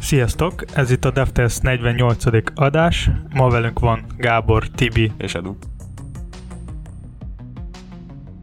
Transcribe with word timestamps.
Sziasztok! 0.00 0.64
Ez 0.74 0.90
itt 0.90 1.04
a 1.04 1.10
DevTest 1.10 1.62
48. 1.62 2.24
adás. 2.54 3.10
Ma 3.34 3.48
velünk 3.48 3.78
van 3.78 4.04
Gábor, 4.16 4.68
Tibi 4.68 5.12
és 5.18 5.34
Edu. 5.34 5.56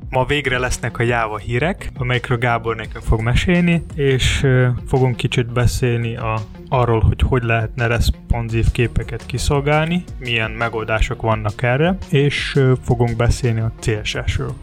Ma 0.09 0.25
végre 0.25 0.57
lesznek 0.57 0.99
a 0.99 1.04
Java 1.04 1.38
hírek, 1.38 1.91
amelyekről 1.95 2.38
Gábor 2.38 2.75
nekünk 2.75 3.04
fog 3.04 3.21
mesélni, 3.21 3.84
és 3.95 4.48
fogunk 4.88 5.16
kicsit 5.16 5.54
beszélni 5.54 6.16
a, 6.16 6.39
arról, 6.70 6.99
hogy 6.99 7.21
hogy 7.21 7.43
lehetne 7.43 7.88
responsív 7.88 8.71
képeket 8.71 9.26
kiszolgálni, 9.26 10.03
milyen 10.20 10.52
megoldások 10.52 11.21
vannak 11.21 11.62
erre, 11.62 11.98
és 12.09 12.59
fogunk 12.84 13.16
beszélni 13.16 13.59
a 13.59 13.71
CSS-ről. 13.80 14.53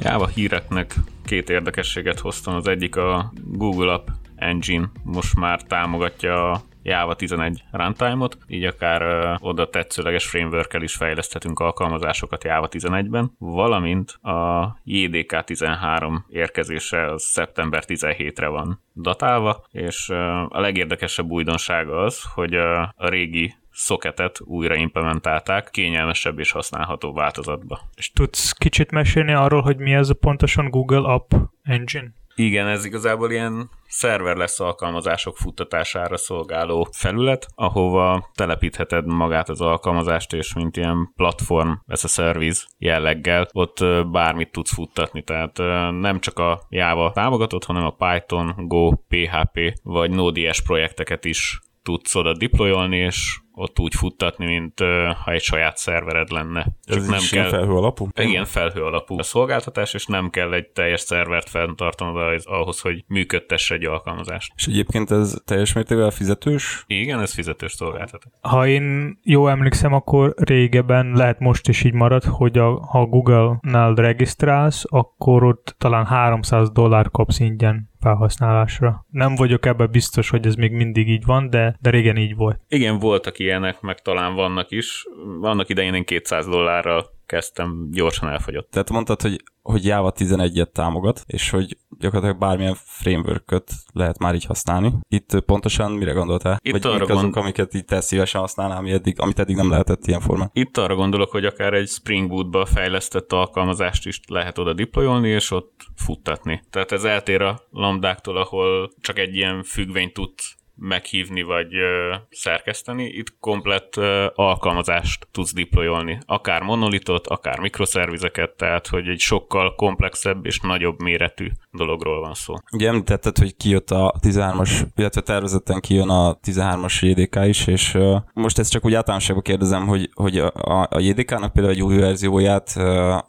Java 0.00 0.26
híreknek 0.26 0.94
két 1.28 1.50
érdekességet 1.50 2.18
hoztam. 2.18 2.54
Az 2.54 2.68
egyik 2.68 2.96
a 2.96 3.32
Google 3.44 3.92
App 3.92 4.08
Engine 4.36 4.90
most 5.04 5.36
már 5.36 5.62
támogatja 5.62 6.50
a 6.50 6.60
Java 6.82 7.14
11 7.14 7.64
runtime-ot, 7.70 8.38
így 8.46 8.64
akár 8.64 9.02
ö, 9.02 9.34
oda 9.38 9.70
tetszőleges 9.70 10.26
framework 10.26 10.76
is 10.82 10.94
fejleszthetünk 10.94 11.58
alkalmazásokat 11.58 12.44
Java 12.44 12.68
11-ben, 12.70 13.30
valamint 13.38 14.10
a 14.10 14.66
JDK 14.84 15.44
13 15.44 16.24
érkezése 16.28 17.12
az 17.12 17.22
szeptember 17.22 17.84
17-re 17.86 18.48
van 18.48 18.80
datálva, 18.94 19.66
és 19.70 20.08
ö, 20.08 20.16
a 20.48 20.60
legérdekesebb 20.60 21.30
újdonsága 21.30 21.96
az, 22.02 22.22
hogy 22.34 22.54
ö, 22.54 22.82
a 22.96 23.08
régi 23.08 23.54
szoketet 23.78 24.40
újra 24.44 24.74
implementálták 24.74 25.68
kényelmesebb 25.70 26.38
és 26.38 26.50
használható 26.50 27.12
változatba. 27.12 27.80
És 27.96 28.10
tudsz 28.10 28.52
kicsit 28.52 28.90
mesélni 28.90 29.32
arról, 29.32 29.60
hogy 29.60 29.76
mi 29.76 29.92
ez 29.92 30.08
a 30.08 30.14
pontosan 30.14 30.70
Google 30.70 31.12
App 31.12 31.32
Engine? 31.62 32.12
Igen, 32.34 32.66
ez 32.66 32.84
igazából 32.84 33.30
ilyen 33.30 33.70
szerver 33.86 34.36
lesz 34.36 34.60
alkalmazások 34.60 35.36
futtatására 35.36 36.16
szolgáló 36.16 36.88
felület, 36.92 37.46
ahova 37.54 38.30
telepítheted 38.34 39.06
magát 39.06 39.48
az 39.48 39.60
alkalmazást, 39.60 40.32
és 40.32 40.54
mint 40.54 40.76
ilyen 40.76 41.12
platform, 41.16 41.72
ez 41.86 42.04
a 42.04 42.08
service 42.08 42.66
jelleggel, 42.78 43.48
ott 43.52 43.84
bármit 44.10 44.52
tudsz 44.52 44.72
futtatni, 44.72 45.22
tehát 45.22 45.58
nem 46.00 46.20
csak 46.20 46.38
a 46.38 46.60
Java 46.68 47.12
támogatott, 47.12 47.64
hanem 47.64 47.84
a 47.84 47.96
Python, 47.96 48.54
Go, 48.56 48.90
PHP 48.90 49.78
vagy 49.82 50.10
Node.js 50.10 50.62
projekteket 50.62 51.24
is 51.24 51.60
tudsz 51.82 52.14
oda 52.14 52.32
deployolni, 52.36 52.96
és 52.96 53.40
ott 53.58 53.78
úgy 53.78 53.94
futtatni, 53.94 54.46
mint 54.46 54.80
ha 55.24 55.32
egy 55.32 55.40
saját 55.40 55.76
szervered 55.76 56.30
lenne. 56.30 56.66
Csak 56.84 56.96
Ez 56.96 57.06
nem 57.06 57.20
kell... 57.30 57.48
felhő 57.48 57.72
alapú? 57.72 58.08
Igen, 58.20 58.44
felhő 58.44 58.82
alapú 58.82 59.18
a 59.18 59.22
szolgáltatás, 59.22 59.94
és 59.94 60.06
nem 60.06 60.30
kell 60.30 60.52
egy 60.52 60.68
teljes 60.68 61.00
szervert 61.00 61.48
fenntartanod 61.48 62.42
ahhoz, 62.44 62.80
hogy 62.80 63.04
működtesse 63.06 63.74
egy 63.74 63.84
alkalmazást. 63.84 64.52
És 64.56 64.66
egyébként 64.66 65.10
ez 65.10 65.36
teljes 65.44 65.72
mértékben 65.72 66.10
fizetős? 66.10 66.84
Igen, 66.86 67.20
ez 67.20 67.34
fizetős 67.34 67.72
szolgáltatás. 67.72 68.32
Ha 68.40 68.66
én 68.66 69.18
jól 69.22 69.50
emlékszem, 69.50 69.92
akkor 69.92 70.34
régebben 70.36 71.12
lehet 71.14 71.38
most 71.38 71.68
is 71.68 71.84
így 71.84 71.92
marad, 71.92 72.24
hogy 72.24 72.58
a, 72.58 72.80
ha 72.80 73.06
Google-nál 73.06 73.94
regisztrálsz, 73.94 74.84
akkor 74.88 75.44
ott 75.44 75.74
talán 75.78 76.06
300 76.06 76.70
dollár 76.70 77.10
kapsz 77.10 77.40
ingyen 77.40 77.88
felhasználásra. 78.00 79.06
Nem 79.10 79.34
vagyok 79.34 79.66
ebben 79.66 79.90
biztos, 79.90 80.30
hogy 80.30 80.46
ez 80.46 80.54
még 80.54 80.72
mindig 80.72 81.08
így 81.08 81.24
van, 81.24 81.50
de, 81.50 81.76
de 81.80 81.90
régen 81.90 82.16
így 82.16 82.34
volt. 82.34 82.60
Igen, 82.68 82.98
voltak 82.98 83.38
ilyenek, 83.48 83.80
meg 83.80 84.02
talán 84.02 84.34
vannak 84.34 84.70
is. 84.70 85.06
Vannak 85.40 85.68
idején 85.68 85.94
én 85.94 86.04
200 86.04 86.46
dollárral 86.46 87.16
kezdtem, 87.28 87.88
gyorsan 87.90 88.28
elfogyott. 88.28 88.70
Tehát 88.70 88.90
mondtad, 88.90 89.22
hogy, 89.22 89.42
hogy 89.62 89.84
Java 89.84 90.12
11-et 90.16 90.72
támogat, 90.72 91.22
és 91.26 91.50
hogy 91.50 91.76
gyakorlatilag 91.98 92.38
bármilyen 92.38 92.76
framework 92.84 93.62
lehet 93.92 94.18
már 94.18 94.34
így 94.34 94.44
használni. 94.44 94.92
Itt 95.08 95.40
pontosan 95.40 95.92
mire 95.92 96.12
gondoltál? 96.12 96.58
Itt 96.62 96.72
Vagy 96.72 96.86
arra 96.86 97.04
azok, 97.04 97.20
gond... 97.20 97.36
amiket 97.36 97.74
így 97.74 97.84
te 97.84 98.00
szívesen 98.00 98.40
használnál, 98.40 98.76
ami 98.76 98.92
eddig, 98.92 99.20
amit 99.20 99.38
eddig 99.38 99.56
nem 99.56 99.70
lehetett 99.70 100.06
ilyen 100.06 100.20
formán? 100.20 100.50
Itt 100.52 100.76
arra 100.76 100.94
gondolok, 100.94 101.30
hogy 101.30 101.44
akár 101.44 101.72
egy 101.72 101.88
Spring 101.88 102.28
Boot-ba 102.28 102.66
fejlesztett 102.66 103.32
alkalmazást 103.32 104.06
is 104.06 104.20
lehet 104.28 104.58
oda 104.58 104.72
deployolni, 104.72 105.28
és 105.28 105.50
ott 105.50 105.80
futtatni. 105.96 106.62
Tehát 106.70 106.92
ez 106.92 107.04
eltér 107.04 107.42
a 107.42 107.60
lambdáktól, 107.70 108.36
ahol 108.36 108.90
csak 109.00 109.18
egy 109.18 109.34
ilyen 109.34 109.62
függvényt 109.62 110.12
tudsz 110.12 110.57
meghívni 110.78 111.42
vagy 111.42 111.74
ö, 111.74 112.14
szerkeszteni, 112.30 113.04
itt 113.04 113.38
komplett 113.40 113.96
ö, 113.96 114.26
alkalmazást 114.34 115.28
tudsz 115.32 115.54
deployolni, 115.54 116.18
akár 116.26 116.62
monolitot, 116.62 117.26
akár 117.26 117.58
mikroszervizeket, 117.58 118.56
tehát 118.56 118.86
hogy 118.86 119.08
egy 119.08 119.18
sokkal 119.18 119.74
komplexebb 119.74 120.46
és 120.46 120.60
nagyobb 120.60 121.02
méretű 121.02 121.46
dologról 121.70 122.20
van 122.20 122.34
szó. 122.34 122.54
Ugye 122.72 122.88
említetted, 122.88 123.38
hogy 123.38 123.56
kijött 123.56 123.90
a 123.90 124.14
13-as, 124.20 124.86
illetve 124.96 125.20
tervezetten 125.20 125.80
kijön 125.80 126.08
a 126.08 126.38
13-as 126.42 127.00
JDK 127.00 127.36
is, 127.46 127.66
és 127.66 127.98
most 128.32 128.58
ezt 128.58 128.70
csak 128.70 128.84
úgy 128.84 128.94
általánosságban 128.94 129.44
kérdezem, 129.44 129.86
hogy, 129.86 130.10
hogy 130.14 130.38
a, 130.38 130.82
a 130.90 130.98
JDK-nak 131.00 131.52
például 131.52 131.74
egy 131.74 131.82
új 131.82 131.96
verzióját 131.96 132.74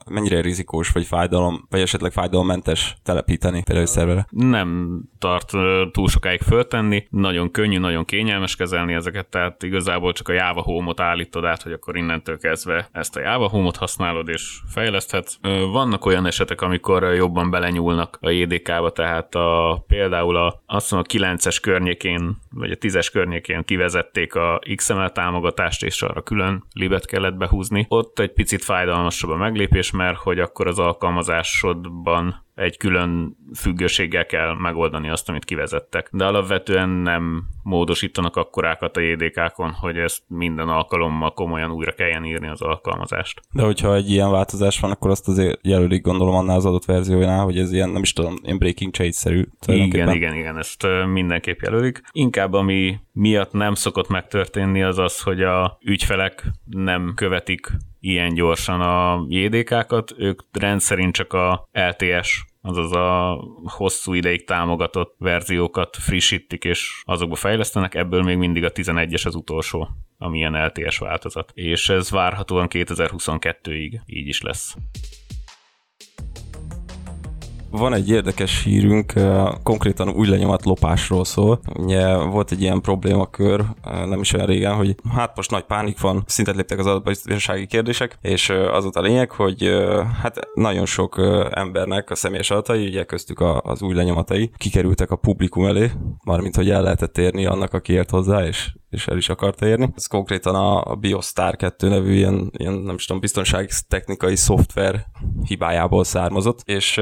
mennyire 0.10 0.42
rizikós, 0.42 0.92
vagy 0.92 1.06
fájdalom, 1.06 1.66
vagy 1.70 1.82
esetleg 1.82 2.12
fájdalommentes 2.12 2.96
telepíteni 3.04 3.64
például 3.64 3.86
szerverre? 3.86 4.28
Nem 4.30 5.00
tart 5.20 5.54
uh, 5.54 5.62
túl 5.92 6.08
sokáig 6.08 6.42
föltenni, 6.42 7.08
nagyon 7.10 7.39
könnyű, 7.48 7.78
nagyon 7.78 8.06
kényelmes 8.06 8.56
kezelni 8.56 8.94
ezeket, 8.94 9.28
tehát 9.28 9.64
igazából 9.64 10.14
csak 10.14 10.28
a 10.28 10.34
Java 10.34 10.62
Home-ot 10.62 11.00
állítod 11.00 11.46
át, 11.46 11.62
hogy 11.62 11.72
akkor 11.72 11.98
innentől 11.98 12.38
kezdve 12.38 12.90
ezt 12.92 13.16
a 13.16 13.20
Java 13.20 13.48
Home-ot 13.50 13.76
használod 13.76 14.28
és 14.28 14.58
fejleszthetsz. 14.68 15.36
Vannak 15.72 16.06
olyan 16.06 16.26
esetek, 16.26 16.62
amikor 16.62 17.04
jobban 17.04 17.50
belenyúlnak 17.50 18.18
a 18.22 18.30
JDK-ba, 18.30 18.92
tehát 18.92 19.36
a, 19.36 19.84
például 19.88 20.36
a, 20.36 20.62
azt 20.66 20.92
mondom, 20.92 21.10
a 21.22 21.34
9-es 21.36 21.58
környékén, 21.62 22.38
vagy 22.52 22.72
a 22.72 22.76
10-es 22.76 23.10
környékén 23.12 23.64
kivezették 23.64 24.36
a 24.36 24.62
XML 24.76 25.12
támogatást, 25.12 25.84
és 25.84 26.02
arra 26.02 26.22
külön 26.22 26.64
libet 26.74 27.06
kellett 27.06 27.36
behúzni. 27.36 27.86
Ott 27.90 28.20
egy 28.20 28.34
picit 28.34 28.64
fájdalmasabb 28.64 29.30
a 29.30 29.36
meglépés, 29.36 29.92
mert 29.92 30.18
hogy 30.18 30.40
akkor 30.40 30.68
az 30.68 30.80
alkalmazásodban 30.80 32.48
egy 32.60 32.78
külön 32.78 33.38
függőséggel 33.56 34.26
kell 34.26 34.56
megoldani 34.58 35.10
azt, 35.10 35.30
amit 35.30 35.46
kivezettek. 35.46 36.10
De 36.12 36.26
alapvetően 36.26 36.90
nem 36.90 37.44
módosítanak 37.64 38.36
akkorákat 38.36 38.98
a 38.98 39.00
JDK-kon, 39.00 39.72
hogy 39.72 39.98
ezt 39.98 40.24
minden 40.28 40.68
alkalommal 40.68 41.34
komolyan 41.34 41.72
újra 41.72 41.92
kelljen 41.92 42.26
írni 42.26 42.48
az 42.48 42.62
alkalmazást. 42.62 43.42
De 43.52 43.64
hogyha 43.64 43.96
egy 43.96 44.10
ilyen 44.10 44.32
változás 44.32 44.80
van, 44.80 44.92
akkor 44.92 45.10
azt 45.10 45.28
azért 45.28 45.60
jelölik 45.62 46.02
gondolom 46.02 46.36
annál 46.36 46.56
az 46.56 46.66
adott 46.66 46.86
verziójánál, 46.86 47.44
hogy 47.44 47.58
ez 47.58 47.74
ilyen, 47.74 47.90
nem 47.90 48.02
is 48.02 48.14
tudom, 48.14 48.36
ilyen 48.44 48.58
breaking 48.58 48.94
change-szerű. 48.94 49.44
Igen, 49.66 50.14
igen, 50.14 50.36
igen, 50.36 50.58
ezt 50.58 50.88
mindenképp 51.14 51.60
jelölik. 51.62 52.02
Inkább 52.12 52.54
ami 52.54 53.00
miatt 53.12 53.52
nem 53.52 53.74
szokott 53.74 54.10
megtörténni 54.10 54.84
az 54.84 54.98
az, 54.98 55.22
hogy 55.22 55.42
a 55.42 55.78
ügyfelek 55.82 56.44
nem 56.66 57.12
követik 57.16 57.72
ilyen 58.00 58.34
gyorsan 58.34 58.82
a 58.82 59.26
JDK-kat, 59.28 60.14
ők 60.18 60.42
rendszerint 60.52 61.14
csak 61.14 61.34
a 61.34 61.70
LTS 61.72 62.48
azaz 62.62 62.92
a 62.92 63.40
hosszú 63.64 64.14
ideig 64.14 64.46
támogatott 64.46 65.16
verziókat 65.18 65.96
frissítik 65.96 66.64
és 66.64 67.02
azokba 67.06 67.36
fejlesztenek, 67.36 67.96
ebből 67.96 68.24
még 68.24 68.38
mindig 68.38 68.64
a 68.64 68.72
11-es 68.72 69.26
az 69.26 69.36
utolsó, 69.36 69.88
ami 70.18 70.38
ilyen 70.38 70.66
LTS 70.66 70.98
változat. 70.98 71.52
És 71.54 71.90
ez 71.90 72.10
várhatóan 72.10 72.68
2022-ig 72.70 74.00
így 74.06 74.28
is 74.28 74.42
lesz. 74.42 74.76
Van 77.72 77.94
egy 77.94 78.10
érdekes 78.10 78.64
hírünk, 78.64 79.14
konkrétan 79.64 80.10
új 80.10 80.28
lenyomat 80.28 80.66
lopásról 80.66 81.26
szól. 81.26 81.60
Ugye 81.76 82.16
volt 82.16 82.52
egy 82.52 82.62
ilyen 82.62 82.82
problémakör, 82.82 83.66
nem 83.84 84.20
is 84.20 84.34
olyan 84.34 84.46
régen, 84.46 84.76
hogy 84.76 84.96
hát 85.16 85.36
most 85.36 85.52
nagy 85.52 85.64
pánik 85.64 86.00
van, 86.00 86.24
szintet 86.26 86.56
léptek 86.56 86.80
az 86.80 86.86
adatbiztonsági 86.86 87.66
kérdések, 87.66 88.18
és 88.22 88.50
az 88.50 88.84
volt 88.84 88.96
a 88.96 89.02
lényeg, 89.02 89.32
hogy 89.32 89.70
hát 90.22 90.40
nagyon 90.54 90.86
sok 90.86 91.22
embernek 91.52 92.10
a 92.10 92.16
személyes 92.16 92.52
adatai, 92.52 92.88
ugye 92.88 93.04
köztük 93.04 93.44
az 93.62 93.82
új 93.82 93.94
lenyomatai, 93.94 94.52
kikerültek 94.58 95.12
a 95.12 95.16
publikum 95.16 95.66
elé, 95.66 95.92
mármint 96.24 96.56
hogy 96.56 96.70
el 96.70 96.82
lehetett 96.82 97.18
érni 97.18 97.46
annak, 97.46 97.74
aki 97.74 97.94
ért 97.94 98.10
hozzá, 98.10 98.46
és 98.46 98.72
és 98.90 99.08
el 99.08 99.18
is 99.18 99.30
akarta 99.30 99.68
érni. 99.68 99.92
Ez 99.96 100.06
konkrétan 100.06 100.56
a, 100.56 100.96
BioStar 100.96 101.56
2 101.56 101.88
nevű 101.88 102.14
ilyen, 102.14 102.52
ilyen 102.58 102.74
nem 102.74 102.96
is 102.96 103.06
tudom, 103.06 103.22
biztonsági 103.22 103.68
technikai 103.88 104.36
szoftver 104.36 105.06
hibájából 105.48 106.04
származott, 106.04 106.62
és 106.66 107.02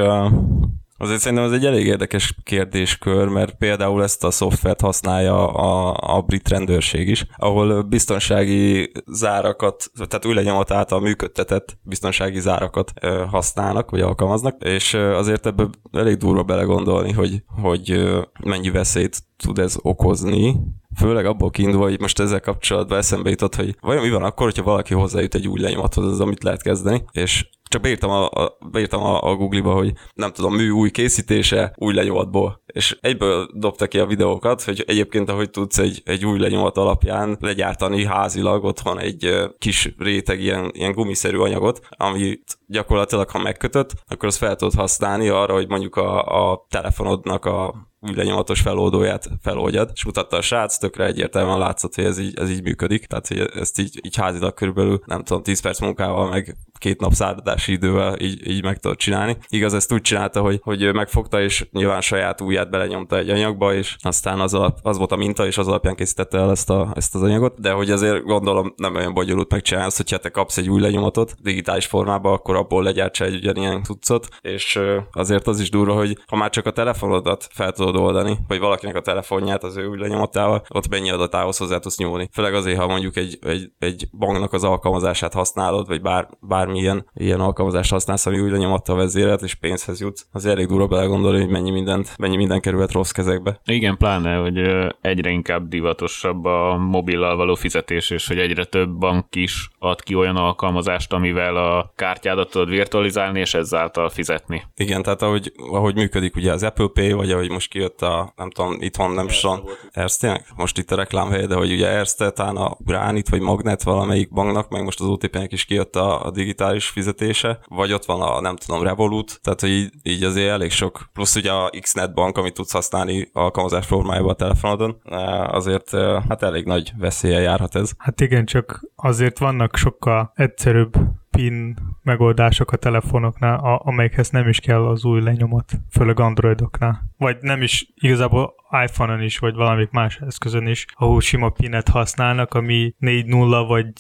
Azért 0.99 1.19
szerintem 1.19 1.45
ez 1.45 1.51
egy 1.51 1.65
elég 1.65 1.85
érdekes 1.85 2.35
kérdéskör, 2.43 3.27
mert 3.27 3.55
például 3.57 4.03
ezt 4.03 4.23
a 4.23 4.31
szoftvert 4.31 4.81
használja 4.81 5.47
a, 5.47 5.97
a 6.17 6.21
brit 6.21 6.49
rendőrség 6.49 7.07
is, 7.07 7.25
ahol 7.35 7.81
biztonsági 7.81 8.91
zárakat, 9.05 9.91
tehát 9.95 10.25
új 10.25 10.33
lenyomat 10.33 10.71
által 10.71 10.99
működtetett 10.99 11.77
biztonsági 11.81 12.39
zárakat 12.39 12.91
használnak, 13.29 13.89
vagy 13.89 14.01
alkalmaznak, 14.01 14.63
és 14.63 14.93
azért 14.93 15.45
ebbe 15.45 15.69
elég 15.91 16.17
durva 16.17 16.43
belegondolni, 16.43 17.11
hogy, 17.11 17.43
hogy 17.61 18.09
mennyi 18.43 18.69
veszélyt 18.69 19.17
tud 19.37 19.59
ez 19.59 19.75
okozni, 19.81 20.55
főleg 20.97 21.25
abból 21.25 21.49
kiindulva, 21.49 21.85
hogy 21.85 21.99
most 21.99 22.19
ezzel 22.19 22.39
kapcsolatban 22.39 22.97
eszembe 22.97 23.29
jutott, 23.29 23.55
hogy 23.55 23.75
vajon 23.81 24.03
mi 24.03 24.09
van 24.09 24.23
akkor, 24.23 24.45
hogyha 24.45 24.63
valaki 24.63 24.93
hozzájut 24.93 25.35
egy 25.35 25.47
új 25.47 25.59
lenyomathoz, 25.59 26.05
az 26.11 26.19
amit 26.19 26.43
lehet 26.43 26.61
kezdeni, 26.61 27.03
és 27.11 27.45
csak 27.69 27.81
beírtam 27.81 28.09
a, 28.09 28.29
a, 28.29 28.57
beírtam 28.71 29.03
a, 29.03 29.21
a 29.21 29.35
Google-ba, 29.35 29.73
hogy 29.73 29.93
nem 30.13 30.31
tudom, 30.31 30.55
mű 30.55 30.69
új 30.69 30.91
készítése, 30.91 31.73
új 31.75 31.93
lenyomatból. 31.93 32.61
És 32.65 32.97
egyből 33.01 33.49
dobta 33.53 33.87
ki 33.87 33.99
a 33.99 34.05
videókat, 34.05 34.63
hogy 34.63 34.83
egyébként 34.87 35.29
ahogy 35.29 35.49
tudsz 35.49 35.77
egy, 35.77 36.01
egy 36.05 36.25
új 36.25 36.39
lenyomat 36.39 36.77
alapján 36.77 37.37
legyártani 37.39 38.05
házilag 38.05 38.63
otthon 38.63 38.99
egy 38.99 39.33
kis 39.57 39.93
réteg 39.97 40.41
ilyen, 40.41 40.71
ilyen 40.73 40.91
gumiszerű 40.91 41.37
anyagot, 41.37 41.79
amit 41.89 42.57
gyakorlatilag 42.67 43.29
ha 43.29 43.39
megkötött, 43.39 43.93
akkor 44.07 44.27
azt 44.27 44.37
fel 44.37 44.55
tudod 44.55 44.73
használni 44.73 45.27
arra, 45.27 45.53
hogy 45.53 45.67
mondjuk 45.67 45.95
a, 45.95 46.23
a 46.51 46.65
telefonodnak 46.69 47.45
a 47.45 47.86
lenyomatos 47.99 48.61
feloldóját 48.61 49.29
feloldjad, 49.41 49.89
és 49.93 50.05
mutatta 50.05 50.37
a 50.37 50.41
srác, 50.41 50.77
tökre 50.77 51.05
egyértelműen 51.05 51.57
látszott, 51.57 51.95
hogy 51.95 52.03
ez 52.03 52.19
így, 52.19 52.39
ez 52.39 52.49
így 52.49 52.63
működik, 52.63 53.05
tehát 53.05 53.27
hogy 53.27 53.39
ezt 53.39 53.79
így, 53.79 53.99
így 54.05 54.15
házilag 54.15 54.53
körülbelül, 54.53 55.01
nem 55.05 55.23
tudom, 55.23 55.43
10 55.43 55.61
perc 55.61 55.79
munkával, 55.79 56.29
meg 56.29 56.57
két 56.77 56.99
nap 56.99 57.13
szárdadási 57.13 57.71
idővel 57.71 58.19
így, 58.19 58.47
így 58.47 58.63
meg 58.63 58.77
tudod 58.79 58.97
csinálni. 58.97 59.37
Igaz, 59.47 59.73
ezt 59.73 59.93
úgy 59.93 60.01
csinálta, 60.01 60.41
hogy, 60.41 60.59
hogy 60.63 60.93
megfogta, 60.93 61.41
és 61.41 61.67
nyilván 61.71 62.01
saját 62.01 62.41
ujját 62.41 62.69
belenyomta 62.69 63.17
egy 63.17 63.29
anyagba, 63.29 63.73
és 63.73 63.95
aztán 63.99 64.39
az, 64.39 64.53
alap, 64.53 64.79
az 64.81 64.97
volt 64.97 65.11
a 65.11 65.15
minta, 65.15 65.45
és 65.45 65.57
az 65.57 65.67
alapján 65.67 65.95
készítette 65.95 66.37
el 66.37 66.51
ezt, 66.51 66.69
a, 66.69 66.91
ezt 66.95 67.15
az 67.15 67.21
anyagot, 67.21 67.59
de 67.59 67.71
hogy 67.71 67.91
azért 67.91 68.23
gondolom 68.23 68.73
nem 68.75 68.95
olyan 68.95 69.13
bonyolult 69.13 69.51
megcsinálni 69.51 69.87
azt, 69.87 69.97
hogyha 69.97 70.17
te 70.17 70.29
kapsz 70.29 70.57
egy 70.57 70.69
új 70.69 70.81
lenyomatot 70.81 71.35
digitális 71.41 71.85
formában, 71.85 72.33
akkor 72.33 72.55
abból 72.55 72.83
legyártsa 72.83 73.25
egy 73.25 73.35
ugyanilyen 73.35 73.83
cuccot, 73.83 74.27
és 74.41 74.79
azért 75.11 75.47
az 75.47 75.59
is 75.59 75.69
durva, 75.69 75.93
hogy 75.93 76.17
ha 76.27 76.35
már 76.35 76.49
csak 76.49 76.65
a 76.65 76.71
telefonodat 76.71 77.47
fel 77.51 77.71
tudod 77.71 77.86
oldani, 77.95 78.37
vagy 78.47 78.59
valakinek 78.59 78.95
a 78.95 79.01
telefonját 79.01 79.63
az 79.63 79.77
ő 79.77 79.87
új 79.87 79.97
lenyomatával, 79.97 80.65
ott 80.69 80.89
mennyi 80.89 81.11
adatához 81.11 81.57
hozzá 81.57 81.77
tudsz 81.77 81.97
nyúlni. 81.97 82.29
Főleg 82.33 82.53
azért, 82.53 82.79
ha 82.79 82.87
mondjuk 82.87 83.15
egy, 83.15 83.37
egy, 83.41 83.71
egy 83.79 84.07
banknak 84.17 84.53
az 84.53 84.63
alkalmazását 84.63 85.33
használod, 85.33 85.87
vagy 85.87 86.01
bár, 86.01 86.27
bármilyen 86.39 87.09
ilyen 87.13 87.39
alkalmazást 87.39 87.91
használsz, 87.91 88.25
ami 88.25 88.39
új 88.39 88.49
lenyomattal 88.49 88.95
vezérelt, 88.95 89.41
és 89.41 89.55
pénzhez 89.55 90.01
jutsz, 90.01 90.27
az 90.31 90.45
elég 90.45 90.67
durva 90.67 90.87
belegondolni, 90.87 91.39
hogy 91.39 91.49
mennyi 91.49 91.71
mindent, 91.71 92.17
mennyi 92.17 92.35
minden 92.35 92.61
kerülhet 92.61 92.91
rossz 92.91 93.11
kezekbe. 93.11 93.61
Igen, 93.65 93.97
pláne, 93.97 94.35
hogy 94.35 94.57
egyre 95.01 95.29
inkább 95.29 95.67
divatosabb 95.67 96.45
a 96.45 96.77
mobillal 96.77 97.35
való 97.35 97.55
fizetés, 97.55 98.09
és 98.09 98.27
hogy 98.27 98.39
egyre 98.39 98.65
több 98.65 98.89
bank 98.89 99.35
is 99.35 99.69
ad 99.79 100.01
ki 100.01 100.15
olyan 100.15 100.35
alkalmazást, 100.35 101.13
amivel 101.13 101.55
a 101.55 101.91
kártyádat 101.95 102.49
tudod 102.49 102.69
virtualizálni, 102.69 103.39
és 103.39 103.53
ezáltal 103.53 104.09
fizetni. 104.09 104.63
Igen, 104.75 105.01
tehát 105.01 105.21
ahogy, 105.21 105.51
ahogy 105.71 105.95
működik 105.95 106.35
ugye 106.35 106.51
az 106.51 106.63
Apple 106.63 106.87
Pay, 106.93 107.11
vagy 107.11 107.31
ahogy 107.31 107.49
most 107.49 107.71
kijött 107.77 108.01
a, 108.01 108.33
nem 108.35 108.49
tudom, 108.49 108.77
itthon 108.79 109.11
nem 109.11 109.25
is 109.25 109.41
van, 109.41 109.63
Erste, 109.91 110.45
most 110.55 110.77
itt 110.77 110.91
a 110.91 110.95
reklámhely, 110.95 111.45
de 111.45 111.55
hogy 111.55 111.71
ugye 111.71 111.87
Erste, 111.87 112.29
talán 112.29 112.55
a 112.55 112.77
Granit 112.79 113.29
vagy 113.29 113.41
Magnet 113.41 113.83
valamelyik 113.83 114.33
banknak, 114.33 114.69
meg 114.69 114.83
most 114.83 114.99
az 114.99 115.07
OTP-nek 115.07 115.51
is 115.51 115.65
kijött 115.65 115.95
a, 115.95 116.25
a 116.25 116.31
digitális 116.31 116.87
fizetése, 116.87 117.59
vagy 117.67 117.93
ott 117.93 118.05
van 118.05 118.21
a, 118.21 118.41
nem 118.41 118.55
tudom, 118.55 118.83
Revolut, 118.83 119.39
tehát 119.41 119.61
hogy 119.61 119.69
így, 119.69 119.93
így 120.03 120.23
azért 120.23 120.49
elég 120.49 120.71
sok, 120.71 121.09
plusz 121.13 121.35
ugye 121.35 121.51
a 121.51 121.69
Xnet 121.81 122.13
bank, 122.13 122.37
amit 122.37 122.53
tudsz 122.53 122.71
használni 122.71 123.29
alkalmazás 123.33 123.85
formájában 123.85 124.29
a 124.29 124.33
telefonodon, 124.33 125.01
azért 125.47 125.89
hát 126.29 126.43
elég 126.43 126.65
nagy 126.65 126.91
veszélye 126.97 127.39
járhat 127.39 127.75
ez. 127.75 127.91
Hát 127.97 128.21
igen, 128.21 128.45
csak 128.45 128.81
azért 128.95 129.39
vannak 129.39 129.75
sokkal 129.75 130.31
egyszerűbb 130.35 130.93
PIN 131.31 131.75
megoldások 132.03 132.71
a 132.71 132.77
telefonoknál, 132.77 133.55
a, 133.57 133.81
amelyekhez 133.83 134.29
nem 134.29 134.47
is 134.47 134.59
kell 134.59 134.85
az 134.85 135.05
új 135.05 135.21
lenyomat, 135.21 135.73
főleg 135.89 136.19
Androidoknál. 136.19 137.11
Vagy 137.17 137.37
nem 137.41 137.61
is, 137.61 137.87
igazából 137.95 138.55
iPhone-on 138.85 139.21
is, 139.21 139.37
vagy 139.37 139.55
valamik 139.55 139.89
más 139.89 140.17
eszközön 140.17 140.67
is, 140.67 140.85
ahol 140.93 141.21
sima 141.21 141.49
pinet 141.49 141.89
használnak, 141.89 142.53
ami 142.53 142.93
4.0 142.99 143.65
vagy 143.67 143.91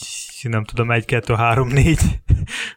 nem 0.41 0.63
tudom, 0.63 0.91
1, 0.91 1.05
2, 1.05 1.33
3, 1.33 1.67
4. 1.67 1.97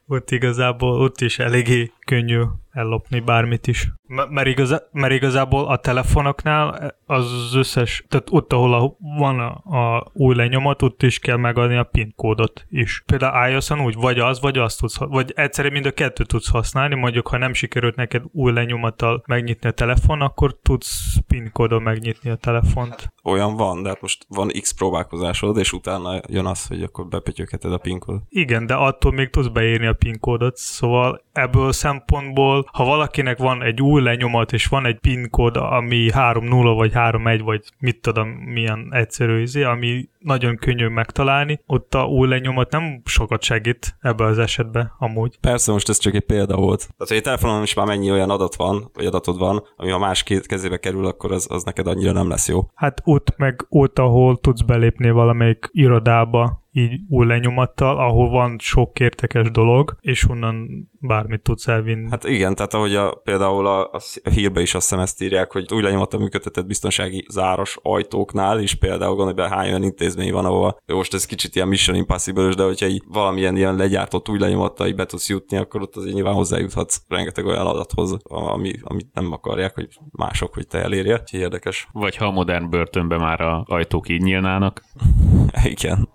ott 0.06 0.30
igazából 0.30 1.00
ott 1.00 1.20
is 1.20 1.38
eléggé 1.38 1.90
könnyű 2.06 2.42
ellopni 2.70 3.20
bármit 3.20 3.66
is. 3.66 3.88
M- 4.10 4.30
mert, 4.30 4.46
igaz, 4.46 4.82
mert 4.92 5.12
igazából 5.12 5.66
a 5.66 5.76
telefonoknál 5.76 6.94
az 7.06 7.54
összes, 7.54 8.04
tehát 8.08 8.28
ott, 8.30 8.52
ahol 8.52 8.74
a, 8.74 8.96
van 9.18 9.40
a, 9.40 9.50
a 9.78 10.10
új 10.12 10.34
lenyomat, 10.34 10.82
ott 10.82 11.02
is 11.02 11.18
kell 11.18 11.36
megadni 11.36 11.76
a 11.76 11.84
PIN 11.84 12.12
kódot 12.16 12.66
is. 12.68 13.02
Például 13.06 13.50
iOS-on 13.50 13.80
úgy, 13.80 13.94
vagy 13.94 14.18
az, 14.18 14.40
vagy 14.40 14.58
azt 14.58 14.80
tudsz, 14.80 14.98
vagy 14.98 15.32
egyszerűen 15.36 15.72
mind 15.72 15.86
a 15.86 15.90
kettőt 15.90 16.28
tudsz 16.28 16.50
használni, 16.50 16.94
mondjuk 16.94 17.28
ha 17.28 17.38
nem 17.38 17.52
sikerült 17.52 17.96
neked 17.96 18.22
új 18.32 18.52
lenyomattal 18.52 19.22
megnyitni 19.26 19.68
a 19.68 19.72
telefon, 19.72 20.20
akkor 20.20 20.58
tudsz 20.62 21.16
PIN 21.26 21.50
kódon 21.52 21.82
megnyitni 21.82 22.30
a 22.30 22.36
telefont. 22.36 23.12
Olyan 23.24 23.56
van, 23.56 23.82
de 23.82 23.88
hát 23.88 24.00
most 24.00 24.26
van 24.28 24.48
X 24.60 24.72
próbálkozásod, 24.72 25.56
és 25.56 25.72
utána 25.72 26.20
jön 26.28 26.46
az, 26.46 26.66
hogy 26.66 26.82
akkor 26.82 27.06
bepötyögheted 27.06 27.72
a 27.72 27.78
PIN 27.78 27.98
kódot. 27.98 28.22
Igen, 28.28 28.66
de 28.66 28.74
attól 28.74 29.12
még 29.12 29.30
tudsz 29.30 29.48
beírni 29.48 29.86
a 29.86 29.92
PIN 29.92 30.20
kódot, 30.20 30.56
szóval 30.56 31.24
ebből 31.32 31.72
szempontból, 31.72 32.68
ha 32.72 32.84
valakinek 32.84 33.38
van 33.38 33.62
egy 33.62 33.80
új 33.80 33.99
lenyomat, 34.00 34.52
és 34.52 34.66
van 34.66 34.86
egy 34.86 34.98
PIN 34.98 35.30
kód, 35.30 35.56
ami 35.56 36.08
3.0 36.12 36.72
vagy 36.76 36.92
3.1, 36.94 37.40
vagy 37.44 37.64
mit 37.78 38.00
tudom, 38.00 38.28
milyen 38.28 38.88
egyszerű 38.90 39.40
izé, 39.40 39.62
ami 39.62 40.08
nagyon 40.20 40.56
könnyű 40.56 40.86
megtalálni, 40.86 41.60
ott 41.66 41.94
a 41.94 42.04
új 42.04 42.28
lenyomat 42.28 42.70
nem 42.70 43.02
sokat 43.04 43.42
segít 43.42 43.96
ebbe 44.00 44.24
az 44.24 44.38
esetben 44.38 44.92
amúgy. 44.98 45.38
Persze, 45.40 45.72
most 45.72 45.88
ez 45.88 45.98
csak 45.98 46.14
egy 46.14 46.24
példa 46.24 46.56
volt. 46.56 46.78
Tehát, 46.78 47.08
hogy 47.08 47.16
egy 47.16 47.22
telefonon 47.22 47.62
is 47.62 47.74
már 47.74 47.86
mennyi 47.86 48.10
olyan 48.10 48.30
adat 48.30 48.54
van, 48.54 48.90
vagy 48.94 49.06
adatod 49.06 49.38
van, 49.38 49.62
ami 49.76 49.90
a 49.90 49.98
más 49.98 50.22
két 50.22 50.46
kezébe 50.46 50.76
kerül, 50.76 51.06
akkor 51.06 51.32
az, 51.32 51.46
az 51.50 51.62
neked 51.62 51.86
annyira 51.86 52.12
nem 52.12 52.28
lesz 52.28 52.48
jó. 52.48 52.60
Hát 52.74 53.00
ott 53.04 53.34
meg 53.36 53.66
ott, 53.68 53.98
ahol 53.98 54.38
tudsz 54.40 54.60
belépni 54.60 55.10
valamelyik 55.10 55.68
irodába, 55.72 56.60
így 56.72 57.00
új 57.08 57.26
lenyomattal, 57.26 57.98
ahol 57.98 58.28
van 58.28 58.56
sok 58.58 59.00
értekes 59.00 59.50
dolog, 59.50 59.96
és 60.00 60.28
onnan 60.28 60.68
bármit 61.00 61.42
tudsz 61.42 61.68
elvinni. 61.68 62.10
Hát 62.10 62.24
igen, 62.24 62.54
tehát 62.54 62.74
ahogy 62.74 62.94
a, 62.94 63.14
például 63.14 63.66
a, 63.66 63.90
a 63.92 64.30
hírbe 64.30 64.60
is 64.60 64.74
azt 64.74 64.88
hiszem 64.88 65.02
ezt 65.02 65.22
írják, 65.22 65.52
hogy 65.52 65.72
új 65.72 65.82
lenyomattal 65.82 66.20
működtetett 66.20 66.66
biztonsági 66.66 67.26
záros 67.30 67.78
ajtóknál 67.82 68.60
is 68.60 68.74
például 68.74 69.14
gondolj 69.14 69.34
be, 69.34 69.48
hány 69.48 69.68
olyan 69.68 69.82
intézmény 70.10 70.32
van, 70.32 70.44
ahol 70.44 70.80
most 70.86 71.14
ez 71.14 71.24
kicsit 71.24 71.54
ilyen 71.54 71.68
Mission 71.68 71.96
impossible 71.96 72.54
de 72.54 72.64
hogyha 72.64 72.86
így 72.86 73.02
valamilyen 73.08 73.56
ilyen 73.56 73.76
legyártott 73.76 74.28
új 74.28 74.38
lenyomattal 74.38 74.86
így 74.86 74.94
be 74.94 75.06
tudsz 75.06 75.28
jutni, 75.28 75.56
akkor 75.56 75.82
ott 75.82 75.96
azért 75.96 76.14
nyilván 76.14 76.34
hozzájuthatsz 76.34 77.00
rengeteg 77.08 77.46
olyan 77.46 77.66
adathoz, 77.66 78.16
ami, 78.28 78.72
amit 78.82 79.08
nem 79.12 79.32
akarják, 79.32 79.74
hogy 79.74 79.88
mások, 80.10 80.54
hogy 80.54 80.66
te 80.66 80.82
elérje. 80.82 81.18
Úgyhogy 81.20 81.40
érdekes. 81.40 81.88
Vagy 81.92 82.16
ha 82.16 82.24
a 82.24 82.30
modern 82.30 82.70
börtönben 82.70 83.20
már 83.20 83.40
a 83.40 83.64
ajtók 83.68 84.08
így 84.08 84.22
nyílnának. 84.22 84.84
igen. 85.64 86.08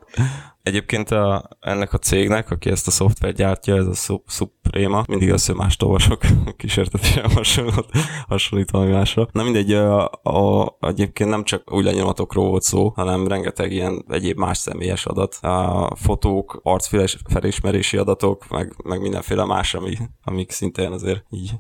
Egyébként 0.66 1.12
a, 1.12 1.50
ennek 1.60 1.94
a 1.94 1.98
cégnek, 1.98 2.52
aki 2.52 2.70
ezt 2.70 2.88
a 2.88 2.92
szoftvert 2.92 3.36
gyártja, 3.36 3.76
ez 3.76 3.86
a 3.86 4.22
Suprema, 4.28 5.04
mindig 5.08 5.34
mást 5.56 5.84
olvasok, 5.84 6.22
kísértetesen 6.58 7.32
hasonlít, 7.32 7.86
hasonlít 8.28 8.72
valami 8.72 8.92
másra. 8.92 9.28
Na 9.32 9.44
mindegy, 9.44 9.74
a, 9.74 10.06
a, 10.24 10.78
egyébként 10.80 11.30
nem 11.30 11.44
csak 11.44 11.74
új 11.74 11.84
lenyomatokról 11.84 12.50
volt 12.50 12.62
szó, 12.62 12.90
hanem 12.96 13.28
rengeteg 13.28 13.72
ilyen 13.72 14.06
egyéb 14.08 14.38
más 14.38 14.58
személyes 14.58 15.06
adat. 15.06 15.34
A 15.42 15.96
fotók, 15.96 16.60
arcfelismerési 16.64 17.98
adatok, 17.98 18.50
meg, 18.50 18.74
meg 18.84 19.02
mindenféle 19.02 19.46
más, 19.46 19.74
ami, 19.74 19.96
amik 20.24 20.52
szintén 20.52 20.92
azért 20.92 21.26
így 21.30 21.52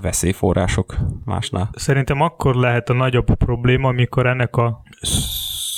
veszélyforrások 0.00 0.96
másnál. 1.24 1.70
Szerintem 1.74 2.20
akkor 2.20 2.54
lehet 2.54 2.88
a 2.88 2.92
nagyobb 2.94 3.34
probléma, 3.34 3.88
amikor 3.88 4.26
ennek 4.26 4.56
a 4.56 4.82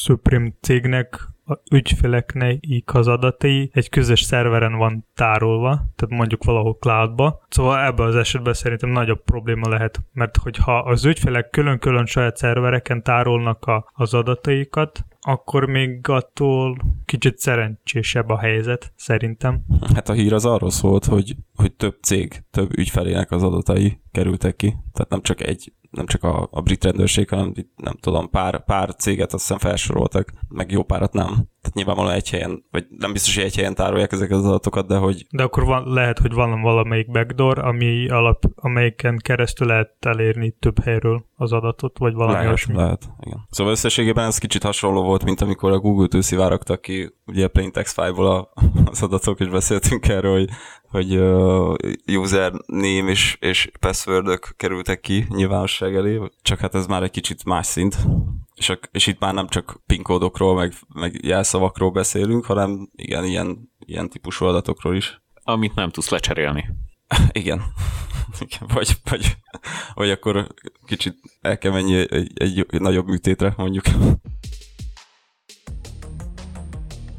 Supreme 0.03 0.53
cégnek 0.61 1.35
a 1.47 1.59
ügyfeleknek 1.71 2.95
az 2.95 3.09
adatai 3.09 3.71
egy 3.73 3.89
közös 3.89 4.21
szerveren 4.21 4.77
van 4.77 5.07
tárolva, 5.15 5.69
tehát 5.71 6.17
mondjuk 6.17 6.45
valahol 6.45 6.77
cloudba. 6.81 7.45
Szóval 7.49 7.85
ebben 7.85 8.07
az 8.07 8.17
esetben 8.17 8.55
szerintem 8.55 8.91
nagyobb 8.91 9.23
probléma 9.25 9.69
lehet, 9.69 10.01
mert 10.13 10.37
hogyha 10.37 10.79
az 10.79 11.05
ügyfelek 11.05 11.51
külön-külön 11.51 12.07
saját 12.07 12.37
szervereken 12.37 13.03
tárolnak 13.03 13.65
a, 13.65 13.91
az 13.93 14.15
adataikat, 14.15 15.05
akkor 15.21 15.65
még 15.65 16.09
attól 16.09 16.77
kicsit 17.05 17.39
szerencsésebb 17.39 18.29
a 18.29 18.39
helyzet, 18.39 18.93
szerintem. 18.97 19.65
Hát 19.95 20.09
a 20.09 20.13
hír 20.13 20.33
az 20.33 20.45
arról 20.45 20.71
szólt, 20.71 21.05
hogy, 21.05 21.37
hogy 21.55 21.73
több 21.73 21.97
cég, 22.03 22.45
több 22.51 22.79
ügyfelének 22.79 23.31
az 23.31 23.43
adatai 23.43 24.01
kerültek 24.13 24.57
ki. 24.57 24.77
Tehát 24.93 25.11
nem 25.11 25.23
csak 25.23 25.41
egy 25.41 25.73
nem 25.97 26.07
csak 26.07 26.23
a, 26.23 26.49
a 26.51 26.61
brit 26.61 26.85
rendőrség, 26.85 27.29
hanem 27.29 27.53
nem 27.77 27.97
tudom, 28.01 28.31
pár, 28.31 28.65
pár 28.65 28.95
céget 28.95 29.33
azt 29.33 29.43
hiszem 29.43 29.59
felsoroltak, 29.59 30.33
meg 30.49 30.71
jó 30.71 30.83
párat 30.83 31.13
nem. 31.13 31.36
Tehát 31.37 31.75
nyilvánvalóan 31.75 32.15
egy 32.15 32.31
helyen, 32.31 32.65
vagy 32.71 32.87
nem 32.99 33.13
biztos, 33.13 33.35
hogy 33.35 33.45
egy 33.45 33.57
helyen 33.57 33.75
tárolják 33.75 34.13
ezeket 34.13 34.37
az 34.37 34.45
adatokat, 34.45 34.87
de 34.87 34.97
hogy... 34.97 35.27
De 35.31 35.43
akkor 35.43 35.65
van, 35.65 35.93
lehet, 35.93 36.19
hogy 36.19 36.33
van 36.33 36.61
valamelyik 36.61 37.11
backdoor, 37.11 37.59
ami 37.59 38.09
alap, 38.09 38.45
amelyiken 38.55 39.19
keresztül 39.23 39.67
lehet 39.67 39.95
elérni 40.01 40.51
több 40.51 40.83
helyről 40.83 41.25
az 41.35 41.53
adatot, 41.53 41.99
vagy 41.99 42.15
valami 42.15 42.33
lehet, 42.33 42.47
olyasmi. 42.47 42.75
Lehet, 42.75 43.09
igen. 43.21 43.47
Szóval 43.51 43.73
összességében 43.73 44.27
ez 44.27 44.39
kicsit 44.39 44.63
hasonló 44.63 45.03
volt, 45.03 45.25
mint 45.25 45.41
amikor 45.41 45.73
a 45.73 45.79
Google-től 45.79 46.23
szivárogtak 46.23 46.81
ki 46.81 47.15
ugye 47.27 47.45
a 47.45 47.49
Plaintext 47.49 47.95
file-ból 47.95 48.53
az 48.85 49.03
adatok, 49.03 49.41
és 49.41 49.49
beszéltünk 49.49 50.09
erről, 50.09 50.39
hogy 50.39 50.49
hogy 50.97 51.17
uh, 51.17 51.75
username 52.07 53.11
és, 53.11 53.37
és 53.41 53.71
passwordök 53.81 54.55
kerültek 54.57 55.01
ki 55.01 55.27
nyilvánosság 55.29 55.95
elé, 55.95 56.21
csak 56.43 56.59
hát 56.59 56.75
ez 56.75 56.87
már 56.87 57.03
egy 57.03 57.11
kicsit 57.11 57.45
más 57.45 57.67
szint. 57.67 57.97
És, 58.57 58.69
a, 58.69 58.79
és 58.91 59.07
itt 59.07 59.19
már 59.19 59.35
nem 59.35 59.49
csak 59.49 59.83
PIN 59.87 60.03
kódokról, 60.03 60.55
meg, 60.55 60.75
meg 60.89 61.25
jelszavakról 61.25 61.91
beszélünk, 61.91 62.45
hanem 62.45 62.91
igen, 62.93 63.25
ilyen, 63.25 63.73
ilyen 63.79 64.09
típusú 64.09 64.45
adatokról 64.45 64.97
is. 64.97 65.23
Amit 65.43 65.75
nem 65.75 65.91
tudsz 65.91 66.09
lecserélni. 66.09 66.69
Igen. 67.33 67.63
Igen. 68.47 68.69
Vagy, 68.75 68.97
vagy, 69.11 69.37
vagy 69.95 70.11
akkor 70.11 70.47
kicsit 70.87 71.17
el 71.41 71.59
kell 71.59 71.73
menni 71.73 72.13
egy, 72.13 72.33
egy 72.35 72.67
nagyobb 72.81 73.07
műtétre, 73.07 73.55
mondjuk. 73.57 73.85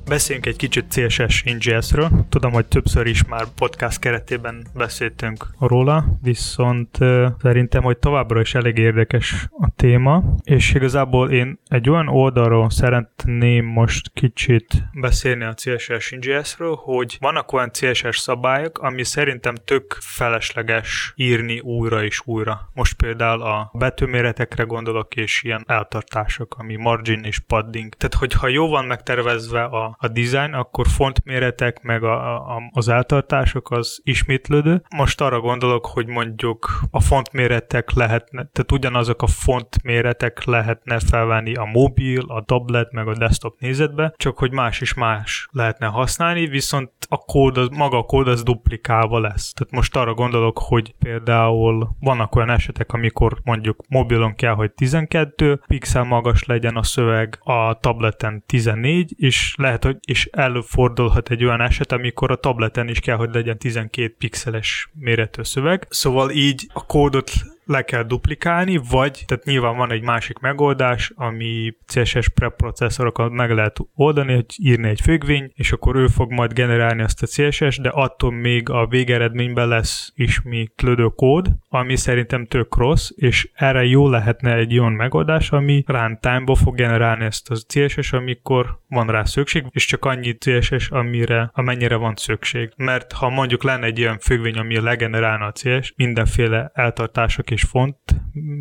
Beszéljünk 0.08 0.46
egy 0.46 0.56
kicsit 0.56 0.86
CSS 0.90 1.44
ings-ről. 1.44 2.10
Tudom, 2.30 2.52
hogy 2.52 2.66
többször 2.66 3.08
is 3.08 3.26
már 3.26 3.46
podcast 3.56 4.00
keretében 4.00 4.68
beszéltünk 4.74 5.48
róla, 5.60 6.06
viszont 6.22 6.98
szerintem, 7.42 7.84
hogy 7.84 7.98
továbbra 7.98 8.40
is 8.40 8.56
elég 8.56 8.78
érdekes 8.78 9.48
a 9.60 9.70
téma, 9.76 10.24
és 10.44 10.74
igazából 10.74 11.32
én 11.32 11.60
egy 11.68 11.90
olyan 11.90 12.08
oldalról 12.08 12.70
szeretném 12.70 13.66
most 13.66 14.12
kicsit 14.14 14.68
beszélni 14.94 15.44
a 15.44 15.54
CSS 15.54 16.12
ings-ről, 16.12 16.76
hogy 16.76 17.18
vannak 17.20 17.54
olyan 17.54 17.72
CSS 17.72 18.18
szabályok, 18.18 18.80
ami 18.80 19.04
szerintem 19.04 19.56
tök 19.66 19.98
felesleges 20.00 21.14
írni 21.16 21.60
újra 21.60 22.04
és 22.04 22.22
újra. 22.26 22.70
Most 22.74 22.94
például 22.94 23.42
a 23.42 23.72
betűméretekre 23.74 24.64
gondolok, 24.64 25.16
és 25.16 25.44
ilyen 25.44 25.64
eltartások, 25.68 26.56
ami 26.58 26.76
margin 26.76 27.24
és 27.24 27.40
padding. 27.40 27.94
Tehát, 27.94 28.14
hogyha 28.14 28.48
jó 28.48 28.68
van 28.68 28.86
megtervezve 28.86 29.64
a 29.64 29.97
a 29.98 30.08
design, 30.08 30.54
akkor 30.54 30.88
fontméretek 30.88 31.82
meg 31.82 32.04
a, 32.04 32.36
a, 32.56 32.70
az 32.72 32.88
eltartások 32.88 33.72
az 33.72 34.00
ismétlődő. 34.04 34.82
Most 34.96 35.22
arra 35.22 35.40
gondolok, 35.40 35.86
hogy 35.86 36.08
mondjuk 36.08 36.80
a 36.92 37.02
fontméretek 37.02 37.92
lehetne, 37.94 38.50
tehát 38.52 38.72
ugyanazok 38.72 39.22
a 39.22 39.28
fontméretek 39.28 40.44
lehetne 40.44 41.00
felvenni 41.00 41.54
a 41.54 41.66
mobil, 41.66 42.22
a 42.28 42.42
tablet 42.42 42.92
meg 42.92 43.08
a 43.08 43.18
desktop 43.18 43.60
nézetbe, 43.60 44.14
csak 44.18 44.38
hogy 44.38 44.52
más 44.52 44.82
is 44.82 44.94
más 44.94 45.48
lehetne 45.52 45.86
használni, 45.86 46.48
viszont 46.48 46.92
a 47.10 47.18
kód, 47.18 47.58
az, 47.58 47.68
maga 47.68 47.98
a 47.98 48.04
kód 48.04 48.28
az 48.28 48.44
duplikálva 48.44 49.20
lesz. 49.20 49.54
Tehát 49.54 49.74
most 49.74 49.96
arra 49.96 50.14
gondolok, 50.14 50.60
hogy 50.60 50.96
például 51.00 51.96
vannak 52.00 52.36
olyan 52.36 52.50
esetek, 52.50 52.94
amikor 52.94 53.38
mondjuk 53.44 53.84
mobilon 53.88 54.36
kell, 54.36 54.54
hogy 54.54 54.72
12 54.72 55.62
pixel 55.68 56.04
magas 56.04 56.44
legyen 56.44 56.76
a 56.76 56.84
szöveg, 56.84 57.40
a 57.44 57.80
tableten 57.80 58.44
14, 58.46 59.14
és 59.18 59.56
lehet, 59.58 59.84
hogy 59.88 59.98
és 60.06 60.26
előfordulhat 60.32 61.30
egy 61.30 61.44
olyan 61.44 61.62
eset, 61.62 61.92
amikor 61.92 62.32
a 62.32 62.36
tableten 62.36 62.88
is 62.88 63.00
kell, 63.00 63.16
hogy 63.16 63.34
legyen 63.34 63.58
12 63.58 64.16
pixeles 64.18 64.90
méretű 64.94 65.44
szöveg. 65.44 65.88
Szóval 65.90 66.30
így 66.30 66.68
a 66.74 66.86
kódot 66.86 67.32
le 67.68 67.82
kell 67.82 68.04
duplikálni, 68.04 68.80
vagy, 68.90 69.24
tehát 69.26 69.46
nyilván 69.46 69.78
van 69.78 69.92
egy 69.92 70.02
másik 70.02 70.38
megoldás, 70.40 71.12
ami 71.16 71.74
CSS 71.86 72.30
preprocesszorokat 72.30 73.32
meg 73.32 73.52
lehet 73.52 73.78
oldani, 73.96 74.34
hogy 74.34 74.46
írni 74.58 74.90
egy 74.90 75.02
függvény, 75.02 75.52
és 75.56 75.72
akkor 75.72 75.96
ő 75.96 76.08
fog 76.08 76.32
majd 76.32 76.54
generálni 76.54 77.02
azt 77.02 77.24
a 77.24 77.28
CSS, 77.28 77.78
de 77.78 77.90
attól 77.90 78.32
még 78.32 78.70
a 78.70 78.88
végeredményben 78.88 79.68
lesz 79.68 80.12
ismétlődő 80.16 81.06
kód, 81.06 81.48
ami 81.70 81.96
szerintem 81.96 82.46
tök 82.46 82.76
rossz, 82.76 83.10
és 83.16 83.50
erre 83.54 83.86
jó 83.86 84.10
lehetne 84.10 84.56
egy 84.56 84.80
olyan 84.80 84.92
megoldás, 84.92 85.52
ami 85.52 85.84
runtime-ba 85.88 86.56
fog 86.56 86.76
generálni 86.76 87.26
ezt 87.26 87.50
a 87.50 87.56
CSS, 87.68 88.14
amikor 88.14 88.80
van 88.88 89.08
rá 89.08 89.24
szükség, 89.24 89.66
és 89.70 89.86
csak 89.86 90.06
annyi 90.06 90.38
CSS, 90.38 90.90
amire, 90.90 91.50
amennyire 91.54 91.96
van 91.96 92.16
szükség. 92.16 92.72
Mert 92.76 93.12
ha 93.12 93.30
mondjuk 93.30 93.64
lenne 93.64 93.86
egy 93.86 94.00
ilyen 94.00 94.20
függvény, 94.20 94.58
ami 94.58 94.80
legenerálna 94.80 95.46
a 95.46 95.52
CSS, 95.52 95.94
mindenféle 95.96 96.72
eltartások 96.74 97.52
és 97.52 97.57
font 97.64 97.98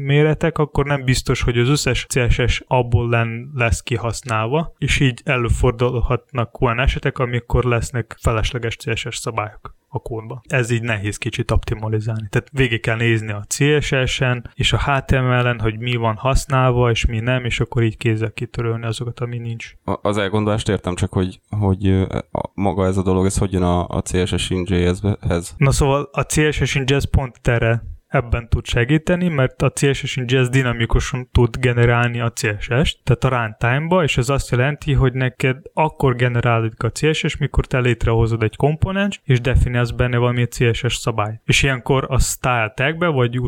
méretek, 0.04 0.58
akkor 0.58 0.86
nem 0.86 1.04
biztos, 1.04 1.42
hogy 1.42 1.58
az 1.58 1.68
összes 1.68 2.06
CSS 2.08 2.62
abból 2.66 3.08
len, 3.08 3.50
lesz 3.54 3.80
kihasználva, 3.80 4.74
és 4.78 5.00
így 5.00 5.20
előfordulhatnak 5.24 6.60
olyan 6.60 6.80
esetek, 6.80 7.18
amikor 7.18 7.64
lesznek 7.64 8.16
felesleges 8.20 8.76
CSS 8.76 9.16
szabályok 9.16 9.74
a 9.88 9.98
kódba. 9.98 10.42
Ez 10.48 10.70
így 10.70 10.82
nehéz 10.82 11.16
kicsit 11.16 11.50
optimalizálni. 11.50 12.26
Tehát 12.30 12.48
végig 12.52 12.80
kell 12.80 12.96
nézni 12.96 13.32
a 13.32 13.44
CSS-en 13.48 14.50
és 14.54 14.72
a 14.72 14.78
HTML-en, 14.78 15.60
hogy 15.60 15.78
mi 15.78 15.96
van 15.96 16.16
használva, 16.16 16.90
és 16.90 17.06
mi 17.06 17.20
nem, 17.20 17.44
és 17.44 17.60
akkor 17.60 17.82
így 17.82 17.96
kézzel 17.96 18.32
kitörölni 18.32 18.86
azokat, 18.86 19.20
ami 19.20 19.38
nincs. 19.38 19.72
Az 19.84 20.16
elgondolást 20.16 20.68
értem, 20.68 20.94
csak 20.94 21.12
hogy, 21.12 21.40
hogy 21.48 22.06
maga 22.54 22.86
ez 22.86 22.96
a 22.96 23.02
dolog, 23.02 23.24
ez 23.24 23.38
hogy 23.38 23.52
jön 23.52 23.62
a, 23.62 23.88
a 23.88 24.02
CSS 24.02 24.50
in 24.50 24.64
JS-hez? 24.66 25.54
Na 25.56 25.70
szóval 25.70 26.08
a 26.12 26.22
CSS 26.22 26.74
in 26.74 26.84
JS 26.86 27.06
pont 27.10 27.48
erre 27.48 27.82
ebben 28.16 28.48
tud 28.48 28.66
segíteni, 28.66 29.28
mert 29.28 29.62
a 29.62 29.70
CSS 29.70 30.16
Ingest 30.16 30.50
dinamikusan 30.50 31.28
tud 31.32 31.56
generálni 31.56 32.20
a 32.20 32.32
CSS-t, 32.32 32.98
tehát 33.02 33.24
a 33.24 33.28
runtime-ba, 33.28 34.02
és 34.02 34.16
ez 34.16 34.28
azt 34.28 34.50
jelenti, 34.50 34.92
hogy 34.92 35.12
neked 35.12 35.56
akkor 35.72 36.16
generálódik 36.16 36.82
a 36.82 36.90
CSS, 36.90 37.36
mikor 37.36 37.66
te 37.66 37.78
létrehozod 37.78 38.42
egy 38.42 38.56
komponens, 38.56 39.20
és 39.24 39.40
definiálsz 39.40 39.90
benne 39.90 40.16
valami 40.16 40.46
CSS 40.46 40.94
szabály. 40.94 41.40
És 41.44 41.62
ilyenkor 41.62 42.06
a 42.08 42.18
style 42.18 42.72
tagbe, 42.74 43.06
vagy 43.06 43.40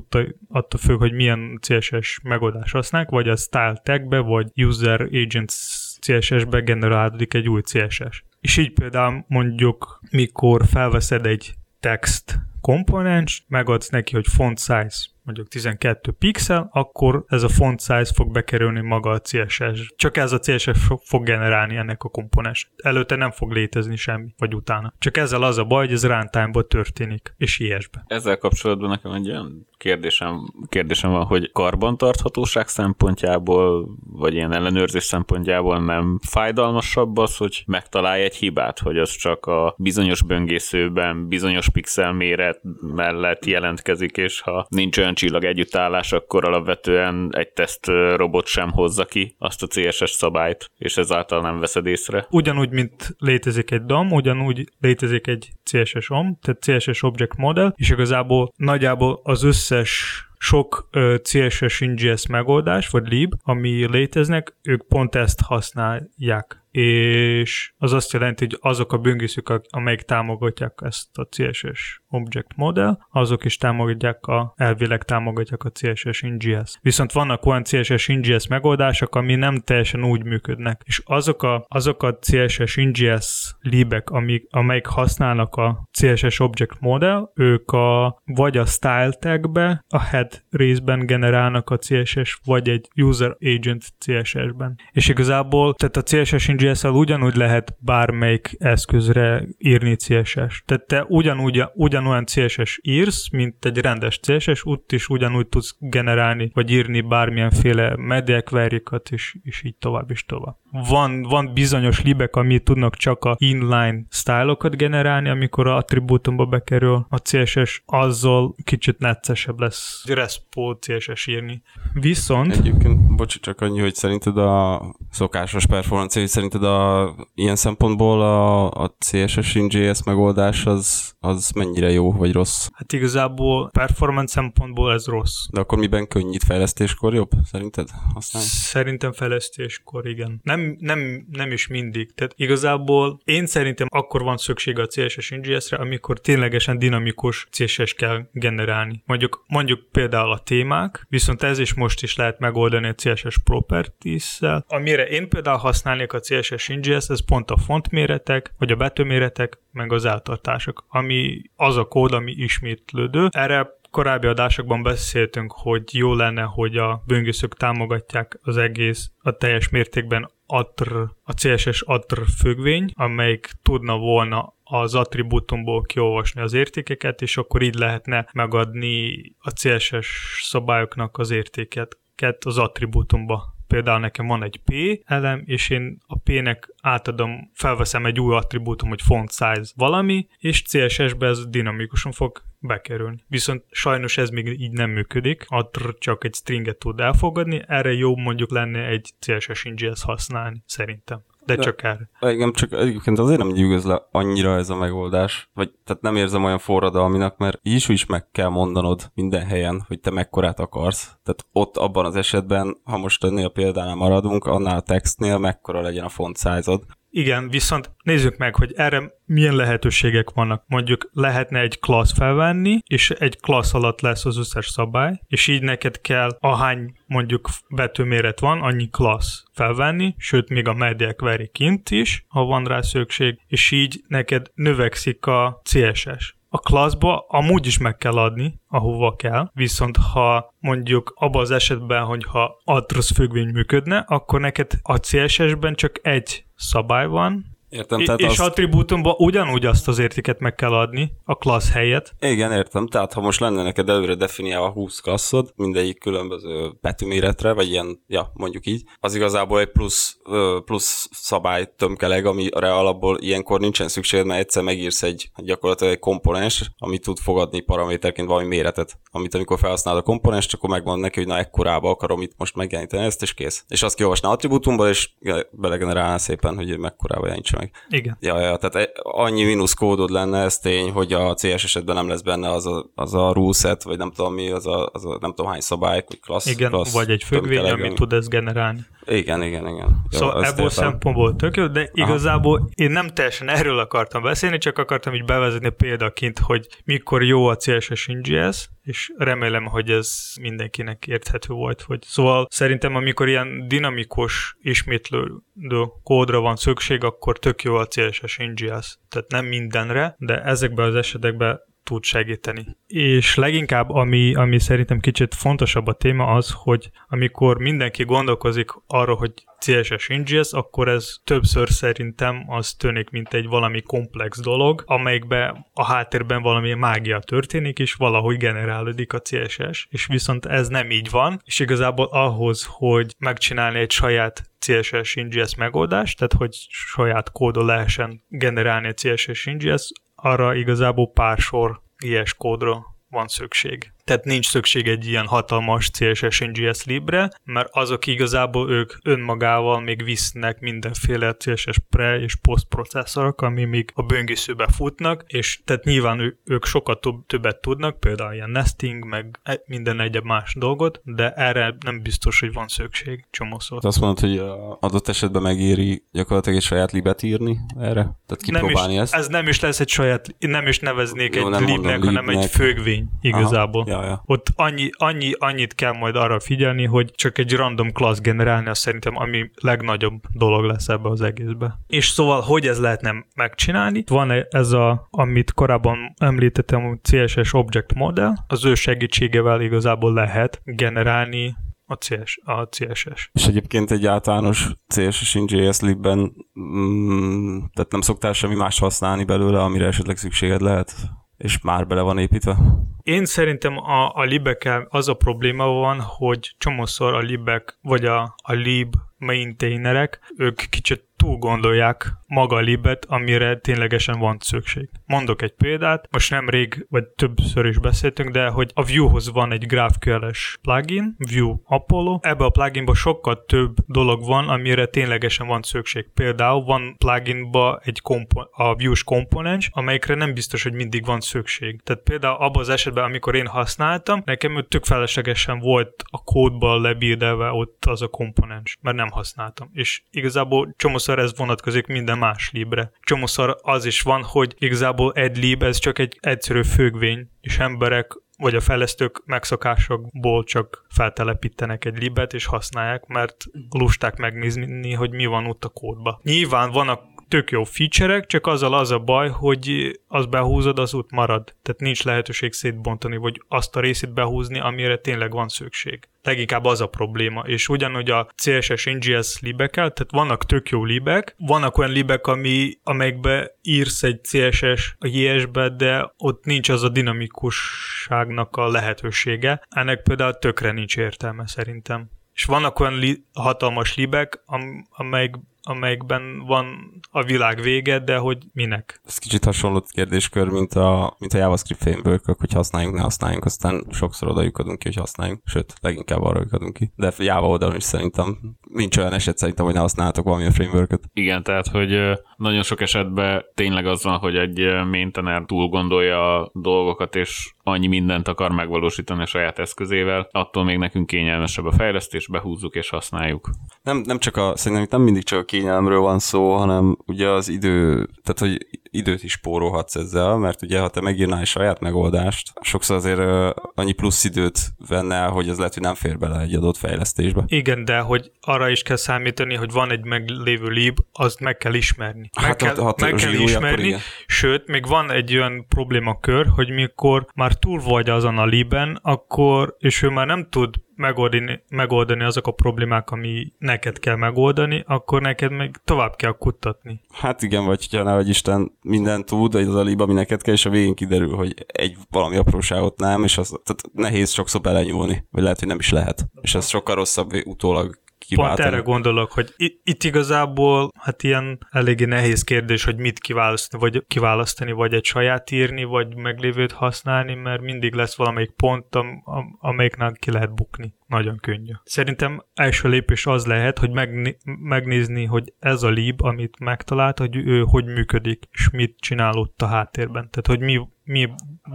attól 0.48 0.80
függ, 0.80 0.98
hogy 0.98 1.12
milyen 1.12 1.58
CSS 1.60 2.20
megoldás 2.22 2.72
használják, 2.72 3.10
vagy 3.10 3.28
a 3.28 3.36
style 3.36 3.80
tagbe, 3.82 4.18
vagy 4.18 4.46
user 4.54 5.00
agents 5.00 5.54
CSS-be 6.00 6.60
generálódik 6.60 7.34
egy 7.34 7.48
új 7.48 7.60
CSS. 7.60 8.24
És 8.40 8.56
így 8.56 8.72
például 8.72 9.24
mondjuk, 9.28 10.00
mikor 10.10 10.66
felveszed 10.66 11.26
egy 11.26 11.54
text 11.80 12.38
komponens, 12.68 13.44
megadsz 13.48 13.88
neki, 13.88 14.14
hogy 14.14 14.26
font 14.26 14.58
size 14.58 14.96
mondjuk 15.28 15.48
12 15.48 16.10
pixel, 16.10 16.68
akkor 16.72 17.24
ez 17.26 17.42
a 17.42 17.48
font 17.48 17.80
size 17.80 18.12
fog 18.14 18.32
bekerülni 18.32 18.80
maga 18.80 19.10
a 19.10 19.20
CSS. 19.20 19.92
Csak 19.96 20.16
ez 20.16 20.32
a 20.32 20.38
CSS 20.38 20.70
fog 21.04 21.24
generálni 21.24 21.76
ennek 21.76 22.02
a 22.02 22.08
komponens. 22.08 22.70
Előtte 22.76 23.16
nem 23.16 23.30
fog 23.30 23.52
létezni 23.52 23.96
semmi, 23.96 24.34
vagy 24.38 24.54
utána. 24.54 24.94
Csak 24.98 25.16
ezzel 25.16 25.42
az 25.42 25.58
a 25.58 25.64
baj, 25.64 25.84
hogy 25.84 25.94
ez 25.94 26.06
runtime-ban 26.06 26.68
történik, 26.68 27.34
és 27.36 27.58
ilyesbe. 27.58 28.04
Ezzel 28.06 28.38
kapcsolatban 28.38 28.88
nekem 28.88 29.12
egy 29.12 29.30
olyan 29.30 29.66
kérdésem, 29.76 30.52
kérdésem 30.68 31.10
van, 31.10 31.24
hogy 31.24 31.52
karbantarthatóság 31.52 32.68
szempontjából, 32.68 33.88
vagy 34.12 34.34
ilyen 34.34 34.52
ellenőrzés 34.52 35.04
szempontjából 35.04 35.84
nem 35.84 36.20
fájdalmasabb 36.28 37.16
az, 37.16 37.36
hogy 37.36 37.62
megtalálj 37.66 38.22
egy 38.22 38.36
hibát, 38.36 38.78
hogy 38.78 38.98
az 38.98 39.10
csak 39.10 39.46
a 39.46 39.74
bizonyos 39.78 40.22
böngészőben, 40.22 41.28
bizonyos 41.28 41.68
pixel 41.68 42.12
méret 42.12 42.60
mellett 42.80 43.44
jelentkezik, 43.44 44.16
és 44.16 44.40
ha 44.40 44.66
nincs 44.68 44.98
olyan 44.98 45.14
csillag 45.18 45.44
együttállás, 45.44 46.12
akkor 46.12 46.44
alapvetően 46.44 47.28
egy 47.30 47.48
teszt 47.48 47.86
robot 48.16 48.46
sem 48.46 48.70
hozza 48.70 49.04
ki 49.04 49.34
azt 49.38 49.62
a 49.62 49.66
CSS 49.66 50.10
szabályt, 50.10 50.70
és 50.76 50.96
ezáltal 50.96 51.40
nem 51.40 51.60
veszed 51.60 51.86
észre. 51.86 52.26
Ugyanúgy, 52.30 52.70
mint 52.70 53.14
létezik 53.18 53.70
egy 53.70 53.84
DOM, 53.84 54.12
ugyanúgy 54.12 54.68
létezik 54.80 55.26
egy 55.26 55.48
CSS 55.62 56.10
OM, 56.10 56.38
tehát 56.42 56.80
CSS 56.80 57.02
Object 57.02 57.36
Model, 57.36 57.72
és 57.76 57.90
igazából 57.90 58.52
nagyjából 58.56 59.20
az 59.22 59.42
összes 59.42 60.22
sok 60.38 60.88
uh, 60.92 61.14
CSS 61.14 61.80
ingest 61.80 62.28
megoldás, 62.28 62.88
vagy 62.88 63.08
lib, 63.08 63.32
ami 63.42 63.90
léteznek, 63.90 64.56
ők 64.62 64.86
pont 64.88 65.14
ezt 65.14 65.40
használják 65.40 66.66
és 66.78 67.72
az 67.76 67.92
azt 67.92 68.12
jelenti, 68.12 68.44
hogy 68.44 68.58
azok 68.60 68.92
a 68.92 68.98
böngészők, 68.98 69.60
amelyek 69.68 70.02
támogatják 70.02 70.80
ezt 70.84 71.18
a 71.18 71.28
CSS 71.30 72.00
Object 72.08 72.56
Model, 72.56 73.06
azok 73.10 73.44
is 73.44 73.56
támogatják 73.56 74.26
a, 74.26 74.52
elvileg 74.56 75.04
támogatják 75.04 75.64
a 75.64 75.70
CSS 75.70 76.22
InGS. 76.22 76.78
Viszont 76.80 77.12
vannak 77.12 77.46
olyan 77.46 77.62
CSS 77.62 78.08
InGS 78.08 78.46
megoldások, 78.46 79.14
ami 79.14 79.34
nem 79.34 79.60
teljesen 79.60 80.04
úgy 80.04 80.24
működnek, 80.24 80.82
és 80.84 81.02
azok 81.04 81.42
a, 81.42 81.64
azok 81.68 82.02
a 82.02 82.18
CSS 82.18 82.76
InGS 82.76 83.54
libek, 83.60 84.10
amik, 84.10 84.46
amelyek 84.50 84.86
használnak 84.86 85.54
a 85.54 85.88
CSS 85.90 86.40
Object 86.40 86.80
Model, 86.80 87.32
ők 87.34 87.70
a, 87.70 88.20
vagy 88.24 88.56
a 88.56 88.64
style 88.64 89.12
tagbe, 89.18 89.84
a 89.88 90.00
head 90.00 90.42
részben 90.50 91.06
generálnak 91.06 91.70
a 91.70 91.78
CSS, 91.78 92.40
vagy 92.44 92.68
egy 92.68 92.88
user 92.96 93.36
agent 93.40 93.84
CSS-ben. 93.98 94.78
És 94.92 95.08
igazából, 95.08 95.74
tehát 95.74 95.96
a 95.96 96.02
CSS 96.02 96.48
InGS-el 96.68 96.90
ugyanúgy 96.90 97.36
lehet 97.36 97.76
bármelyik 97.78 98.56
eszközre 98.58 99.44
írni 99.58 99.96
CSS. 99.96 100.62
Tehát 100.64 100.86
te 100.86 101.04
ugyanúgy, 101.08 101.46
ugyan 101.50 101.70
ugyanolyan 101.74 102.24
CSS 102.24 102.80
írsz, 102.82 103.30
mint 103.30 103.64
egy 103.64 103.78
rendes 103.78 104.20
CSS, 104.20 104.66
ott 104.66 104.92
is 104.92 105.08
ugyanúgy 105.08 105.46
tudsz 105.46 105.76
generálni, 105.78 106.50
vagy 106.54 106.70
írni 106.70 107.00
bármilyenféle 107.00 107.96
media 107.96 108.42
query 108.42 108.82
és, 109.10 109.36
és 109.42 109.62
így 109.64 109.74
tovább 109.78 110.10
is 110.10 110.24
tovább. 110.24 110.56
Van, 110.88 111.22
van 111.22 111.52
bizonyos 111.54 112.02
libek, 112.02 112.36
ami 112.36 112.58
tudnak 112.58 112.96
csak 112.96 113.24
a 113.24 113.36
inline 113.38 114.04
stylokat 114.10 114.76
generálni, 114.76 115.28
amikor 115.28 115.66
a 115.66 115.76
attribútumba 115.76 116.46
bekerül 116.46 117.06
a 117.08 117.18
CSS, 117.18 117.82
azzal 117.86 118.54
kicsit 118.64 118.98
neccesebb 118.98 119.60
lesz 119.60 120.04
Respo 120.06 120.74
CSS 120.78 121.26
írni. 121.26 121.62
Viszont... 121.92 122.56
Egyébként, 122.56 123.16
bocs, 123.16 123.40
csak 123.40 123.60
annyi, 123.60 123.80
hogy 123.80 123.94
szerinted 123.94 124.38
a 124.38 124.82
szokásos 125.10 125.66
performance, 125.66 126.20
hogy 126.20 126.28
szerinted 126.28 126.57
szerinted 126.58 126.62
a, 126.64 127.14
ilyen 127.34 127.56
szempontból 127.56 128.22
a, 128.22 128.70
a 128.70 128.96
CSS 128.98 129.54
in 129.54 129.66
JS 129.70 130.02
megoldás 130.04 130.66
az, 130.66 131.12
az 131.20 131.50
mennyire 131.50 131.90
jó 131.90 132.12
vagy 132.12 132.32
rossz? 132.32 132.68
Hát 132.72 132.92
igazából 132.92 133.70
performance 133.70 134.32
szempontból 134.32 134.92
ez 134.92 135.06
rossz. 135.06 135.46
De 135.52 135.60
akkor 135.60 135.78
miben 135.78 136.08
könnyít 136.08 136.44
fejlesztéskor 136.44 137.14
jobb, 137.14 137.30
szerinted 137.44 137.88
használni? 138.14 138.48
Szerintem 138.48 139.12
fejlesztéskor 139.12 140.06
igen. 140.06 140.40
Nem, 140.42 140.76
nem, 140.78 141.26
nem 141.30 141.52
is 141.52 141.66
mindig. 141.66 142.14
Tehát 142.14 142.32
igazából 142.36 143.20
én 143.24 143.46
szerintem 143.46 143.86
akkor 143.90 144.22
van 144.22 144.36
szükség 144.36 144.78
a 144.78 144.86
CSS 144.86 145.30
in 145.30 145.40
JS-re, 145.42 145.76
amikor 145.76 146.20
ténylegesen 146.20 146.78
dinamikus 146.78 147.46
CSS 147.50 147.94
kell 147.94 148.28
generálni. 148.32 149.02
Mondjuk, 149.06 149.44
mondjuk 149.48 149.90
például 149.92 150.32
a 150.32 150.38
témák, 150.38 151.06
viszont 151.08 151.42
ez 151.42 151.58
is 151.58 151.74
most 151.74 152.02
is 152.02 152.16
lehet 152.16 152.38
megoldani 152.38 152.88
a 152.88 152.94
CSS 152.94 153.38
properties-szel. 153.44 154.64
Amire 154.68 155.06
én 155.08 155.28
például 155.28 155.58
használnék 155.58 156.12
a 156.12 156.20
CSS 156.20 156.37
in 156.68 156.80
JS, 156.82 157.08
ez 157.08 157.24
pont 157.24 157.50
a 157.50 157.56
fontméretek, 157.56 158.52
vagy 158.58 158.70
a 158.70 158.76
betűméretek, 158.76 159.58
meg 159.72 159.92
az 159.92 160.04
eltartások, 160.04 160.84
ami 160.88 161.42
az 161.56 161.76
a 161.76 161.84
kód, 161.84 162.12
ami 162.12 162.32
ismétlődő. 162.32 163.28
Erre 163.30 163.76
korábbi 163.90 164.26
adásokban 164.26 164.82
beszéltünk, 164.82 165.52
hogy 165.52 165.82
jó 165.94 166.14
lenne, 166.14 166.42
hogy 166.42 166.76
a 166.76 167.02
böngészők 167.06 167.54
támogatják 167.54 168.38
az 168.42 168.56
egész 168.56 169.10
a 169.22 169.30
teljes 169.30 169.68
mértékben 169.68 170.30
atr, 170.46 170.92
a 171.22 171.34
CSS 171.34 171.82
atr 171.82 172.22
függvény, 172.38 172.90
amelyik 172.94 173.50
tudna 173.62 173.96
volna 173.96 174.54
az 174.64 174.94
attribútumból 174.94 175.82
kiolvasni 175.82 176.40
az 176.40 176.52
értékeket, 176.52 177.22
és 177.22 177.36
akkor 177.36 177.62
így 177.62 177.74
lehetne 177.74 178.28
megadni 178.32 179.22
a 179.38 179.52
CSS 179.52 180.40
szabályoknak 180.42 181.18
az 181.18 181.30
értéket 181.30 181.96
az 182.44 182.58
attribútumba 182.58 183.56
például 183.68 184.00
nekem 184.00 184.26
van 184.26 184.42
egy 184.42 184.60
P 184.64 184.72
elem, 185.04 185.42
és 185.44 185.70
én 185.70 185.98
a 186.06 186.18
P-nek 186.18 186.74
átadom, 186.82 187.50
felveszem 187.54 188.06
egy 188.06 188.20
új 188.20 188.34
attribútum, 188.34 188.88
hogy 188.88 189.02
font 189.02 189.30
size 189.30 189.72
valami, 189.76 190.26
és 190.38 190.62
CSS-be 190.62 191.26
ez 191.26 191.48
dinamikusan 191.48 192.12
fog 192.12 192.42
bekerülni. 192.60 193.24
Viszont 193.26 193.64
sajnos 193.70 194.18
ez 194.18 194.30
még 194.30 194.46
így 194.46 194.72
nem 194.72 194.90
működik, 194.90 195.44
attr 195.48 195.94
csak 195.98 196.24
egy 196.24 196.34
stringet 196.34 196.78
tud 196.78 197.00
elfogadni, 197.00 197.62
erre 197.66 197.92
jobb 197.92 198.16
mondjuk 198.16 198.50
lenne 198.50 198.86
egy 198.86 199.10
CSS 199.18 199.64
ingest 199.64 200.02
használni, 200.02 200.62
szerintem. 200.66 201.22
De, 201.48 201.56
de 201.56 201.62
csak 201.62 201.82
erre. 201.82 202.08
Igen, 202.20 202.52
csak 202.52 202.72
egyébként 202.72 203.18
azért 203.18 203.38
nem 203.38 203.52
gyűgöz 203.52 203.84
le 203.84 204.02
annyira 204.10 204.56
ez 204.56 204.70
a 204.70 204.76
megoldás, 204.76 205.50
vagy 205.54 205.70
tehát 205.84 206.02
nem 206.02 206.16
érzem 206.16 206.44
olyan 206.44 206.58
forradalminak, 206.58 207.36
mert 207.36 207.60
így 207.62 207.74
is, 207.74 207.88
is 207.88 208.06
meg 208.06 208.30
kell 208.30 208.48
mondanod 208.48 209.10
minden 209.14 209.46
helyen, 209.46 209.84
hogy 209.86 210.00
te 210.00 210.10
mekkorát 210.10 210.60
akarsz. 210.60 211.04
Tehát 211.04 211.46
ott 211.52 211.76
abban 211.76 212.04
az 212.04 212.16
esetben, 212.16 212.76
ha 212.84 212.98
most 212.98 213.24
ennél 213.24 213.46
a 213.46 213.48
példánál 213.50 213.94
maradunk, 213.94 214.44
annál 214.44 214.76
a 214.76 214.80
textnél 214.80 215.38
mekkora 215.38 215.80
legyen 215.80 216.04
a 216.04 216.08
font 216.08 216.36
size 216.36 216.78
igen, 217.10 217.48
viszont 217.48 217.90
nézzük 218.02 218.36
meg, 218.36 218.54
hogy 218.54 218.72
erre 218.76 219.12
milyen 219.24 219.56
lehetőségek 219.56 220.30
vannak. 220.30 220.64
Mondjuk 220.66 221.10
lehetne 221.12 221.60
egy 221.60 221.78
klassz 221.78 222.12
felvenni, 222.12 222.78
és 222.86 223.10
egy 223.10 223.40
klassz 223.40 223.74
alatt 223.74 224.00
lesz 224.00 224.24
az 224.24 224.38
összes 224.38 224.66
szabály, 224.66 225.20
és 225.26 225.46
így 225.46 225.62
neked 225.62 226.00
kell 226.00 226.36
ahány 226.40 226.92
mondjuk 227.06 227.48
betűméret 227.68 228.40
van, 228.40 228.62
annyi 228.62 228.88
klassz 228.88 229.42
felvenni, 229.52 230.14
sőt 230.18 230.48
még 230.48 230.68
a 230.68 230.74
media 230.74 231.14
query 231.14 231.48
kint 231.52 231.90
is, 231.90 232.24
ha 232.28 232.44
van 232.44 232.64
rá 232.64 232.80
szükség, 232.80 233.40
és 233.46 233.70
így 233.70 234.04
neked 234.06 234.46
növekszik 234.54 235.26
a 235.26 235.60
CSS 235.64 236.36
a 236.50 236.58
klasszba 236.58 237.26
amúgy 237.28 237.66
is 237.66 237.78
meg 237.78 237.96
kell 237.96 238.18
adni, 238.18 238.60
ahova 238.68 239.16
kell, 239.16 239.50
viszont 239.54 239.96
ha 239.96 240.54
mondjuk 240.60 241.12
abban 241.14 241.42
az 241.42 241.50
esetben, 241.50 242.04
hogy 242.04 242.24
ha 242.24 242.60
Atrosz 242.64 243.12
függvény 243.12 243.48
működne, 243.48 244.04
akkor 244.06 244.40
neked 244.40 244.70
a 244.82 244.98
CSS-ben 244.98 245.74
csak 245.74 245.98
egy 246.02 246.44
szabály 246.58 247.06
van, 247.06 247.57
Értem, 247.68 248.04
tehát 248.04 248.20
és 248.20 248.26
az... 248.26 248.40
attribútumban 248.40 249.14
ugyanúgy 249.18 249.66
azt 249.66 249.88
az 249.88 249.98
értéket 249.98 250.38
meg 250.38 250.54
kell 250.54 250.72
adni, 250.72 251.12
a 251.24 251.34
klassz 251.34 251.72
helyet. 251.72 252.14
Igen, 252.20 252.52
értem. 252.52 252.86
Tehát 252.86 253.12
ha 253.12 253.20
most 253.20 253.40
lenne 253.40 253.62
neked 253.62 253.88
előre 253.88 254.14
definiálva 254.14 254.70
20 254.70 255.00
klasszod, 255.00 255.52
mindegyik 255.56 255.98
különböző 255.98 256.72
betűméretre, 256.80 257.52
vagy 257.52 257.68
ilyen, 257.68 258.04
ja, 258.06 258.30
mondjuk 258.34 258.66
így, 258.66 258.82
az 259.00 259.14
igazából 259.14 259.60
egy 259.60 259.70
plusz, 259.70 260.18
plusz 260.64 261.08
szabály 261.12 261.72
tömkeleg, 261.76 262.26
amire 262.26 262.74
alapból 262.74 263.18
ilyenkor 263.20 263.60
nincsen 263.60 263.88
szükség, 263.88 264.24
mert 264.24 264.40
egyszer 264.40 264.62
megírsz 264.62 265.02
egy 265.02 265.30
gyakorlatilag 265.36 265.92
egy 265.92 265.98
komponens, 265.98 266.70
ami 266.78 266.98
tud 266.98 267.18
fogadni 267.18 267.60
paraméterként 267.60 268.28
valami 268.28 268.46
méretet, 268.46 268.98
amit 269.10 269.34
amikor 269.34 269.58
felhasználod 269.58 270.00
a 270.00 270.04
komponens, 270.04 270.52
akkor 270.52 270.70
megmond 270.70 271.00
neki, 271.00 271.18
hogy 271.18 271.28
na 271.28 271.38
ekkorába 271.38 271.90
akarom 271.90 272.22
itt 272.22 272.32
most 272.36 272.56
megjeleníteni 272.56 273.04
ezt, 273.04 273.22
és 273.22 273.34
kész. 273.34 273.64
És 273.68 273.82
azt 273.82 273.96
kiolvasná 273.96 274.28
attribútumból, 274.28 274.88
és 274.88 275.10
belegenerálná 275.50 276.16
szépen, 276.16 276.56
hogy 276.56 276.78
mekkorába 276.78 277.26
jelentse 277.26 277.56
meg. 277.58 277.70
Igen. 277.88 278.16
Ja, 278.20 278.40
ja, 278.40 278.56
tehát 278.56 278.90
annyi 279.02 279.44
mínusz 279.44 279.74
kódod 279.74 280.10
lenne, 280.10 280.42
ez 280.42 280.58
tény, 280.58 280.90
hogy 280.90 281.12
a 281.12 281.34
CS 281.34 281.64
esetben 281.64 281.94
nem 281.94 282.08
lesz 282.08 282.20
benne 282.20 282.50
az 282.50 282.66
a, 282.66 282.90
az 282.94 283.14
a 283.14 283.52
set, 283.52 283.82
vagy 283.82 283.98
nem 283.98 284.10
tudom 284.10 284.34
mi, 284.34 284.50
az 284.50 284.66
a, 284.66 284.90
az 284.92 285.04
a 285.04 285.18
nem 285.20 285.30
tudom 285.30 285.50
hány 285.50 285.60
szabály, 285.60 286.04
vagy 286.08 286.20
klassz. 286.20 286.46
Igen, 286.46 286.70
klassz, 286.70 286.92
vagy 286.92 287.10
egy 287.10 287.22
függvény, 287.22 287.70
amit 287.70 287.94
tud 287.94 288.12
ezt 288.12 288.28
generálni. 288.28 288.80
Igen, 289.06 289.42
igen, 289.42 289.66
igen. 289.68 290.04
Jó, 290.10 290.18
szóval 290.18 290.44
ebből 290.44 290.64
értem. 290.64 290.68
szempontból 290.68 291.36
tök 291.36 291.56
jó, 291.56 291.66
de 291.66 291.90
igazából 291.92 292.58
Aha. 292.58 292.68
én 292.74 292.90
nem 292.90 293.08
teljesen 293.08 293.48
erről 293.48 293.78
akartam 293.78 294.22
beszélni, 294.22 294.58
csak 294.58 294.78
akartam 294.78 295.14
így 295.14 295.24
bevezetni 295.24 295.70
példaként, 295.70 296.38
hogy 296.38 296.66
mikor 296.84 297.22
jó 297.24 297.46
a 297.46 297.56
CSS 297.56 298.06
in 298.06 298.20
JS, 298.22 298.68
és 298.88 299.12
remélem, 299.16 299.64
hogy 299.64 299.90
ez 299.90 300.32
mindenkinek 300.40 301.06
érthető 301.06 301.54
volt. 301.54 301.80
Hogy 301.80 302.02
szóval 302.02 302.46
szerintem, 302.50 302.94
amikor 302.94 303.28
ilyen 303.28 303.68
dinamikus, 303.68 304.56
ismétlődő 304.60 305.84
kódra 306.02 306.40
van 306.40 306.56
szükség, 306.56 307.04
akkor 307.04 307.38
tök 307.38 307.62
jó 307.62 307.74
a 307.74 307.86
CSS 307.86 308.38
in 308.38 308.52
JS. 308.54 308.98
Tehát 309.08 309.28
nem 309.28 309.46
mindenre, 309.46 310.14
de 310.18 310.42
ezekben 310.42 310.86
az 310.86 310.94
esetekben 310.94 311.60
tud 311.88 312.04
segíteni. 312.04 312.76
És 312.86 313.34
leginkább, 313.34 313.90
ami, 313.90 314.34
ami 314.34 314.58
szerintem 314.58 315.00
kicsit 315.00 315.34
fontosabb 315.34 315.86
a 315.86 315.92
téma 315.92 316.26
az, 316.26 316.54
hogy 316.54 316.90
amikor 317.08 317.58
mindenki 317.58 318.04
gondolkozik 318.04 318.70
arról, 318.86 319.16
hogy 319.16 319.32
CSS 319.58 320.08
ingest, 320.08 320.54
akkor 320.54 320.88
ez 320.88 321.14
többször 321.24 321.68
szerintem 321.68 322.44
az 322.48 322.72
tűnik, 322.72 323.10
mint 323.10 323.34
egy 323.34 323.46
valami 323.46 323.82
komplex 323.82 324.40
dolog, 324.40 324.82
amelyikben 324.86 325.66
a 325.72 325.84
háttérben 325.84 326.42
valami 326.42 326.74
mágia 326.74 327.18
történik, 327.18 327.78
és 327.78 327.92
valahogy 327.92 328.36
generálódik 328.36 329.12
a 329.12 329.20
CSS, 329.20 329.86
és 329.90 330.06
viszont 330.06 330.46
ez 330.46 330.68
nem 330.68 330.90
így 330.90 331.10
van, 331.10 331.40
és 331.44 331.58
igazából 331.58 332.06
ahhoz, 332.06 332.66
hogy 332.68 333.14
megcsinálni 333.18 333.78
egy 333.78 333.90
saját 333.90 334.50
CSS 334.58 335.16
ingest 335.16 335.56
megoldást, 335.56 336.18
tehát 336.18 336.32
hogy 336.32 336.54
saját 336.68 337.32
kódol 337.32 337.64
lehessen 337.64 338.22
generálni 338.28 338.88
a 338.88 338.94
CSS 338.94 339.46
ingest, 339.46 339.92
arra 340.22 340.54
igazából 340.54 341.10
pár 341.10 341.38
sor 341.38 341.82
ilyes 341.98 342.34
kódra 342.34 342.84
van 343.08 343.28
szükség 343.28 343.92
tehát 344.08 344.24
nincs 344.24 344.48
szükség 344.48 344.88
egy 344.88 345.06
ilyen 345.06 345.26
hatalmas 345.26 345.90
CSS 345.90 346.40
NGS 346.40 346.84
libre, 346.84 347.30
mert 347.44 347.68
azok 347.72 348.06
igazából 348.06 348.70
ők 348.70 348.92
önmagával 349.02 349.80
még 349.80 350.04
visznek 350.04 350.60
mindenféle 350.60 351.32
CSS 351.32 351.78
pre 351.90 352.20
és 352.20 352.34
post 352.34 352.66
processzorok, 352.68 353.42
ami 353.42 353.64
még 353.64 353.90
a 353.94 354.02
böngészőbe 354.02 354.68
futnak, 354.76 355.24
és 355.26 355.60
tehát 355.64 355.84
nyilván 355.84 356.18
ő, 356.18 356.38
ők 356.44 356.64
sokat 356.64 357.00
több, 357.00 357.26
többet 357.26 357.60
tudnak, 357.60 358.00
például 358.00 358.34
ilyen 358.34 358.50
nesting, 358.50 359.04
meg 359.04 359.40
e, 359.42 359.62
minden 359.66 360.00
egyéb 360.00 360.24
más 360.24 360.54
dolgot, 360.58 361.00
de 361.04 361.30
erre 361.32 361.76
nem 361.84 362.02
biztos, 362.02 362.40
hogy 362.40 362.52
van 362.52 362.68
szükség 362.68 363.24
csomószor. 363.30 363.78
Azt 363.82 364.00
mondod, 364.00 364.20
hogy 364.20 364.38
adott 364.80 365.08
esetben 365.08 365.42
megéri 365.42 366.02
gyakorlatilag 366.12 366.58
egy 366.58 366.64
saját 366.64 366.92
libet 366.92 367.22
írni 367.22 367.58
erre? 367.78 368.02
Tehát 368.26 368.42
kipróbálni 368.42 368.94
nem 368.94 369.02
is, 369.02 369.10
ezt? 369.10 369.14
Ez 369.14 369.28
nem 369.28 369.48
is 369.48 369.60
lesz 369.60 369.80
egy 369.80 369.88
saját, 369.88 370.34
nem 370.38 370.66
is 370.66 370.78
neveznék 370.78 371.34
Jó, 371.34 371.52
egy 371.52 371.68
libnek, 371.68 372.04
hanem 372.04 372.28
egy 372.28 372.50
főgvény 372.50 373.08
igazából. 373.20 373.82
Aha, 373.82 373.90
ja, 373.90 373.97
ja. 374.04 374.22
Ott 374.24 374.46
annyi, 374.54 374.90
annyi, 374.92 375.32
annyit 375.38 375.74
kell 375.74 375.92
majd 375.92 376.16
arra 376.16 376.40
figyelni, 376.40 376.84
hogy 376.84 377.10
csak 377.14 377.38
egy 377.38 377.52
random 377.52 377.92
class 377.92 378.18
generálni, 378.18 378.68
azt 378.68 378.80
szerintem 378.80 379.16
ami 379.16 379.50
legnagyobb 379.54 380.22
dolog 380.32 380.64
lesz 380.64 380.88
ebbe 380.88 381.08
az 381.08 381.20
egészbe. 381.20 381.78
És 381.86 382.08
szóval, 382.08 382.40
hogy 382.40 382.66
ez 382.66 382.80
lehetne 382.80 383.26
megcsinálni? 383.34 384.04
Van 384.06 384.32
ez 384.50 384.72
a, 384.72 385.06
amit 385.10 385.52
korábban 385.52 386.14
említettem, 386.16 386.84
a 386.84 386.98
CSS 387.02 387.52
Object 387.52 387.94
Model, 387.94 388.44
az 388.46 388.64
ő 388.64 388.74
segítségevel 388.74 389.60
igazából 389.60 390.12
lehet 390.12 390.60
generálni 390.64 391.56
a, 391.90 391.94
CS, 391.94 392.38
a 392.44 392.68
CSS. 392.68 393.30
És 393.32 393.46
egyébként 393.46 393.90
egy 393.90 394.06
általános 394.06 394.70
CSS 394.86 395.34
in 395.34 395.44
JS 395.46 395.80
libben 395.80 396.32
mm, 396.60 397.58
tehát 397.74 397.90
nem 397.90 398.00
szoktál 398.00 398.32
semmi 398.32 398.54
más 398.54 398.78
használni 398.78 399.24
belőle, 399.24 399.62
amire 399.62 399.86
esetleg 399.86 400.16
szükséged 400.16 400.60
lehet? 400.60 400.94
És 401.38 401.60
már 401.60 401.86
bele 401.86 402.00
van 402.00 402.18
építve? 402.18 402.56
Én 403.02 403.24
szerintem 403.24 403.76
a, 403.76 404.14
a 404.14 404.22
libekkel 404.22 404.86
az 404.90 405.08
a 405.08 405.14
probléma 405.14 405.66
van, 405.66 406.00
hogy 406.00 406.54
csomószor 406.58 407.14
a 407.14 407.18
libek, 407.18 407.78
vagy 407.82 408.04
a, 408.04 408.34
a 408.42 408.52
lib 408.52 408.94
maintainerek, 409.18 410.20
ők 410.36 410.56
kicsit 410.70 411.07
túl 411.18 411.36
gondolják 411.36 412.12
maga 412.26 412.56
a 412.56 412.60
libet, 412.60 413.04
amire 413.04 413.58
ténylegesen 413.58 414.18
van 414.18 414.36
szükség. 414.40 414.88
Mondok 415.06 415.42
egy 415.42 415.52
példát, 415.52 416.08
most 416.10 416.30
nemrég, 416.30 416.86
vagy 416.90 417.04
többször 417.04 417.66
is 417.66 417.78
beszéltünk, 417.78 418.30
de 418.30 418.48
hogy 418.48 418.70
a 418.74 418.84
Vue-hoz 418.84 419.32
van 419.32 419.52
egy 419.52 419.66
GraphQL-es 419.66 420.58
plugin, 420.62 421.16
Vue 421.18 421.54
Apollo. 421.64 422.18
Ebbe 422.22 422.44
a 422.44 422.50
pluginba 422.50 422.94
sokkal 422.94 423.44
több 423.44 423.76
dolog 423.86 424.24
van, 424.24 424.48
amire 424.48 424.86
ténylegesen 424.86 425.46
van 425.46 425.62
szükség. 425.62 426.06
Például 426.14 426.64
van 426.64 426.96
pluginba 426.98 427.80
egy 427.84 428.00
kompo- 428.00 428.48
a 428.52 428.74
Vue-s 428.74 429.04
komponens, 429.04 429.70
amelyikre 429.72 430.14
nem 430.14 430.34
biztos, 430.34 430.62
hogy 430.62 430.72
mindig 430.72 431.04
van 431.04 431.20
szükség. 431.20 431.80
Tehát 431.82 432.02
például 432.02 432.36
abban 432.36 432.62
az 432.62 432.68
esetben, 432.68 433.04
amikor 433.04 433.34
én 433.34 433.46
használtam, 433.46 434.22
nekem 434.24 434.66
tök 434.68 434.84
feleslegesen 434.84 435.58
volt 435.58 436.02
a 436.10 436.22
kódban 436.22 436.80
lebírdelve 436.80 437.50
ott 437.50 437.84
az 437.86 438.02
a 438.02 438.08
komponens, 438.08 438.76
mert 438.80 438.96
nem 438.96 439.10
használtam. 439.10 439.70
És 439.72 440.02
igazából 440.10 440.74
csomószor 441.08 441.18
ez 441.18 441.38
vonatkozik 441.38 441.86
minden 441.86 442.18
más 442.18 442.50
libre. 442.52 442.90
Csomószor 443.00 443.58
az 443.62 443.84
is 443.84 444.02
van, 444.02 444.22
hogy 444.22 444.54
igazából 444.58 445.12
egy 445.12 445.36
lib, 445.36 445.62
ez 445.62 445.78
csak 445.78 445.98
egy 445.98 446.18
egyszerű 446.20 446.62
függvény, 446.62 447.28
és 447.40 447.58
emberek 447.58 448.12
vagy 448.38 448.54
a 448.54 448.60
fejlesztők 448.60 449.22
megszokásokból 449.24 450.44
csak 450.44 450.86
feltelepítenek 450.88 451.84
egy 451.84 451.98
libet 451.98 452.32
és 452.32 452.46
használják, 452.46 453.06
mert 453.06 453.44
lusták 453.70 454.16
megnézni, 454.16 454.92
hogy 454.92 455.10
mi 455.10 455.26
van 455.26 455.46
ott 455.46 455.64
a 455.64 455.68
kódba. 455.68 456.20
Nyilván 456.22 456.70
vannak 456.70 457.00
tök 457.28 457.50
jó 457.50 457.64
feature 457.64 458.20
csak 458.20 458.46
azzal 458.46 458.74
az 458.74 458.90
a 458.90 458.98
baj, 458.98 459.28
hogy 459.28 459.98
az 460.06 460.26
behúzod, 460.26 460.78
az 460.78 460.94
út 460.94 461.10
marad. 461.10 461.54
Tehát 461.62 461.80
nincs 461.80 462.04
lehetőség 462.04 462.52
szétbontani, 462.52 463.16
vagy 463.16 463.42
azt 463.48 463.76
a 463.76 463.80
részét 463.80 464.12
behúzni, 464.12 464.60
amire 464.60 464.96
tényleg 464.96 465.32
van 465.32 465.48
szükség. 465.48 466.08
Leginkább 466.22 466.64
az 466.64 466.80
a 466.80 466.86
probléma. 466.86 467.40
És 467.40 467.68
ugyanúgy 467.68 468.10
a 468.10 468.28
CSS 468.34 468.84
NGS 468.84 469.40
libekkel, 469.40 469.92
tehát 469.92 470.12
vannak 470.12 470.46
tök 470.46 470.68
jó 470.68 470.84
libek, 470.84 471.34
vannak 471.38 471.78
olyan 471.78 471.92
libek, 471.92 472.26
ami, 472.26 472.78
amelyekbe 472.82 473.56
írsz 473.62 474.02
egy 474.02 474.20
CSS 474.20 474.94
a 474.98 475.06
JS-be, 475.06 475.68
de 475.68 476.12
ott 476.16 476.44
nincs 476.44 476.68
az 476.68 476.82
a 476.82 476.88
dinamikusságnak 476.88 478.56
a 478.56 478.68
lehetősége. 478.68 479.62
Ennek 479.68 480.02
például 480.02 480.38
tökre 480.38 480.72
nincs 480.72 480.96
értelme 480.96 481.46
szerintem. 481.46 482.10
És 482.34 482.44
vannak 482.44 482.80
olyan 482.80 482.98
li- 482.98 483.24
hatalmas 483.32 483.96
libek, 483.96 484.42
am- 484.46 484.86
amelyek 484.90 485.34
amelyikben 485.68 486.42
van 486.46 486.66
a 487.10 487.22
világ 487.22 487.60
vége, 487.60 487.98
de 487.98 488.16
hogy 488.16 488.38
minek? 488.52 489.00
Ez 489.04 489.18
kicsit 489.18 489.44
hasonló 489.44 489.84
kérdéskör, 489.88 490.48
mint 490.48 490.72
a, 490.72 491.16
mint 491.18 491.32
a 491.32 491.38
JavaScript 491.38 491.82
framework 491.82 492.24
hogy 492.24 492.52
használjunk, 492.52 492.94
ne 492.94 493.02
használjunk, 493.02 493.44
aztán 493.44 493.84
sokszor 493.90 494.28
oda 494.28 494.42
lyukadunk 494.42 494.78
ki, 494.78 494.86
hogy 494.86 494.96
használjunk, 494.96 495.40
sőt, 495.44 495.74
leginkább 495.80 496.22
arra 496.22 496.38
lyukadunk 496.38 496.76
ki. 496.76 496.92
De 496.96 497.12
Java 497.18 497.46
oldalon 497.46 497.76
is 497.76 497.82
szerintem 497.82 498.38
nincs 498.68 498.96
olyan 498.96 499.12
eset 499.12 499.38
szerintem, 499.38 499.64
hogy 499.64 499.74
ne 499.74 499.80
használhatok 499.80 500.24
valamilyen 500.24 500.52
framework 500.52 501.00
Igen, 501.12 501.42
tehát, 501.42 501.66
hogy 501.66 502.18
nagyon 502.36 502.62
sok 502.62 502.80
esetben 502.80 503.44
tényleg 503.54 503.86
az 503.86 504.04
van, 504.04 504.18
hogy 504.18 504.36
egy 504.36 504.58
maintainer 504.90 505.44
túl 505.46 505.68
gondolja 505.68 506.40
a 506.40 506.50
dolgokat, 506.54 507.14
és 507.14 507.52
annyi 507.62 507.86
mindent 507.86 508.28
akar 508.28 508.50
megvalósítani 508.50 509.22
a 509.22 509.26
saját 509.26 509.58
eszközével, 509.58 510.28
attól 510.30 510.64
még 510.64 510.78
nekünk 510.78 511.06
kényelmesebb 511.06 511.64
a 511.64 511.72
fejlesztés, 511.72 512.28
behúzzuk 512.28 512.74
és 512.74 512.88
használjuk. 512.88 513.50
Nem, 513.88 514.02
nem 514.06 514.18
csak 514.18 514.36
a, 514.36 514.52
szerintem 514.56 514.86
itt 514.86 514.92
nem 514.92 515.02
mindig 515.02 515.22
csak 515.22 515.38
a 515.38 515.44
kényelemről 515.44 516.00
van 516.00 516.18
szó, 516.18 516.54
hanem 516.54 516.96
ugye 517.06 517.28
az 517.28 517.48
idő, 517.48 518.08
tehát 518.22 518.38
hogy 518.38 518.66
időt 518.90 519.22
is 519.22 519.32
spórolhatsz 519.32 519.94
ezzel, 519.94 520.36
mert 520.36 520.62
ugye 520.62 520.80
ha 520.80 520.88
te 520.88 521.00
megírnál 521.00 521.40
egy 521.40 521.46
saját 521.46 521.80
megoldást, 521.80 522.52
sokszor 522.60 522.96
azért 522.96 523.18
uh, 523.18 523.50
annyi 523.74 523.92
plusz 523.92 524.24
időt 524.24 524.58
venne 524.88 525.14
el, 525.14 525.30
hogy 525.30 525.48
az 525.48 525.56
lehet, 525.56 525.74
hogy 525.74 525.82
nem 525.82 525.94
fér 525.94 526.18
bele 526.18 526.40
egy 526.40 526.54
adott 526.54 526.76
fejlesztésbe. 526.76 527.44
Igen, 527.46 527.84
de 527.84 527.98
hogy 527.98 528.30
arra 528.40 528.68
is 528.68 528.82
kell 528.82 528.96
számítani, 528.96 529.54
hogy 529.54 529.70
van 529.72 529.90
egy 529.90 530.04
meglévő 530.04 530.68
lib, 530.68 530.96
azt 531.12 531.40
meg 531.40 531.56
kell 531.56 531.74
ismerni. 531.74 532.30
Meg 532.40 532.44
Hát, 532.44 532.56
kell, 532.56 532.74
ha- 532.74 532.94
meg 533.00 533.14
kell 533.14 533.32
akkor 533.32 533.40
ismerni, 533.40 533.96
sőt, 534.26 534.66
még 534.66 534.86
van 534.86 535.10
egy 535.10 535.36
olyan 535.36 535.66
problémakör, 535.68 536.46
hogy 536.46 536.70
mikor 536.70 537.26
már 537.34 537.54
túl 537.54 537.80
vagy 537.80 538.10
azon 538.10 538.38
a 538.38 538.46
liben, 538.46 538.98
akkor, 539.02 539.76
és 539.78 540.02
ő 540.02 540.08
már 540.08 540.26
nem 540.26 540.46
tud 540.50 540.74
megoldani, 540.98 541.62
megoldani 541.68 542.24
azok 542.24 542.46
a 542.46 542.50
problémák, 542.50 543.10
ami 543.10 543.52
neked 543.58 543.98
kell 543.98 544.16
megoldani, 544.16 544.84
akkor 544.86 545.20
neked 545.20 545.52
meg 545.52 545.80
tovább 545.84 546.16
kell 546.16 546.36
kutatni. 546.38 547.00
Hát 547.12 547.42
igen, 547.42 547.64
vagy 547.64 547.86
hogyha 547.90 548.04
nehogy 548.04 548.28
Isten 548.28 548.77
minden 548.82 549.24
tud, 549.24 549.54
az 549.54 549.74
a 549.74 549.82
liba, 549.82 550.04
ami 550.04 550.12
neked 550.12 550.42
kell, 550.42 550.54
és 550.54 550.66
a 550.66 550.70
végén 550.70 550.94
kiderül, 550.94 551.34
hogy 551.34 551.64
egy 551.66 551.96
valami 552.10 552.36
apróságot 552.36 552.98
nem, 552.98 553.24
és 553.24 553.38
az 553.38 553.48
tehát 553.48 553.82
nehéz 553.92 554.30
sokszor 554.30 554.60
belenyúlni, 554.60 555.26
vagy 555.30 555.42
lehet, 555.42 555.58
hogy 555.58 555.68
nem 555.68 555.78
is 555.78 555.90
lehet. 555.90 556.26
És 556.40 556.54
ez 556.54 556.68
sokkal 556.68 556.94
rosszabb 556.94 557.32
utólag 557.44 557.98
Pont 558.34 558.48
kiváltani. 558.48 558.68
erre 558.68 558.80
gondolok, 558.80 559.32
hogy 559.32 559.54
itt 559.82 560.04
igazából 560.04 560.90
hát 561.00 561.22
ilyen 561.22 561.66
eléggé 561.70 562.04
nehéz 562.04 562.44
kérdés, 562.44 562.84
hogy 562.84 562.96
mit 562.96 563.18
kiválasztani, 563.18 563.82
vagy 563.82 564.04
kiválasztani, 564.06 564.72
vagy 564.72 564.94
egy 564.94 565.04
saját 565.04 565.50
írni, 565.50 565.84
vagy 565.84 566.14
meglévőt 566.16 566.72
használni, 566.72 567.34
mert 567.34 567.60
mindig 567.60 567.94
lesz 567.94 568.16
valamelyik 568.16 568.50
pont, 568.50 568.94
am- 568.94 569.22
am- 569.24 569.56
amelyiknál 569.60 570.12
ki 570.12 570.30
lehet 570.30 570.54
bukni. 570.54 570.94
Nagyon 571.06 571.38
könnyű. 571.40 571.72
Szerintem 571.84 572.44
első 572.54 572.88
lépés 572.88 573.26
az 573.26 573.46
lehet, 573.46 573.78
hogy 573.78 573.90
megné- 573.90 574.38
megnézni, 574.44 575.24
hogy 575.24 575.52
ez 575.58 575.82
a 575.82 575.88
lib, 575.88 576.24
amit 576.24 576.58
megtalált, 576.58 577.18
hogy 577.18 577.36
ő 577.36 577.62
hogy 577.62 577.84
működik, 577.84 578.48
és 578.50 578.70
mit 578.70 578.96
csinál 578.98 579.36
ott 579.36 579.62
a 579.62 579.66
háttérben. 579.66 580.30
Tehát, 580.30 580.46
hogy 580.46 580.60
mi, 580.60 580.88
mi 581.04 581.28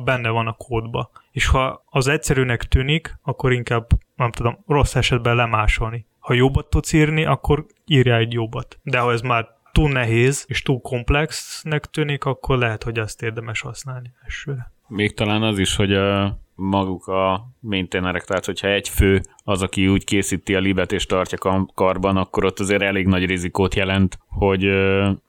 benne 0.04 0.30
van 0.30 0.48
a 0.48 0.54
kódba. 0.54 1.12
És 1.32 1.46
ha 1.48 1.84
az 1.86 2.08
egyszerűnek 2.08 2.64
tűnik, 2.64 3.20
akkor 3.22 3.52
inkább, 3.52 3.88
nem 4.16 4.32
tudom, 4.32 4.64
rossz 4.68 4.96
esetben 4.96 5.36
lemásolni. 5.36 6.06
Ha 6.24 6.34
jobbat 6.34 6.70
tudsz 6.70 6.94
írni, 6.94 7.26
akkor 7.26 7.66
írjál 7.86 8.20
egy 8.20 8.34
jobbat. 8.34 8.80
De 8.84 9.00
ha 9.00 9.12
ez 9.12 9.22
már 9.22 9.48
túl 9.72 9.92
nehéz 9.92 10.46
és 10.48 10.62
túl 10.62 10.82
komplexnek 10.82 11.86
tűnik, 11.86 12.26
akkor 12.26 12.58
lehet, 12.58 12.84
hogy 12.84 13.00
azt 13.00 13.22
érdemes 13.22 13.62
használni 13.62 14.14
elsőre. 14.24 14.72
Még 14.88 15.14
talán 15.14 15.44
az 15.44 15.60
is, 15.60 15.76
hogy 15.76 15.94
a 15.94 16.40
maguk 16.56 17.08
a 17.08 17.48
maintainerek, 17.60 18.24
tehát 18.24 18.46
hogyha 18.46 18.68
egy 18.68 18.90
fő 18.90 19.22
az, 19.44 19.62
aki 19.62 19.88
úgy 19.88 20.04
készíti 20.04 20.56
a 20.56 20.60
libet 20.60 20.92
és 20.92 21.06
tartja 21.06 21.66
karban, 21.74 22.18
akkor 22.18 22.46
ott 22.46 22.60
azért 22.60 22.82
elég 22.82 23.08
nagy 23.08 23.26
rizikót 23.26 23.76
jelent, 23.76 24.18
hogy 24.28 24.70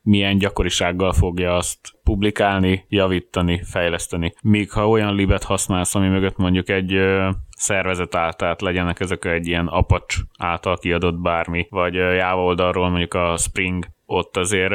milyen 0.03 0.39
gyakorisággal 0.39 1.13
fogja 1.13 1.57
azt 1.57 1.79
publikálni, 2.05 2.85
javítani, 2.89 3.63
fejleszteni. 3.65 4.35
Míg 4.43 4.71
ha 4.71 4.89
olyan 4.89 5.15
libet 5.15 5.45
használsz, 5.45 5.95
ami 5.95 6.09
mögött 6.09 6.37
mondjuk 6.37 6.69
egy 6.69 7.01
szervezet 7.57 8.11
tehát 8.11 8.61
legyenek 8.61 9.01
ezek 9.01 9.25
egy 9.25 9.47
ilyen 9.47 9.67
Apache 9.67 10.23
által 10.39 10.79
kiadott 10.79 11.21
bármi, 11.21 11.67
vagy 11.71 11.95
Java 11.95 12.43
oldalról 12.43 12.89
mondjuk 12.89 13.15
a 13.15 13.37
Spring 13.37 13.87
ott 14.07 14.37
azért 14.37 14.73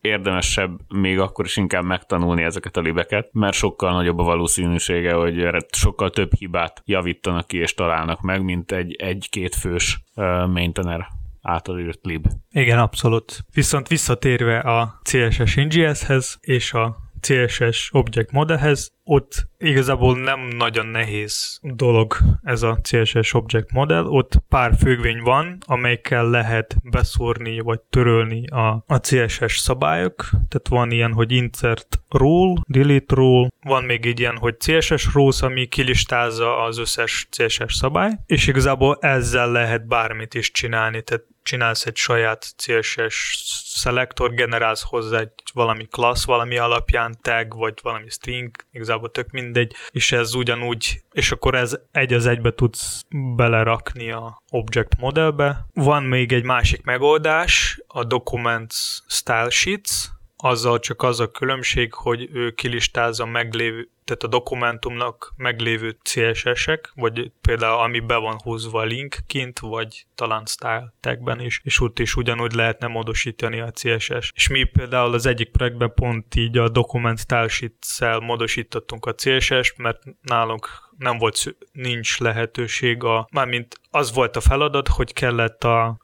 érdemesebb 0.00 0.80
még 0.88 1.18
akkor 1.18 1.44
is 1.44 1.56
inkább 1.56 1.84
megtanulni 1.84 2.42
ezeket 2.42 2.76
a 2.76 2.80
libeket, 2.80 3.28
mert 3.32 3.56
sokkal 3.56 3.92
nagyobb 3.92 4.18
a 4.18 4.22
valószínűsége, 4.22 5.14
hogy 5.14 5.40
erre 5.40 5.58
sokkal 5.76 6.10
több 6.10 6.34
hibát 6.34 6.82
javítanak 6.84 7.46
ki 7.46 7.58
és 7.58 7.74
találnak 7.74 8.20
meg, 8.20 8.44
mint 8.44 8.72
egy 8.72 8.94
egy-két 8.98 9.54
fős 9.54 10.02
maintainer 10.46 11.06
által 11.42 11.78
írt 11.80 12.00
lib. 12.02 12.26
Igen, 12.50 12.78
abszolút. 12.78 13.44
Viszont 13.52 13.88
visszatérve 13.88 14.58
a 14.58 15.00
CSS 15.02 15.54
NGS-hez 15.54 16.38
és 16.40 16.72
a 16.72 16.96
CSS 17.24 17.88
Object 17.92 18.30
Modelhez, 18.30 18.92
ott 19.04 19.46
igazából 19.58 20.18
nem 20.18 20.40
nagyon 20.40 20.86
nehéz 20.86 21.58
dolog 21.62 22.16
ez 22.42 22.62
a 22.62 22.78
CSS 22.82 23.34
Object 23.34 23.72
Model, 23.72 24.06
ott 24.06 24.42
pár 24.48 24.74
függvény 24.78 25.20
van, 25.22 25.58
amelyekkel 25.66 26.30
lehet 26.30 26.76
beszórni 26.82 27.60
vagy 27.60 27.80
törölni 27.80 28.46
a, 28.46 28.84
a 28.86 29.00
CSS 29.00 29.58
szabályok, 29.58 30.28
tehát 30.30 30.68
van 30.68 30.90
ilyen, 30.90 31.12
hogy 31.12 31.32
insert 31.32 32.00
rule, 32.08 32.60
delete 32.66 33.14
rule, 33.14 33.48
van 33.62 33.84
még 33.84 34.06
egy 34.06 34.20
ilyen, 34.20 34.36
hogy 34.36 34.56
CSS 34.56 35.12
rules, 35.12 35.42
ami 35.42 35.66
kilistázza 35.66 36.62
az 36.62 36.78
összes 36.78 37.28
CSS 37.30 37.74
szabály, 37.74 38.12
és 38.26 38.46
igazából 38.46 38.98
ezzel 39.00 39.50
lehet 39.50 39.86
bármit 39.86 40.34
is 40.34 40.50
csinálni, 40.50 41.02
tehát 41.02 41.24
csinálsz 41.44 41.86
egy 41.86 41.96
saját 41.96 42.54
CSS 42.56 43.42
szelektor, 43.64 44.34
generálsz 44.34 44.82
hozzá 44.82 45.18
egy 45.18 45.30
valami 45.52 45.86
class 45.86 46.24
valami 46.24 46.58
alapján, 46.58 47.16
tag, 47.22 47.56
vagy 47.56 47.78
valami 47.82 48.08
string, 48.08 48.50
igazából 48.72 49.10
tök 49.10 49.30
mindegy, 49.30 49.74
és 49.90 50.12
ez 50.12 50.34
ugyanúgy, 50.34 51.02
és 51.12 51.32
akkor 51.32 51.54
ez 51.54 51.76
egy 51.92 52.12
az 52.12 52.26
egybe 52.26 52.50
tudsz 52.50 53.04
belerakni 53.36 54.10
a 54.10 54.42
object 54.50 54.98
modellbe. 54.98 55.66
Van 55.74 56.02
még 56.02 56.32
egy 56.32 56.44
másik 56.44 56.82
megoldás, 56.84 57.80
a 57.86 58.04
Documents 58.04 58.74
Style 59.06 59.50
Sheets, 59.50 60.13
azzal 60.44 60.78
csak 60.78 61.02
az 61.02 61.20
a 61.20 61.30
különbség, 61.30 61.94
hogy 61.94 62.28
ő 62.32 62.50
kilistázza 62.50 63.26
meglévő, 63.26 63.88
tehát 64.04 64.22
a 64.22 64.26
dokumentumnak 64.26 65.32
meglévő 65.36 65.96
CSS-ek, 66.02 66.92
vagy 66.94 67.30
például 67.40 67.78
ami 67.78 68.00
be 68.00 68.16
van 68.16 68.40
húzva 68.42 68.80
a 68.80 68.84
link 68.84 69.16
kint, 69.26 69.58
vagy 69.58 70.06
talán 70.14 70.42
style 70.46 70.92
tagben 71.00 71.40
is, 71.40 71.60
és 71.62 71.80
ott 71.80 71.98
is 71.98 72.16
ugyanúgy 72.16 72.52
lehetne 72.52 72.86
módosítani 72.86 73.60
a 73.60 73.70
CSS. 73.70 74.32
És 74.34 74.48
mi 74.48 74.64
például 74.64 75.14
az 75.14 75.26
egyik 75.26 75.50
projektben 75.50 75.92
pont 75.94 76.34
így 76.34 76.58
a 76.58 76.68
document 76.68 77.18
style 77.18 77.48
sheet-szel 77.48 78.18
módosítottunk 78.18 79.06
a 79.06 79.14
CSS-t, 79.14 79.78
mert 79.78 80.02
nálunk 80.22 80.68
nem 80.98 81.18
volt, 81.18 81.56
nincs 81.72 82.18
lehetőség 82.18 83.04
a, 83.04 83.28
mármint 83.32 83.80
az 83.90 84.14
volt 84.14 84.36
a 84.36 84.40
feladat, 84.40 84.88
hogy 84.88 85.12
kellett 85.12 85.64
a 85.64 85.98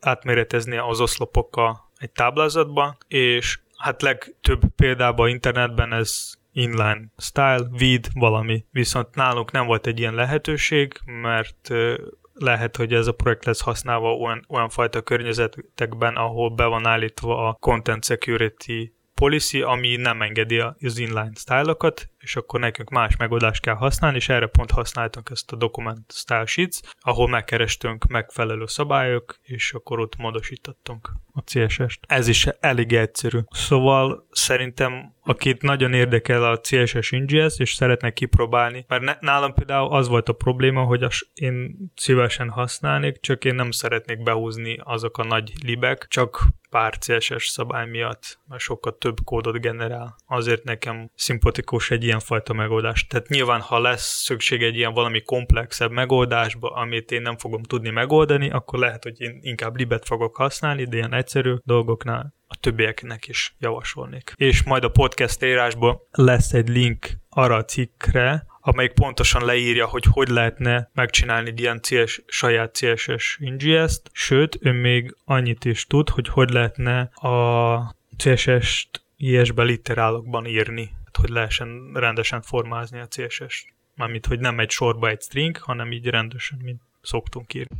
átméretezni 0.00 0.76
az 0.76 1.00
oszlopok 1.00 1.56
a 1.56 1.83
egy 1.96 2.10
táblázatba, 2.10 2.96
és 3.08 3.58
hát 3.76 4.02
legtöbb 4.02 4.60
példában 4.76 5.28
internetben 5.28 5.92
ez 5.92 6.32
inline 6.52 7.00
style, 7.16 7.66
vid, 7.70 8.08
valami. 8.14 8.64
Viszont 8.70 9.14
nálunk 9.14 9.50
nem 9.50 9.66
volt 9.66 9.86
egy 9.86 9.98
ilyen 9.98 10.14
lehetőség, 10.14 11.00
mert 11.04 11.70
lehet, 12.34 12.76
hogy 12.76 12.92
ez 12.92 13.06
a 13.06 13.12
projekt 13.12 13.44
lesz 13.44 13.60
használva 13.60 14.16
olyan, 14.16 14.44
olyan 14.48 14.68
fajta 14.68 15.02
környezetekben, 15.02 16.16
ahol 16.16 16.50
be 16.50 16.64
van 16.64 16.86
állítva 16.86 17.48
a 17.48 17.56
content 17.60 18.04
security 18.04 18.92
policy, 19.14 19.62
ami 19.62 19.96
nem 19.96 20.22
engedi 20.22 20.58
az 20.58 20.98
inline 20.98 21.30
style-okat, 21.34 22.10
és 22.24 22.36
akkor 22.36 22.60
nekünk 22.60 22.90
más 22.90 23.16
megoldást 23.16 23.62
kell 23.62 23.74
használni, 23.74 24.16
és 24.16 24.28
erre 24.28 24.46
pont 24.46 24.70
használtunk 24.70 25.30
ezt 25.30 25.52
a 25.52 25.56
document 25.56 26.12
style 26.12 26.46
sheets, 26.46 26.78
ahol 27.00 27.28
megkerestünk 27.28 28.06
megfelelő 28.06 28.66
szabályok, 28.66 29.38
és 29.42 29.72
akkor 29.72 30.00
ott 30.00 30.16
módosítottunk 30.16 31.12
a 31.32 31.42
CSS-t. 31.44 32.00
Ez 32.06 32.28
is 32.28 32.46
elég 32.46 32.92
egyszerű. 32.92 33.38
Szóval 33.50 34.26
szerintem 34.30 35.14
akit 35.22 35.62
nagyon 35.62 35.92
érdekel 35.92 36.44
a 36.44 36.60
CSS 36.60 37.12
ingest, 37.12 37.60
és 37.60 37.74
szeretne 37.74 38.10
kipróbálni, 38.10 38.84
mert 38.88 39.20
nálam 39.20 39.54
például 39.54 39.92
az 39.92 40.08
volt 40.08 40.28
a 40.28 40.32
probléma, 40.32 40.82
hogy 40.82 41.02
az 41.02 41.26
én 41.34 41.76
szívesen 41.94 42.48
használnék, 42.48 43.20
csak 43.20 43.44
én 43.44 43.54
nem 43.54 43.70
szeretnék 43.70 44.22
behúzni 44.22 44.78
azok 44.82 45.18
a 45.18 45.24
nagy 45.24 45.52
libek, 45.62 46.06
csak 46.08 46.46
pár 46.74 46.98
CSS 46.98 47.46
szabály 47.48 47.86
miatt, 47.86 48.38
mert 48.48 48.62
sokkal 48.62 48.98
több 48.98 49.16
kódot 49.24 49.60
generál. 49.60 50.16
Azért 50.26 50.64
nekem 50.64 51.10
szimpatikus 51.14 51.90
egy 51.90 52.04
ilyenfajta 52.04 52.52
megoldás. 52.52 53.06
Tehát 53.06 53.28
nyilván, 53.28 53.60
ha 53.60 53.80
lesz 53.80 54.22
szükség 54.22 54.62
egy 54.62 54.76
ilyen 54.76 54.92
valami 54.92 55.22
komplexebb 55.22 55.90
megoldásba, 55.90 56.68
amit 56.68 57.10
én 57.10 57.22
nem 57.22 57.36
fogom 57.36 57.62
tudni 57.62 57.90
megoldani, 57.90 58.50
akkor 58.50 58.78
lehet, 58.78 59.02
hogy 59.02 59.20
én 59.20 59.38
inkább 59.40 59.76
libet 59.76 60.04
fogok 60.04 60.36
használni, 60.36 60.84
de 60.84 60.96
ilyen 60.96 61.14
egyszerű 61.14 61.54
dolgoknál 61.64 62.34
a 62.46 62.56
többieknek 62.60 63.28
is 63.28 63.54
javasolnék. 63.58 64.32
És 64.36 64.62
majd 64.62 64.84
a 64.84 64.90
podcast 64.90 65.44
írásban 65.44 65.98
lesz 66.10 66.52
egy 66.52 66.68
link 66.68 67.06
arra 67.28 67.56
a 67.56 67.64
cikkre, 67.64 68.46
amelyik 68.66 68.92
pontosan 68.92 69.44
leírja, 69.44 69.86
hogy 69.86 70.04
hogy 70.10 70.28
lehetne 70.28 70.90
megcsinálni 70.94 71.52
ilyen 71.56 71.80
CS, 71.82 72.22
saját 72.26 72.76
CSS 72.76 73.36
ingest, 73.40 74.00
sőt, 74.12 74.58
ő 74.60 74.72
még 74.72 75.16
annyit 75.24 75.64
is 75.64 75.86
tud, 75.86 76.08
hogy 76.08 76.28
hogy 76.28 76.50
lehetne 76.50 77.00
a 77.00 77.96
CSS-t 78.16 79.02
IS-be 79.16 79.62
literálokban 79.62 80.46
írni, 80.46 80.90
hogy 81.12 81.28
lehessen 81.28 81.90
rendesen 81.94 82.42
formázni 82.42 83.00
a 83.00 83.08
CSS-t. 83.08 83.66
Mármint, 83.94 84.26
hogy 84.26 84.38
nem 84.38 84.58
egy 84.58 84.70
sorba 84.70 85.08
egy 85.08 85.22
string, 85.22 85.56
hanem 85.56 85.92
így 85.92 86.06
rendesen, 86.06 86.58
mint 86.62 86.80
szoktunk 87.02 87.54
írni 87.54 87.76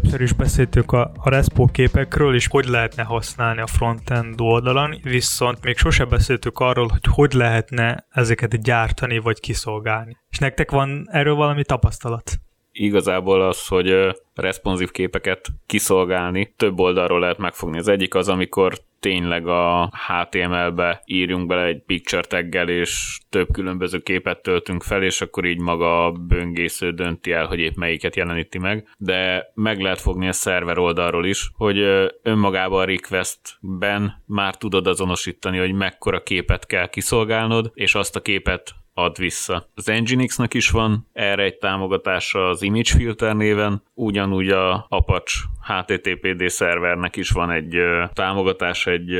többször 0.00 0.20
is 0.20 0.32
beszéltük 0.32 0.92
a, 0.92 1.12
a 1.16 1.28
Respo 1.28 1.64
képekről, 1.64 2.34
és 2.34 2.46
hogy 2.46 2.66
lehetne 2.66 3.02
használni 3.02 3.60
a 3.60 3.66
frontend 3.66 4.40
oldalon, 4.40 4.98
viszont 5.02 5.64
még 5.64 5.76
sose 5.76 6.04
beszéltük 6.04 6.58
arról, 6.58 6.88
hogy 6.88 7.04
hogy 7.10 7.32
lehetne 7.32 8.06
ezeket 8.10 8.62
gyártani 8.62 9.18
vagy 9.18 9.40
kiszolgálni. 9.40 10.16
És 10.30 10.38
nektek 10.38 10.70
van 10.70 11.08
erről 11.10 11.34
valami 11.34 11.64
tapasztalat? 11.64 12.38
Igazából 12.76 13.42
az, 13.42 13.66
hogy 13.66 14.16
responsív 14.34 14.90
képeket 14.90 15.48
kiszolgálni, 15.66 16.52
több 16.56 16.78
oldalról 16.78 17.20
lehet 17.20 17.38
megfogni. 17.38 17.78
Az 17.78 17.88
egyik 17.88 18.14
az, 18.14 18.28
amikor 18.28 18.74
tényleg 19.00 19.46
a 19.46 19.92
HTML-be 20.06 21.02
írjunk 21.04 21.46
bele 21.46 21.64
egy 21.64 21.82
picture 21.86 22.22
taggel, 22.22 22.68
és 22.68 23.18
több 23.30 23.48
különböző 23.52 23.98
képet 23.98 24.42
töltünk 24.42 24.82
fel, 24.82 25.02
és 25.02 25.20
akkor 25.20 25.44
így 25.44 25.60
maga 25.60 26.04
a 26.04 26.10
böngésző 26.10 26.90
dönti 26.90 27.32
el, 27.32 27.46
hogy 27.46 27.58
épp 27.58 27.74
melyiket 27.76 28.16
jeleníti 28.16 28.58
meg, 28.58 28.88
de 28.98 29.50
meg 29.54 29.80
lehet 29.80 30.00
fogni 30.00 30.28
a 30.28 30.32
szerver 30.32 30.78
oldalról 30.78 31.26
is, 31.26 31.50
hogy 31.54 31.78
önmagában 32.22 32.80
a 32.80 32.84
requestben 32.84 34.22
már 34.26 34.56
tudod 34.56 34.86
azonosítani, 34.86 35.58
hogy 35.58 35.72
mekkora 35.72 36.22
képet 36.22 36.66
kell 36.66 36.88
kiszolgálnod, 36.88 37.70
és 37.74 37.94
azt 37.94 38.16
a 38.16 38.20
képet 38.20 38.74
ad 38.94 39.18
vissza. 39.18 39.68
Az 39.74 39.86
Nginx-nek 39.86 40.54
is 40.54 40.70
van 40.70 41.08
erre 41.12 41.42
egy 41.42 41.58
támogatása 41.58 42.48
az 42.48 42.62
Image 42.62 42.96
Filter 42.96 43.36
néven, 43.36 43.82
ugyanúgy 43.94 44.48
a 44.48 44.86
Apache 44.88 45.38
HTTPD 45.60 46.48
szervernek 46.48 47.16
is 47.16 47.30
van 47.30 47.50
egy 47.50 47.76
támogatása 48.12 48.90
egy 48.90 49.18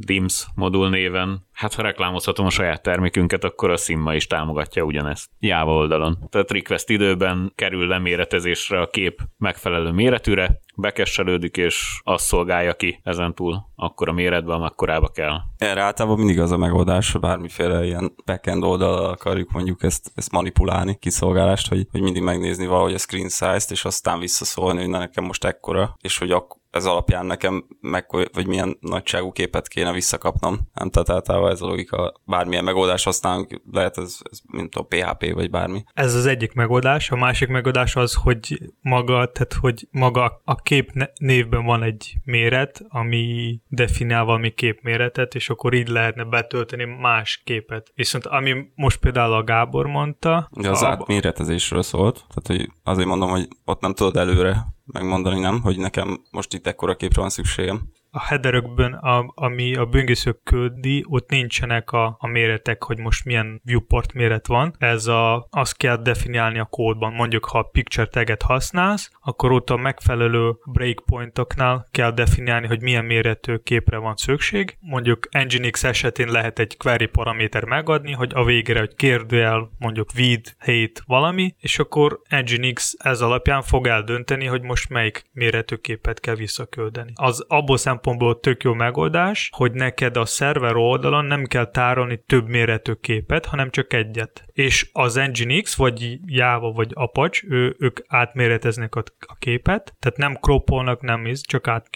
DIMS 0.00 0.46
modul 0.54 0.88
néven. 0.88 1.46
Hát 1.52 1.74
ha 1.74 1.82
reklámozhatom 1.82 2.46
a 2.46 2.50
saját 2.50 2.82
termékünket, 2.82 3.44
akkor 3.44 3.70
a 3.70 3.76
Simma 3.76 4.14
is 4.14 4.26
támogatja 4.26 4.82
ugyanezt. 4.82 5.30
Java 5.40 5.72
oldalon. 5.72 6.18
Tehát 6.30 6.50
request 6.50 6.90
időben 6.90 7.52
kerül 7.54 7.86
leméretezésre 7.86 8.80
a 8.80 8.86
kép 8.86 9.20
megfelelő 9.38 9.90
méretűre, 9.90 10.60
bekesselődik, 10.78 11.56
és 11.56 12.00
azt 12.04 12.24
szolgálja 12.24 12.74
ki 12.74 13.00
ezentúl 13.02 13.66
akkor 13.76 14.08
a 14.08 14.12
méretben, 14.12 14.56
amekkorába 14.56 15.08
kell. 15.08 15.36
Erre 15.56 15.82
általában 15.82 16.18
mindig 16.18 16.40
az 16.40 16.50
a 16.50 16.56
megoldás, 16.56 17.12
hogy 17.12 17.20
bármiféle 17.20 17.84
ilyen 17.84 18.14
backend 18.24 18.62
oldal 18.64 19.04
akarjuk 19.04 19.50
mondjuk 19.50 19.82
ezt, 19.82 20.12
ezt 20.14 20.32
manipulálni, 20.32 20.96
kiszolgálást, 20.98 21.68
hogy, 21.68 21.86
hogy 21.90 22.00
mindig 22.00 22.22
megnézni 22.22 22.66
valahogy 22.66 22.94
a 22.94 22.98
screen 22.98 23.28
size-t, 23.28 23.70
és 23.70 23.84
aztán 23.84 24.18
visszaszólni, 24.18 24.80
hogy 24.80 24.88
na 24.88 24.98
nekem 24.98 25.24
most 25.24 25.44
ekkora, 25.44 25.96
és 26.00 26.18
hogy 26.18 26.30
ak- 26.30 26.56
ez 26.78 26.84
alapján 26.84 27.26
nekem 27.26 27.64
meg, 27.80 28.06
vagy 28.32 28.46
milyen 28.46 28.76
nagyságú 28.80 29.32
képet 29.32 29.68
kéne 29.68 29.92
visszakapnom. 29.92 30.58
Nem, 30.74 30.90
tehát 30.90 31.10
általában 31.10 31.50
ez 31.50 31.60
a 31.60 31.66
logika, 31.66 32.12
bármilyen 32.24 32.64
megoldás 32.64 33.04
használunk, 33.04 33.62
lehet 33.72 33.98
ez, 33.98 34.18
ez 34.30 34.40
mint 34.46 34.74
a 34.74 34.82
PHP 34.82 35.32
vagy 35.32 35.50
bármi. 35.50 35.84
Ez 35.94 36.14
az 36.14 36.26
egyik 36.26 36.52
megoldás, 36.52 37.10
a 37.10 37.16
másik 37.16 37.48
megoldás 37.48 37.96
az, 37.96 38.14
hogy 38.14 38.58
maga, 38.80 39.32
tehát 39.32 39.52
hogy 39.60 39.88
maga 39.90 40.40
a 40.44 40.54
kép 40.54 40.90
névben 41.20 41.64
van 41.64 41.82
egy 41.82 42.16
méret, 42.24 42.84
ami 42.88 43.58
definiál 43.68 44.24
valami 44.24 44.50
képméretet, 44.50 45.34
és 45.34 45.50
akkor 45.50 45.74
így 45.74 45.88
lehetne 45.88 46.24
betölteni 46.24 46.84
más 46.84 47.42
képet. 47.44 47.92
Viszont 47.94 48.26
ami 48.26 48.54
most 48.74 48.98
például 48.98 49.32
a 49.32 49.44
Gábor 49.44 49.86
mondta... 49.86 50.48
De 50.60 50.70
az 50.70 50.82
a... 50.82 50.88
átméretezésről 50.88 51.82
szólt, 51.82 52.14
tehát 52.14 52.46
hogy 52.62 52.72
azért 52.82 53.08
mondom, 53.08 53.30
hogy 53.30 53.48
ott 53.64 53.80
nem 53.80 53.94
tudod 53.94 54.16
előre 54.16 54.76
megmondani, 54.92 55.40
nem, 55.40 55.60
hogy 55.60 55.78
nekem 55.78 56.22
most 56.30 56.54
itt 56.54 56.66
ekkora 56.66 56.96
képre 56.96 57.20
van 57.20 57.30
szükségem 57.30 57.80
a 58.10 58.24
headerökben, 58.24 58.92
a, 58.92 59.32
ami 59.34 59.74
a 59.74 59.84
böngészők 59.86 60.42
küldi, 60.42 61.04
ott 61.08 61.30
nincsenek 61.30 61.92
a, 61.92 62.16
a 62.20 62.26
méretek, 62.26 62.82
hogy 62.82 62.98
most 62.98 63.24
milyen 63.24 63.60
viewport 63.64 64.12
méret 64.12 64.46
van. 64.46 64.74
Ez 64.78 65.06
a, 65.06 65.46
azt 65.50 65.76
kell 65.76 65.96
definiálni 65.96 66.58
a 66.58 66.64
kódban. 66.64 67.12
Mondjuk, 67.12 67.44
ha 67.44 67.58
a 67.58 67.62
picture 67.62 68.06
taget 68.06 68.42
használsz, 68.42 69.10
akkor 69.20 69.52
ott 69.52 69.70
a 69.70 69.76
megfelelő 69.76 70.56
breakpointoknál 70.72 71.86
kell 71.90 72.10
definiálni, 72.10 72.66
hogy 72.66 72.82
milyen 72.82 73.04
méretű 73.04 73.56
képre 73.56 73.96
van 73.96 74.16
szükség. 74.16 74.76
Mondjuk 74.80 75.28
Nginx 75.30 75.84
esetén 75.84 76.28
lehet 76.28 76.58
egy 76.58 76.76
query 76.76 77.06
paraméter 77.06 77.64
megadni, 77.64 78.12
hogy 78.12 78.30
a 78.34 78.44
végére, 78.44 78.78
hogy 78.78 78.94
kérdőjel 78.94 79.70
mondjuk 79.78 80.12
vid, 80.12 80.56
hate 80.58 81.02
valami, 81.06 81.54
és 81.58 81.78
akkor 81.78 82.20
Nginx 82.28 82.94
ez 82.98 83.20
alapján 83.20 83.62
fog 83.62 83.86
eldönteni, 83.86 84.46
hogy 84.46 84.62
most 84.62 84.88
melyik 84.88 85.24
méretű 85.32 85.74
képet 85.74 86.20
kell 86.20 86.34
visszaküldeni. 86.34 87.12
Az 87.14 87.44
abból 87.48 87.76
szempontból 87.98 88.40
tök 88.40 88.62
jó 88.62 88.74
megoldás, 88.74 89.50
hogy 89.56 89.72
neked 89.72 90.16
a 90.16 90.24
szerver 90.24 90.76
oldalon 90.76 91.24
nem 91.24 91.44
kell 91.44 91.70
tárolni 91.70 92.22
több 92.26 92.48
méretű 92.48 92.92
képet, 92.92 93.46
hanem 93.46 93.70
csak 93.70 93.92
egyet. 93.92 94.44
És 94.52 94.90
az 94.92 95.14
Nginx, 95.14 95.76
vagy 95.76 96.18
Java, 96.26 96.70
vagy 96.70 96.90
Apache, 96.94 97.46
ő, 97.48 97.76
ők 97.78 98.00
átméreteznek 98.06 98.94
a, 98.94 99.02
a 99.26 99.34
képet, 99.38 99.94
tehát 99.98 100.18
nem 100.18 100.34
kropolnak, 100.34 101.00
nem 101.00 101.26
is, 101.26 101.40
csak 101.40 101.68
át 101.68 101.90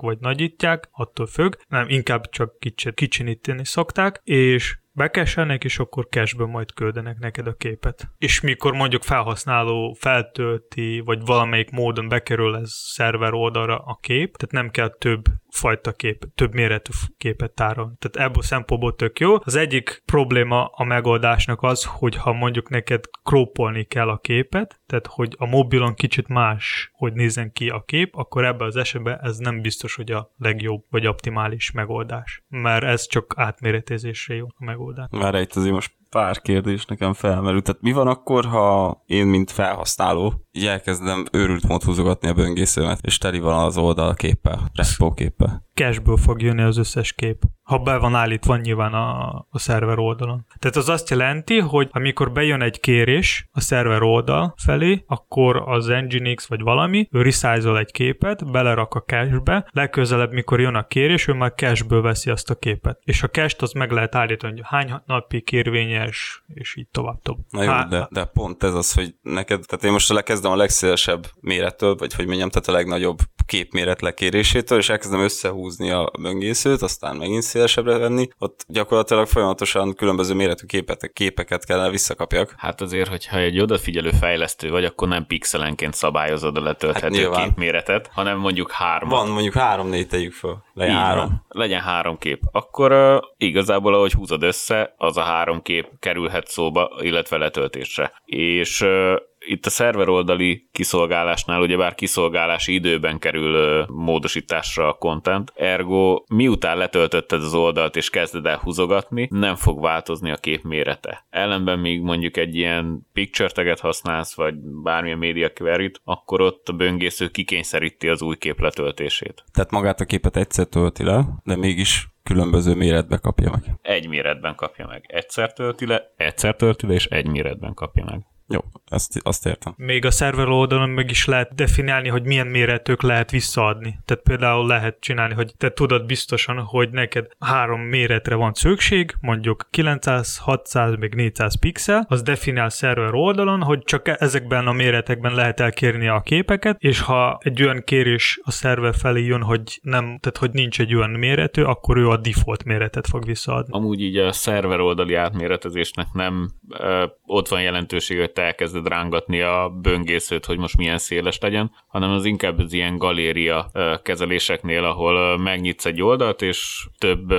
vagy 0.00 0.18
nagyítják, 0.20 0.88
attól 0.90 1.26
függ, 1.26 1.52
nem, 1.68 1.88
inkább 1.88 2.28
csak 2.28 2.58
kicsit 2.58 2.94
kicsinyíteni 2.94 3.64
szokták, 3.64 4.20
és 4.24 4.78
bekeselnek, 4.98 5.64
és 5.64 5.78
akkor 5.78 6.06
cashből 6.10 6.46
majd 6.46 6.72
küldenek 6.72 7.18
neked 7.18 7.46
a 7.46 7.52
képet. 7.52 8.08
És 8.18 8.40
mikor 8.40 8.72
mondjuk 8.72 9.02
felhasználó 9.02 9.96
feltölti, 9.98 11.00
vagy 11.04 11.20
valamelyik 11.24 11.70
módon 11.70 12.08
bekerül 12.08 12.56
ez 12.56 12.70
szerver 12.72 13.32
oldalra 13.32 13.76
a 13.76 13.98
kép, 14.00 14.36
tehát 14.36 14.54
nem 14.54 14.70
kell 14.70 14.88
több 14.98 15.24
fajta 15.50 15.92
kép, 15.92 16.24
több 16.34 16.54
méretű 16.54 16.90
képet 17.18 17.50
tárolni. 17.50 17.92
Tehát 17.98 18.28
ebből 18.28 18.42
szempontból 18.42 18.94
tök 18.94 19.18
jó. 19.18 19.36
Az 19.40 19.54
egyik 19.54 20.02
probléma 20.04 20.64
a 20.64 20.84
megoldásnak 20.84 21.62
az, 21.62 21.84
hogy 21.84 22.16
ha 22.16 22.32
mondjuk 22.32 22.68
neked 22.68 23.04
krópolni 23.22 23.84
kell 23.84 24.08
a 24.08 24.18
képet, 24.18 24.80
tehát 24.86 25.06
hogy 25.06 25.34
a 25.38 25.46
mobilon 25.46 25.94
kicsit 25.94 26.28
más, 26.28 26.90
hogy 26.92 27.12
nézzen 27.12 27.52
ki 27.52 27.68
a 27.68 27.82
kép, 27.86 28.16
akkor 28.16 28.44
ebben 28.44 28.66
az 28.66 28.76
esetben 28.76 29.18
ez 29.22 29.36
nem 29.36 29.60
biztos, 29.60 29.94
hogy 29.94 30.10
a 30.10 30.32
legjobb 30.38 30.84
vagy 30.90 31.06
optimális 31.06 31.70
megoldás. 31.70 32.42
Mert 32.48 32.84
ez 32.84 33.06
csak 33.06 33.34
átméretezésre 33.36 34.34
jó 34.34 34.46
a 34.46 34.64
megoldás. 34.64 35.06
Már 35.10 35.34
itt 35.34 35.54
azért 35.54 35.74
most 35.74 35.97
pár 36.10 36.40
kérdés 36.40 36.84
nekem 36.84 37.12
felmerült. 37.12 37.64
Tehát 37.64 37.82
mi 37.82 37.92
van 37.92 38.06
akkor, 38.06 38.44
ha 38.44 39.02
én, 39.06 39.26
mint 39.26 39.50
felhasználó, 39.50 40.34
így 40.50 40.66
elkezdem 40.66 41.24
őrült 41.32 41.68
mód 41.68 41.82
húzogatni 41.82 42.28
a 42.28 42.34
böngészőmet, 42.34 42.98
és 43.02 43.18
teli 43.18 43.38
van 43.38 43.64
az 43.64 43.76
oldal 43.76 44.14
képpel, 44.14 44.70
képpel? 45.14 45.67
Cashből 45.78 46.16
fog 46.16 46.42
jönni 46.42 46.62
az 46.62 46.76
összes 46.76 47.12
kép. 47.12 47.42
ha 47.62 47.78
be 47.78 47.96
van 47.96 48.14
állítva 48.14 48.56
nyilván 48.56 48.92
a, 48.92 49.28
a 49.50 49.58
szerver 49.58 49.98
oldalon. 49.98 50.46
Tehát 50.58 50.76
az 50.76 50.88
azt 50.88 51.10
jelenti, 51.10 51.58
hogy 51.58 51.88
amikor 51.92 52.32
bejön 52.32 52.62
egy 52.62 52.80
kérés 52.80 53.48
a 53.52 53.60
szerver 53.60 54.02
oldal 54.02 54.54
felé, 54.64 55.04
akkor 55.06 55.62
az 55.66 55.86
Nginx 55.86 56.46
vagy 56.46 56.60
valami, 56.60 57.08
ő 57.10 57.22
resize 57.22 57.78
egy 57.78 57.92
képet, 57.92 58.50
belerak 58.50 58.94
a 58.94 59.02
cache-be, 59.02 59.68
legközelebb, 59.70 60.32
mikor 60.32 60.60
jön 60.60 60.74
a 60.74 60.86
kérés, 60.86 61.28
ő 61.28 61.32
már 61.32 61.52
cache-ből 61.56 62.02
veszi 62.02 62.30
azt 62.30 62.50
a 62.50 62.54
képet. 62.54 62.98
És 63.04 63.22
a 63.22 63.28
cache 63.28 63.56
az 63.58 63.72
meg 63.72 63.90
lehet 63.90 64.14
állítani, 64.14 64.52
hogy 64.52 64.62
hány 64.64 64.94
napi 65.06 65.40
kérvényes, 65.40 66.44
és 66.46 66.76
így 66.76 66.88
tovább. 66.90 67.22
tovább. 67.22 67.44
Na 67.50 67.62
jó, 67.62 67.70
Há- 67.70 67.88
de, 67.88 68.08
de 68.10 68.24
pont 68.24 68.62
ez 68.62 68.74
az, 68.74 68.92
hogy 68.94 69.14
neked, 69.22 69.64
tehát 69.66 69.84
én 69.84 69.92
most 69.92 70.08
lekezdem 70.08 70.50
a 70.50 70.56
legszélesebb 70.56 71.26
mérettől, 71.40 71.94
vagy 71.94 72.14
hogy 72.14 72.26
mondjam, 72.26 72.48
tehát 72.48 72.68
a 72.68 72.72
legnagyobb 72.72 73.18
képméret 73.48 74.00
lekérésétől, 74.00 74.78
és 74.78 74.88
elkezdem 74.88 75.20
összehúzni 75.20 75.90
a 75.90 76.10
böngészőt, 76.20 76.82
aztán 76.82 77.16
megint 77.16 77.42
szélesebbre 77.42 77.98
venni, 77.98 78.28
ott 78.38 78.64
gyakorlatilag 78.68 79.26
folyamatosan 79.26 79.94
különböző 79.94 80.34
méretű 80.34 80.66
képet, 80.66 81.12
képeket 81.12 81.64
kellene 81.64 81.90
visszakapjak. 81.90 82.54
Hát 82.56 82.80
azért, 82.80 83.08
hogyha 83.08 83.38
egy 83.38 83.60
odafigyelő 83.60 84.10
fejlesztő 84.10 84.70
vagy, 84.70 84.84
akkor 84.84 85.08
nem 85.08 85.26
pixelenként 85.26 85.94
szabályozod 85.94 86.56
a 86.56 86.60
letölthető 86.60 87.30
hát 87.30 87.44
képméretet, 87.44 88.10
hanem 88.12 88.38
mondjuk 88.38 88.70
három. 88.70 89.08
Van, 89.08 89.28
mondjuk 89.28 89.54
három-négy 89.54 90.08
tegyük 90.08 90.32
föl. 90.32 90.56
Legyen 90.74 90.94
Így 90.94 91.00
három. 91.00 91.26
Van. 91.28 91.44
Legyen 91.48 91.80
három 91.80 92.18
kép. 92.18 92.42
Akkor 92.52 92.92
uh, 92.92 93.20
igazából, 93.36 93.94
ahogy 93.94 94.12
húzod 94.12 94.42
össze, 94.42 94.94
az 94.96 95.16
a 95.16 95.22
három 95.22 95.62
kép 95.62 95.88
kerülhet 95.98 96.46
szóba, 96.46 96.90
illetve 97.00 97.36
letöltésre. 97.36 98.12
És 98.24 98.80
uh, 98.80 99.16
itt 99.46 99.66
a 99.66 99.70
szerver 99.70 100.08
oldali 100.08 100.68
kiszolgálásnál 100.72 101.60
ugyebár 101.60 101.94
kiszolgálási 101.94 102.72
időben 102.72 103.18
kerül 103.18 103.84
módosításra 103.88 104.88
a 104.88 104.92
content, 104.92 105.52
ergo 105.56 106.22
miután 106.34 106.76
letöltötted 106.76 107.42
az 107.42 107.54
oldalt 107.54 107.96
és 107.96 108.10
kezded 108.10 108.46
el 108.46 108.58
húzogatni, 108.58 109.28
nem 109.30 109.54
fog 109.54 109.80
változni 109.80 110.30
a 110.30 110.36
kép 110.36 110.62
mérete. 110.62 111.26
Ellenben 111.30 111.78
még 111.78 112.00
mondjuk 112.00 112.36
egy 112.36 112.56
ilyen 112.56 113.06
picture 113.12 113.48
taget 113.48 113.80
használsz, 113.80 114.34
vagy 114.34 114.54
bármilyen 114.82 115.18
média 115.18 115.52
query 115.52 115.90
akkor 116.04 116.40
ott 116.40 116.68
a 116.68 116.72
böngésző 116.72 117.28
kikényszeríti 117.28 118.08
az 118.08 118.22
új 118.22 118.36
kép 118.36 118.60
letöltését. 118.60 119.44
Tehát 119.52 119.70
magát 119.70 120.00
a 120.00 120.04
képet 120.04 120.36
egyszer 120.36 120.66
tölti 120.66 121.04
le, 121.04 121.24
de 121.44 121.56
mégis 121.56 122.08
különböző 122.22 122.74
méretbe 122.74 123.16
kapja 123.16 123.50
meg. 123.50 123.78
Egy 123.82 124.08
méretben 124.08 124.54
kapja 124.54 124.86
meg. 124.86 125.04
Egyszer 125.06 125.52
tölti 125.52 125.86
le, 125.86 126.12
egyszer 126.16 126.56
tölti 126.56 126.86
le, 126.86 126.94
és 126.94 127.06
egy 127.06 127.26
méretben 127.26 127.74
kapja 127.74 128.04
meg. 128.04 128.26
Jó, 128.50 128.60
azt, 128.86 129.20
azt 129.22 129.46
értem. 129.46 129.74
Még 129.76 130.04
a 130.04 130.10
szerver 130.10 130.48
oldalon 130.48 130.88
meg 130.90 131.10
is 131.10 131.24
lehet 131.24 131.54
definiálni, 131.54 132.08
hogy 132.08 132.22
milyen 132.22 132.46
méretök 132.46 133.02
lehet 133.02 133.30
visszaadni. 133.30 133.98
Tehát 134.04 134.22
például 134.22 134.66
lehet 134.66 134.96
csinálni, 135.00 135.34
hogy 135.34 135.54
te 135.56 135.72
tudod 135.72 136.06
biztosan, 136.06 136.58
hogy 136.58 136.90
neked 136.90 137.26
három 137.38 137.80
méretre 137.80 138.34
van 138.34 138.52
szükség, 138.52 139.14
mondjuk 139.20 139.66
900, 139.70 140.38
600, 140.38 140.96
még 140.96 141.14
400 141.14 141.58
pixel, 141.58 142.06
az 142.08 142.22
definiál 142.22 142.68
szerver 142.68 143.14
oldalon, 143.14 143.62
hogy 143.62 143.82
csak 143.82 144.08
ezekben 144.20 144.66
a 144.66 144.72
méretekben 144.72 145.34
lehet 145.34 145.60
elkérni 145.60 146.08
a 146.08 146.20
képeket, 146.20 146.76
és 146.78 147.00
ha 147.00 147.38
egy 147.42 147.62
olyan 147.62 147.82
kérés 147.84 148.40
a 148.42 148.50
szerver 148.50 148.94
felé 148.94 149.24
jön, 149.24 149.42
hogy 149.42 149.78
nem, 149.82 150.04
tehát 150.04 150.36
hogy 150.38 150.50
nincs 150.52 150.80
egy 150.80 150.94
olyan 150.94 151.10
méretű, 151.10 151.62
akkor 151.62 151.96
ő 151.96 152.08
a 152.08 152.16
default 152.16 152.64
méretet 152.64 153.06
fog 153.06 153.24
visszaadni. 153.24 153.72
Amúgy 153.74 154.00
így 154.00 154.16
a 154.16 154.32
szerver 154.32 154.80
oldali 154.80 155.14
átméretezésnek 155.14 156.06
nem 156.12 156.50
ö, 156.68 157.04
ott 157.26 157.48
van 157.48 157.62
jelentőség, 157.62 158.18
hogy 158.18 158.30
te 158.38 158.44
elkezded 158.44 158.88
rángatni 158.88 159.40
a 159.40 159.68
böngészőt, 159.82 160.44
hogy 160.44 160.58
most 160.58 160.76
milyen 160.76 160.98
széles 160.98 161.38
legyen, 161.38 161.70
hanem 161.86 162.10
az 162.10 162.24
inkább 162.24 162.58
az 162.58 162.72
ilyen 162.72 162.96
galéria 162.96 163.70
kezeléseknél, 164.02 164.84
ahol 164.84 165.38
megnyitsz 165.38 165.86
egy 165.86 166.02
oldalt, 166.02 166.42
és 166.42 166.86
több 166.98 167.34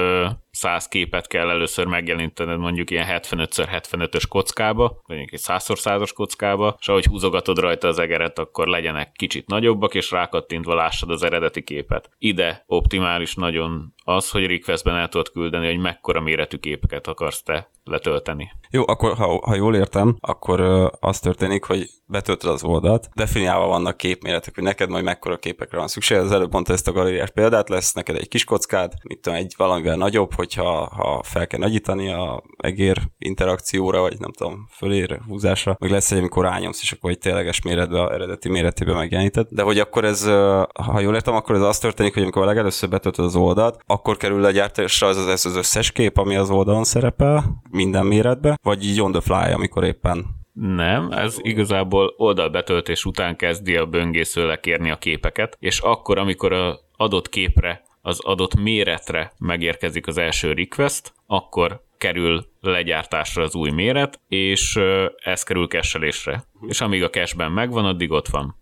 száz 0.51 0.87
képet 0.87 1.27
kell 1.27 1.49
először 1.49 1.85
megjelentened 1.85 2.59
mondjuk 2.59 2.89
ilyen 2.89 3.05
75x75-ös 3.09 4.23
kockába, 4.29 5.01
vagy 5.07 5.17
egy 5.17 5.29
100x100-as 5.33 6.11
kockába, 6.13 6.75
és 6.79 6.87
ahogy 6.87 7.05
húzogatod 7.05 7.59
rajta 7.59 7.87
az 7.87 7.99
egeret, 7.99 8.39
akkor 8.39 8.67
legyenek 8.67 9.11
kicsit 9.11 9.47
nagyobbak, 9.47 9.95
és 9.95 10.11
rákattintva 10.11 10.75
lássad 10.75 11.09
az 11.09 11.23
eredeti 11.23 11.63
képet. 11.63 12.09
Ide 12.17 12.63
optimális 12.67 13.35
nagyon 13.35 13.93
az, 14.03 14.31
hogy 14.31 14.45
requestben 14.45 14.95
el 14.95 15.09
tudod 15.09 15.29
küldeni, 15.29 15.65
hogy 15.65 15.79
mekkora 15.79 16.21
méretű 16.21 16.57
képeket 16.57 17.07
akarsz 17.07 17.43
te 17.43 17.69
letölteni. 17.89 18.51
Jó, 18.71 18.83
akkor 18.87 19.15
ha, 19.15 19.41
ha 19.45 19.55
jól 19.55 19.75
értem, 19.75 20.15
akkor 20.19 20.61
az 20.99 21.19
történik, 21.19 21.63
hogy 21.63 21.89
betöltöd 22.05 22.49
az 22.51 22.63
oldalt, 22.63 23.09
definiálva 23.15 23.67
vannak 23.67 23.97
képméretek, 23.97 24.55
hogy 24.55 24.63
neked 24.63 24.89
majd 24.89 25.03
mekkora 25.03 25.37
képekre 25.37 25.77
van 25.77 25.87
szükség. 25.87 26.17
Az 26.17 26.31
előbb 26.31 26.51
mondta 26.51 26.73
ezt 26.73 26.87
a 26.87 26.91
galériás 26.91 27.29
példát, 27.29 27.69
lesz 27.69 27.93
neked 27.93 28.15
egy 28.15 28.27
kis 28.27 28.43
kockád, 28.43 28.93
mit 29.03 29.19
tudom, 29.19 29.39
egy 29.39 29.53
valamivel 29.57 29.95
nagyobb, 29.95 30.33
hogyha 30.33 30.89
ha 30.95 31.23
fel 31.23 31.47
kell 31.47 31.59
nagyítani 31.59 32.11
a 32.11 32.43
egér 32.57 33.01
interakcióra, 33.17 34.01
vagy 34.01 34.19
nem 34.19 34.31
tudom, 34.31 34.67
fölére, 34.71 35.21
húzásra, 35.27 35.75
meg 35.79 35.91
lesz 35.91 36.11
egy, 36.11 36.17
amikor 36.17 36.43
rányomsz, 36.43 36.81
és 36.81 36.91
akkor 36.91 37.09
egy 37.09 37.17
tényleges 37.17 37.61
méretbe, 37.61 38.01
a 38.01 38.13
eredeti 38.13 38.49
méretében 38.49 38.95
megjeleníted. 38.95 39.47
De 39.49 39.61
hogy 39.61 39.79
akkor 39.79 40.05
ez, 40.05 40.25
ha 40.73 40.99
jól 40.99 41.15
értem, 41.15 41.35
akkor 41.35 41.55
ez 41.55 41.61
az 41.61 41.77
történik, 41.77 42.13
hogy 42.13 42.23
amikor 42.23 42.41
a 42.41 42.45
legelőször 42.45 42.89
betöltöd 42.89 43.25
az 43.25 43.35
oldalt, 43.35 43.79
akkor 43.85 44.17
kerül 44.17 44.39
legyártásra 44.39 45.07
az, 45.07 45.17
az, 45.17 45.45
az 45.45 45.55
összes 45.55 45.91
kép, 45.91 46.17
ami 46.17 46.35
az 46.35 46.49
oldalon 46.49 46.83
szerepel, 46.83 47.61
minden 47.79 48.05
méretbe, 48.05 48.59
vagy 48.63 48.85
így 48.85 49.01
on 49.01 49.11
the 49.11 49.21
fly, 49.21 49.53
amikor 49.53 49.83
éppen 49.83 50.25
nem, 50.61 51.11
ez 51.11 51.37
igazából 51.41 52.13
oldalbetöltés 52.17 53.05
után 53.05 53.35
kezdi 53.35 53.75
a 53.75 53.85
böngésző 53.85 54.45
lekérni 54.45 54.91
a 54.91 54.97
képeket, 54.97 55.57
és 55.59 55.79
akkor, 55.79 56.17
amikor 56.17 56.53
az 56.53 56.79
adott 56.97 57.29
képre, 57.29 57.83
az 58.01 58.19
adott 58.19 58.55
méretre 58.55 59.31
megérkezik 59.37 60.07
az 60.07 60.17
első 60.17 60.53
request, 60.53 61.13
akkor 61.27 61.81
kerül 61.97 62.45
legyártásra 62.61 63.43
az 63.43 63.55
új 63.55 63.71
méret, 63.71 64.19
és 64.27 64.79
ez 65.17 65.43
kerül 65.43 65.67
kesselésre. 65.67 66.43
És 66.67 66.81
amíg 66.81 67.03
a 67.03 67.09
cashben 67.09 67.51
megvan, 67.51 67.85
addig 67.85 68.11
ott 68.11 68.27
van. 68.27 68.55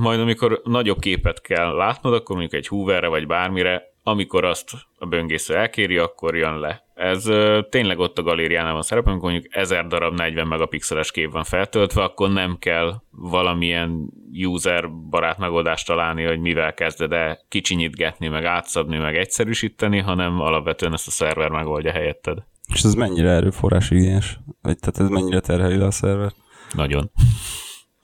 Majd 0.00 0.20
amikor 0.20 0.60
nagyobb 0.64 0.98
képet 0.98 1.40
kell 1.40 1.74
látnod, 1.74 2.14
akkor 2.14 2.36
mondjuk 2.36 2.60
egy 2.60 2.68
hooverre 2.68 3.08
vagy 3.08 3.26
bármire, 3.26 3.91
amikor 4.02 4.44
azt 4.44 4.70
a 4.98 5.06
böngésző 5.06 5.56
elkéri, 5.56 5.96
akkor 5.96 6.36
jön 6.36 6.58
le. 6.58 6.84
Ez 6.94 7.26
ö, 7.26 7.60
tényleg 7.70 7.98
ott 7.98 8.18
a 8.18 8.22
galériánál 8.22 8.72
van 8.72 8.82
szerepel, 8.82 9.12
amikor 9.12 9.30
mondjuk 9.30 9.56
1000 9.56 9.86
darab 9.86 10.14
40 10.14 10.46
megapixeles 10.46 11.10
kép 11.10 11.32
van 11.32 11.44
feltöltve, 11.44 12.02
akkor 12.02 12.30
nem 12.30 12.56
kell 12.58 13.02
valamilyen 13.10 14.12
user 14.32 14.90
barát 15.10 15.38
megoldást 15.38 15.86
találni, 15.86 16.24
hogy 16.24 16.40
mivel 16.40 16.74
kezded 16.74 17.12
el 17.12 17.38
kicsinyitgetni, 17.48 18.28
meg 18.28 18.44
átszabni, 18.44 18.98
meg 18.98 19.16
egyszerűsíteni, 19.16 19.98
hanem 19.98 20.40
alapvetően 20.40 20.92
ezt 20.92 21.06
a 21.06 21.10
szerver 21.10 21.48
megoldja 21.48 21.92
helyetted. 21.92 22.38
És 22.74 22.82
ez 22.82 22.94
mennyire 22.94 23.30
erőforrás 23.30 23.90
igényes? 23.90 24.38
Vagy 24.62 24.78
tehát 24.78 25.00
ez 25.00 25.08
mennyire 25.08 25.40
terheli 25.40 25.76
le 25.76 25.86
a 25.86 25.90
szerver? 25.90 26.32
Nagyon 26.72 27.10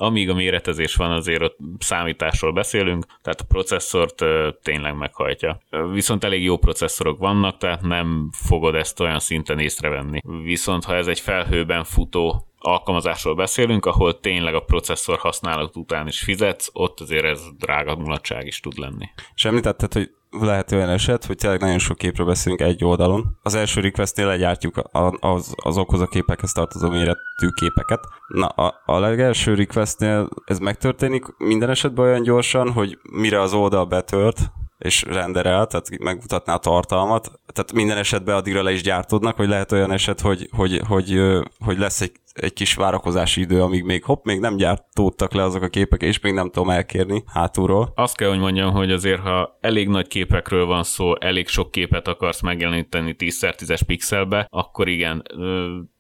amíg 0.01 0.31
a 0.31 0.35
méretezés 0.35 0.95
van, 0.95 1.11
azért 1.11 1.43
ott 1.43 1.59
számításról 1.79 2.53
beszélünk, 2.53 3.07
tehát 3.23 3.41
a 3.41 3.45
processzort 3.49 4.25
tényleg 4.63 4.97
meghajtja. 4.97 5.61
Viszont 5.93 6.25
elég 6.25 6.43
jó 6.43 6.57
processzorok 6.57 7.19
vannak, 7.19 7.57
tehát 7.57 7.83
nem 7.83 8.31
fogod 8.33 8.75
ezt 8.75 9.01
olyan 9.01 9.19
szinten 9.19 9.59
észrevenni. 9.59 10.21
Viszont 10.43 10.85
ha 10.85 10.95
ez 10.95 11.07
egy 11.07 11.21
felhőben 11.21 11.85
futó 11.85 12.49
alkalmazásról 12.59 13.35
beszélünk, 13.35 13.87
ahol 13.87 14.21
tényleg 14.21 14.55
a 14.55 14.61
processzor 14.61 15.19
használat 15.19 15.77
után 15.77 16.07
is 16.07 16.21
fizetsz, 16.21 16.71
ott 16.73 17.01
azért 17.01 17.25
ez 17.25 17.41
drága 17.59 17.97
mulatság 17.97 18.47
is 18.47 18.61
tud 18.61 18.79
lenni. 18.79 19.09
És 19.35 19.45
említetted, 19.45 19.93
hogy 19.93 20.11
lehet 20.31 20.73
olyan 20.73 20.89
eset, 20.89 21.25
hogy 21.25 21.37
tényleg 21.37 21.61
nagyon 21.61 21.79
sok 21.79 21.97
képről 21.97 22.27
beszélünk 22.27 22.61
egy 22.61 22.85
oldalon. 22.85 23.39
Az 23.43 23.55
első 23.55 23.81
requestnél 23.81 24.27
legyártjuk 24.27 24.81
az, 25.21 25.55
azokhoz 25.57 26.01
a 26.01 26.07
képekhez 26.07 26.53
tartozó 26.53 26.89
méretű 26.89 27.49
képeket. 27.55 28.01
Na, 28.29 28.47
a, 28.47 28.83
a 28.85 28.99
legelső 28.99 29.55
requestnél 29.55 30.29
ez 30.45 30.59
megtörténik 30.59 31.25
minden 31.39 31.71
esetben 31.71 32.05
olyan 32.05 32.23
gyorsan, 32.23 32.73
hogy 32.73 32.99
mire 33.11 33.41
az 33.41 33.53
oldal 33.53 33.85
betört, 33.85 34.39
és 34.79 35.03
renderel, 35.03 35.67
tehát 35.67 35.99
megmutatná 35.99 36.55
a 36.55 36.59
tartalmat. 36.59 37.41
Tehát 37.53 37.73
minden 37.73 37.97
esetben 37.97 38.37
addigra 38.37 38.63
le 38.63 38.73
is 38.73 38.83
gyártódnak, 38.83 39.37
hogy 39.37 39.49
lehet 39.49 39.73
olyan 39.73 39.93
eset, 39.93 40.21
hogy, 40.21 40.49
hogy, 40.57 40.81
hogy, 40.89 41.21
hogy 41.59 41.79
lesz 41.79 42.01
egy 42.01 42.13
egy 42.41 42.53
kis 42.53 42.75
várakozási 42.75 43.41
idő, 43.41 43.63
amíg 43.63 43.83
még 43.83 44.05
hopp, 44.05 44.25
még 44.25 44.41
nem 44.41 44.57
gyártódtak 44.57 45.33
le 45.33 45.43
azok 45.43 45.63
a 45.63 45.69
képek, 45.69 46.03
és 46.03 46.21
még 46.21 46.33
nem 46.33 46.51
tudom 46.51 46.71
elkérni 46.71 47.23
hátulról. 47.27 47.93
Azt 47.95 48.17
kell, 48.17 48.29
hogy 48.29 48.39
mondjam, 48.39 48.73
hogy 48.73 48.91
azért, 48.91 49.21
ha 49.21 49.59
elég 49.61 49.89
nagy 49.89 50.07
képekről 50.09 50.67
van 50.67 50.83
szó, 50.83 51.21
elég 51.21 51.49
sok 51.49 51.71
képet 51.71 52.09
akarsz 52.09 52.41
megjeleníteni 52.41 53.15
10x10-es 53.19 53.81
pixelbe, 53.87 54.47
akkor 54.51 54.89
igen, 54.89 55.23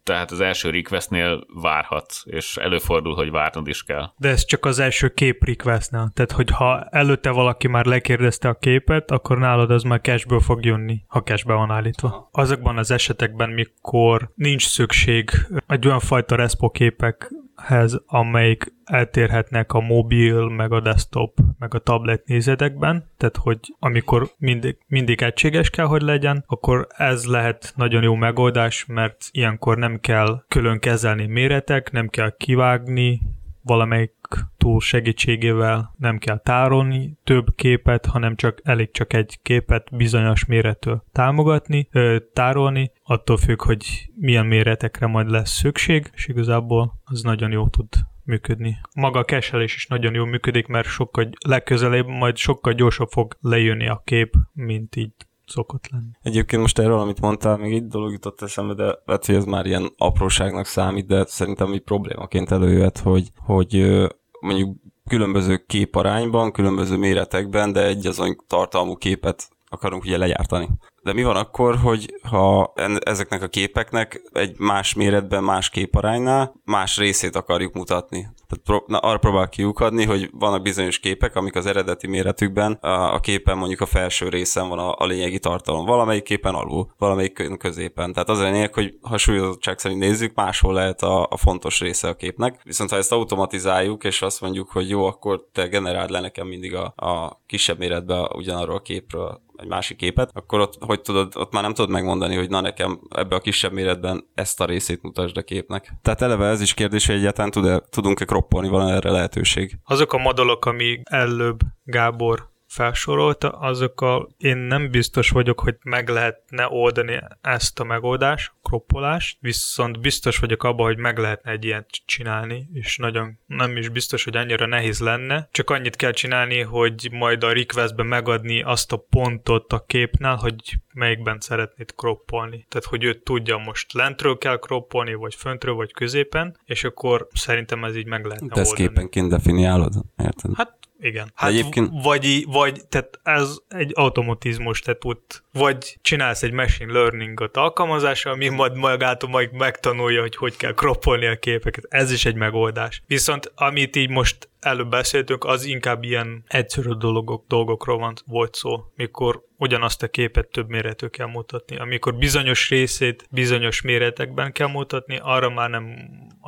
tehát 0.09 0.31
az 0.31 0.41
első 0.41 0.71
requestnél 0.71 1.47
várhatsz, 1.55 2.23
és 2.25 2.57
előfordul, 2.57 3.15
hogy 3.15 3.31
várnod 3.31 3.69
is 3.69 3.83
kell. 3.83 4.13
De 4.17 4.29
ez 4.29 4.45
csak 4.45 4.65
az 4.65 4.79
első 4.79 5.09
kép 5.09 5.45
requestnél. 5.45 6.11
Tehát, 6.15 6.33
hogyha 6.33 6.85
előtte 6.91 7.31
valaki 7.31 7.69
már 7.69 7.85
lekérdezte 7.85 8.49
a 8.49 8.55
képet, 8.55 9.11
akkor 9.11 9.39
nálad 9.39 9.71
az 9.71 9.83
már 9.83 10.01
cashből 10.01 10.41
fog 10.41 10.65
jönni, 10.65 11.03
ha 11.07 11.23
cashbe 11.23 11.55
van 11.55 11.71
állítva. 11.71 12.29
Azokban 12.33 12.79
az 12.79 12.91
esetekben, 12.91 13.51
mikor 13.51 14.31
nincs 14.35 14.67
szükség 14.69 15.31
egy 15.67 15.87
olyan 15.87 16.01
fajta 16.01 16.37
respo 16.37 16.71
képek 16.71 17.31
nézetekhez, 17.59 18.03
amelyik 18.07 18.73
eltérhetnek 18.85 19.73
a 19.73 19.81
mobil, 19.81 20.49
meg 20.49 20.73
a 20.73 20.81
desktop, 20.81 21.39
meg 21.59 21.75
a 21.75 21.79
tablet 21.79 22.27
nézetekben, 22.27 23.11
tehát 23.17 23.37
hogy 23.37 23.59
amikor 23.79 24.31
mindig, 24.39 24.77
mindig 24.87 25.23
egységes 25.23 25.71
kell, 25.71 25.87
hogy 25.87 26.03
legyen, 26.03 26.45
akkor 26.47 26.87
ez 26.97 27.25
lehet 27.25 27.73
nagyon 27.77 28.03
jó 28.03 28.15
megoldás, 28.15 28.85
mert 28.87 29.17
ilyenkor 29.31 29.77
nem 29.79 30.01
kell 30.01 30.45
külön 30.49 30.79
kezelni 30.79 31.27
méretek, 31.27 31.93
nem 31.93 32.09
kell 32.09 32.37
kivágni, 32.37 33.21
valamelyik 33.69 34.13
túl 34.57 34.81
segítségével 34.81 35.95
nem 35.99 36.19
kell 36.19 36.39
tárolni 36.39 37.19
több 37.25 37.55
képet, 37.55 38.07
hanem 38.07 38.37
csak 38.37 38.61
elég 38.63 38.91
csak 38.91 39.13
egy 39.13 39.39
képet 39.43 39.97
bizonyos 39.97 40.45
méretől 40.45 41.05
támogatni, 41.13 41.89
tárolni, 42.33 42.91
attól 43.03 43.37
függ, 43.37 43.63
hogy 43.63 44.11
milyen 44.15 44.47
méretekre 44.47 45.07
majd 45.07 45.31
lesz 45.31 45.51
szükség, 45.51 46.11
és 46.15 46.27
igazából 46.27 47.01
az 47.05 47.23
nagyon 47.23 47.51
jó 47.51 47.69
tud 47.69 47.89
működni. 48.25 48.79
Maga 48.95 49.19
a 49.19 49.25
keselés 49.25 49.75
is 49.75 49.87
nagyon 49.87 50.15
jól 50.15 50.27
működik, 50.27 50.67
mert 50.67 50.89
sokkal 50.89 51.31
legközelebb 51.47 52.07
majd 52.07 52.37
sokkal 52.37 52.73
gyorsabb 52.73 53.09
fog 53.09 53.37
lejönni 53.41 53.89
a 53.89 54.03
kép, 54.05 54.35
mint 54.53 54.97
így 54.97 55.13
szokott 55.49 55.89
lenni. 55.91 56.11
Egyébként 56.23 56.63
most 56.63 56.79
erről, 56.79 56.99
amit 56.99 57.21
mondtál, 57.21 57.57
még 57.57 57.73
egy 57.73 57.87
dolog 57.87 58.13
jutott 58.13 58.43
eszembe, 58.43 58.75
de 58.75 58.99
lehet, 59.05 59.27
hogy 59.27 59.35
ez 59.35 59.45
már 59.45 59.67
ilyen 59.67 59.93
apróságnak 59.97 60.67
számít, 60.67 61.07
de 61.07 61.25
szerintem 61.27 61.73
így 61.73 61.83
problémaként 61.83 62.51
előjött, 62.51 62.99
hogy, 62.99 63.31
hogy 63.37 63.99
mondjuk 64.41 64.77
különböző 65.09 65.65
képarányban, 65.67 66.53
különböző 66.53 66.97
méretekben, 66.97 67.73
de 67.73 67.87
egy 67.87 68.07
azon 68.07 68.37
tartalmú 68.47 68.97
képet 68.97 69.49
akarunk 69.69 70.03
ugye 70.03 70.17
legyártani. 70.17 70.69
De 71.03 71.13
mi 71.13 71.23
van 71.23 71.37
akkor, 71.37 71.77
hogy 71.77 72.15
ha 72.23 72.73
ezeknek 73.01 73.43
a 73.43 73.49
képeknek 73.49 74.23
egy 74.33 74.59
más 74.59 74.95
méretben, 74.95 75.45
más 75.45 75.71
képaránynál 75.71 76.55
más 76.65 76.97
részét 76.97 77.37
akarjuk 77.37 77.75
mutatni? 77.75 78.21
Tehát 78.21 78.65
pro, 78.65 78.83
na, 78.87 78.99
arra 78.99 79.19
próbál 79.19 79.49
kiukadni, 79.49 80.05
hogy 80.05 80.31
vannak 80.33 80.63
bizonyos 80.63 80.99
képek, 80.99 81.37
amik 81.37 81.57
az 81.57 81.67
eredeti 81.67 82.07
méretükben 82.07 82.73
a, 82.73 83.15
a 83.15 83.21
képen 83.21 83.57
mondjuk 83.57 83.81
a 83.81 83.87
felső 83.87 84.29
részen 84.29 84.69
van 84.69 84.79
a, 84.79 84.95
a 84.99 85.07
lényegi 85.07 85.39
tartalom, 85.39 85.85
valamelyik 85.85 86.23
képen 86.23 86.55
alul, 86.55 86.93
valamelyik 86.99 87.57
középen. 87.59 88.13
Tehát 88.13 88.29
az 88.29 88.39
a 88.39 88.51
lényeg, 88.51 88.75
hogy 88.75 88.95
ha 89.03 89.19
súlyozottság 89.19 89.79
szerint 89.79 90.01
nézzük, 90.01 90.35
máshol 90.35 90.75
lehet 90.75 91.03
a, 91.03 91.27
a 91.31 91.37
fontos 91.37 91.81
része 91.81 92.09
a 92.09 92.17
képnek. 92.17 92.61
Viszont 92.65 92.91
ha 92.91 92.97
ezt 92.97 93.13
automatizáljuk, 93.13 94.05
és 94.05 94.23
azt 94.23 94.41
mondjuk, 94.41 94.71
hogy 94.71 94.89
jó, 94.89 95.05
akkor 95.05 95.45
te 95.53 95.67
generáld 95.67 96.11
le 96.11 96.21
nekem 96.21 96.47
mindig 96.47 96.75
a, 96.75 96.93
a 96.97 97.43
kisebb 97.47 97.79
méretben 97.79 98.29
ugyanarról 98.35 98.77
a 98.77 98.83
képről 98.83 99.47
egy 99.59 99.69
másik 99.69 99.97
képet, 99.97 100.31
akkor 100.35 100.61
ott, 100.61 100.75
hogy 100.89 101.01
tudod, 101.01 101.33
ott 101.37 101.53
már 101.53 101.63
nem 101.63 101.75
tudod 101.75 101.91
megmondani, 101.91 102.37
hogy 102.37 102.49
na 102.49 102.61
nekem 102.61 103.01
ebbe 103.11 103.37
a 103.37 103.41
kisebb 103.41 103.73
méretben 103.73 104.25
ezt 104.35 104.61
a 104.61 104.65
részét 104.65 105.03
mutasd 105.03 105.37
a 105.37 105.43
képnek. 105.43 105.93
Tehát 106.03 106.23
eleve 106.23 106.47
ez 106.47 106.61
is 106.61 106.75
kérdés, 106.75 107.07
hogy 107.07 107.17
egyáltalán 107.17 107.51
tud-e, 107.51 107.83
tudunk-e 107.91 108.25
kroppolni, 108.25 108.69
van 108.69 108.89
erre 108.89 109.11
lehetőség. 109.11 109.79
Azok 109.85 110.13
a 110.13 110.19
modolok, 110.19 110.65
ami 110.65 111.01
előbb 111.05 111.59
Gábor 111.85 112.49
felsorolta, 112.69 113.51
azokkal 113.51 114.29
én 114.37 114.57
nem 114.57 114.91
biztos 114.91 115.31
vagyok, 115.31 115.61
hogy 115.61 115.77
meg 115.83 116.09
lehetne 116.09 116.67
oldani 116.69 117.21
ezt 117.41 117.81
a 117.81 117.85
megoldást, 117.85 118.53
kroppolást, 118.63 119.37
viszont 119.41 120.01
biztos 120.01 120.39
vagyok 120.39 120.63
abban, 120.63 120.87
hogy 120.87 120.99
meg 120.99 121.19
lehetne 121.19 121.51
egy 121.51 121.65
ilyet 121.65 121.89
csinálni, 122.07 122.69
és 122.73 122.97
nagyon 122.97 123.39
nem 123.47 123.77
is 123.77 123.89
biztos, 123.89 124.25
hogy 124.25 124.37
annyira 124.37 124.67
nehéz 124.67 125.01
lenne. 125.01 125.49
Csak 125.53 125.71
annyit 125.71 125.97
kell 125.97 126.11
csinálni, 126.11 126.61
hogy 126.61 127.09
majd 127.13 127.45
a 127.45 127.53
requestben 127.53 128.07
megadni 128.07 128.63
azt 128.63 128.93
a 128.93 128.97
pontot 129.11 129.73
a 129.73 129.85
képnál, 129.87 130.37
hogy 130.37 130.55
melyikben 130.93 131.41
szeretnéd 131.41 131.95
kroppolni. 131.95 132.67
Tehát, 132.69 132.87
hogy 132.89 133.05
ő 133.05 133.15
tudja, 133.15 133.57
most 133.57 133.93
lentről 133.93 134.39
kell 134.39 134.59
kroppolni, 134.59 135.15
vagy 135.15 135.35
föntről, 135.35 135.75
vagy 135.75 135.93
középen, 135.93 136.59
és 136.65 136.85
akkor 136.85 137.29
szerintem 137.33 137.85
ez 137.85 137.97
így 137.97 138.07
meg 138.07 138.25
lehetne 138.25 138.55
De 138.55 138.61
ezt 138.61 138.71
oldani. 138.71 138.89
képenként 138.89 139.29
definiálod, 139.29 139.95
érted? 140.17 140.51
Hát 140.55 140.79
igen. 141.01 141.33
Hát 141.35 141.51
egyébként... 141.51 141.91
vagy, 142.03 142.45
vagy, 142.47 142.81
tehát 142.89 143.21
ez 143.23 143.57
egy 143.69 143.93
automatizmus, 143.95 144.81
tehát 144.81 145.05
ott 145.05 145.43
vagy 145.53 145.99
csinálsz 146.03 146.43
egy 146.43 146.53
machine 146.53 146.93
learningot 146.93 147.57
alkalmazással, 147.57 148.33
ami 148.33 148.49
majd 148.49 148.77
magától 148.77 149.31
majd 149.31 149.53
megtanulja, 149.53 150.21
hogy 150.21 150.37
hogy 150.37 150.57
kell 150.57 150.75
kroppolni 150.75 151.27
a 151.27 151.39
képeket. 151.39 151.85
Ez 151.89 152.13
is 152.13 152.25
egy 152.25 152.35
megoldás. 152.35 153.03
Viszont 153.07 153.53
amit 153.55 153.97
így 153.97 154.11
most 154.11 154.49
előbb 154.61 154.89
beszéltünk, 154.89 155.45
az 155.45 155.65
inkább 155.65 156.03
ilyen 156.03 156.45
egyszerű 156.47 156.91
dolgok, 156.91 157.45
dolgokról 157.49 157.99
van, 157.99 158.15
volt 158.27 158.55
szó, 158.55 158.93
mikor 158.95 159.47
ugyanazt 159.57 160.03
a 160.03 160.09
képet 160.09 160.47
több 160.47 160.69
méretű 160.69 161.07
kell 161.07 161.27
mutatni. 161.27 161.77
Amikor 161.77 162.15
bizonyos 162.15 162.69
részét 162.69 163.27
bizonyos 163.31 163.81
méretekben 163.83 164.53
kell 164.53 164.69
mutatni, 164.69 165.19
arra 165.23 165.51
már 165.51 165.71
nem 165.71 165.95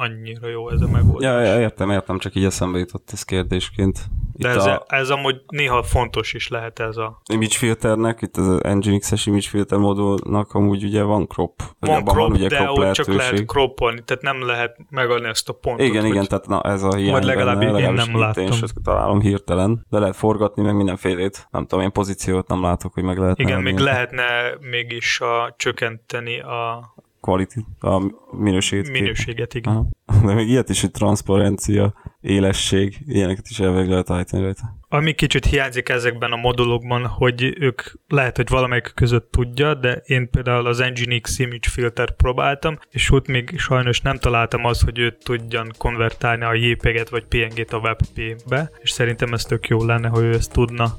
annyira 0.00 0.48
jó 0.48 0.70
ez 0.70 0.80
a 0.80 0.88
megoldás. 0.88 1.32
Ja, 1.32 1.40
ja 1.40 1.60
értem, 1.60 1.90
értem, 1.90 2.18
csak 2.18 2.34
így 2.34 2.44
eszembe 2.44 2.78
jutott 2.78 3.08
ez 3.12 3.22
kérdésként. 3.22 3.98
Itt 4.32 4.42
De 4.42 4.48
ez, 4.48 4.66
a... 4.66 4.84
ez 4.88 5.10
amúgy 5.10 5.40
néha 5.48 5.82
fontos 5.82 6.32
is 6.32 6.48
lehet 6.48 6.78
ez 6.78 6.96
a... 6.96 7.20
Image 7.32 7.56
filternek, 7.56 8.22
itt 8.22 8.36
az 8.36 8.60
Nginx-es 8.62 9.26
image 9.26 9.48
filter 9.48 9.78
modulnak 9.78 10.52
amúgy 10.52 10.84
ugye 10.84 11.02
van 11.02 11.26
crop. 11.26 11.62
Van 11.78 12.04
crop, 12.04 12.16
van 12.16 12.32
ugye 12.32 12.48
de 12.48 12.56
crop 12.56 12.78
ott 12.78 12.92
csak 12.92 13.06
lehet 13.06 13.44
croppolni, 13.46 14.02
tehát 14.04 14.22
nem 14.22 14.46
lehet 14.46 14.76
megadni 14.90 15.28
ezt 15.28 15.48
a 15.48 15.52
pontot. 15.52 15.86
Igen, 15.86 16.06
igen, 16.06 16.26
tehát 16.26 16.46
na 16.46 16.60
ez 16.60 16.82
a 16.82 16.94
hiány 16.94 17.12
Vagy 17.12 17.24
legalább 17.24 17.58
benne, 17.58 17.78
én 17.78 17.92
nem 17.92 18.18
láttam. 18.18 18.44
Én 18.44 18.52
találom 18.84 19.20
hirtelen, 19.20 19.86
de 19.90 19.98
lehet 19.98 20.16
forgatni 20.16 20.62
meg 20.62 20.76
mindenfélét. 20.76 21.48
Nem 21.50 21.66
tudom, 21.66 21.84
én 21.84 21.92
pozíciót 21.92 22.48
nem 22.48 22.62
látok, 22.62 22.94
hogy 22.94 23.02
meg 23.02 23.18
lehet. 23.18 23.38
Igen, 23.38 23.60
még 23.60 23.78
lehetne 23.78 24.24
mégis 24.60 25.20
a, 25.20 25.54
csökkenteni 25.56 26.40
a 26.40 26.94
quality, 27.20 27.58
a 27.78 28.12
minőséget. 28.36 28.90
Minőséget, 28.90 29.54
igen. 29.54 29.72
Aha. 29.72 29.86
De 30.26 30.34
még 30.34 30.48
ilyet 30.48 30.68
is, 30.68 30.80
hogy 30.80 30.90
transzparencia, 30.90 31.94
élesség, 32.20 32.98
ilyeneket 33.06 33.48
is 33.48 33.60
elveg 33.60 33.88
lehet 33.88 34.10
állítani 34.10 34.42
rajta. 34.42 34.78
Ami 34.88 35.12
kicsit 35.12 35.46
hiányzik 35.46 35.88
ezekben 35.88 36.32
a 36.32 36.36
modulokban, 36.36 37.06
hogy 37.06 37.56
ők 37.58 37.82
lehet, 38.08 38.36
hogy 38.36 38.48
valamelyik 38.48 38.92
között 38.94 39.30
tudja, 39.30 39.74
de 39.74 40.02
én 40.04 40.30
például 40.30 40.66
az 40.66 40.78
Nginx 40.78 41.38
Image 41.38 41.68
Filter 41.68 42.16
próbáltam, 42.16 42.78
és 42.90 43.10
ott 43.10 43.26
még 43.26 43.58
sajnos 43.58 44.00
nem 44.00 44.16
találtam 44.16 44.64
azt, 44.64 44.82
hogy 44.82 44.98
őt 44.98 45.24
tudjan 45.24 45.72
konvertálni 45.78 46.44
a 46.44 46.54
JPG-et 46.54 47.08
vagy 47.08 47.24
PNG-t 47.24 47.72
a 47.72 47.78
WebP-be, 47.78 48.70
és 48.78 48.90
szerintem 48.90 49.32
ez 49.32 49.42
tök 49.42 49.68
jó 49.68 49.84
lenne, 49.84 50.08
hogy 50.08 50.22
ő 50.22 50.32
ezt 50.32 50.52
tudna. 50.52 50.96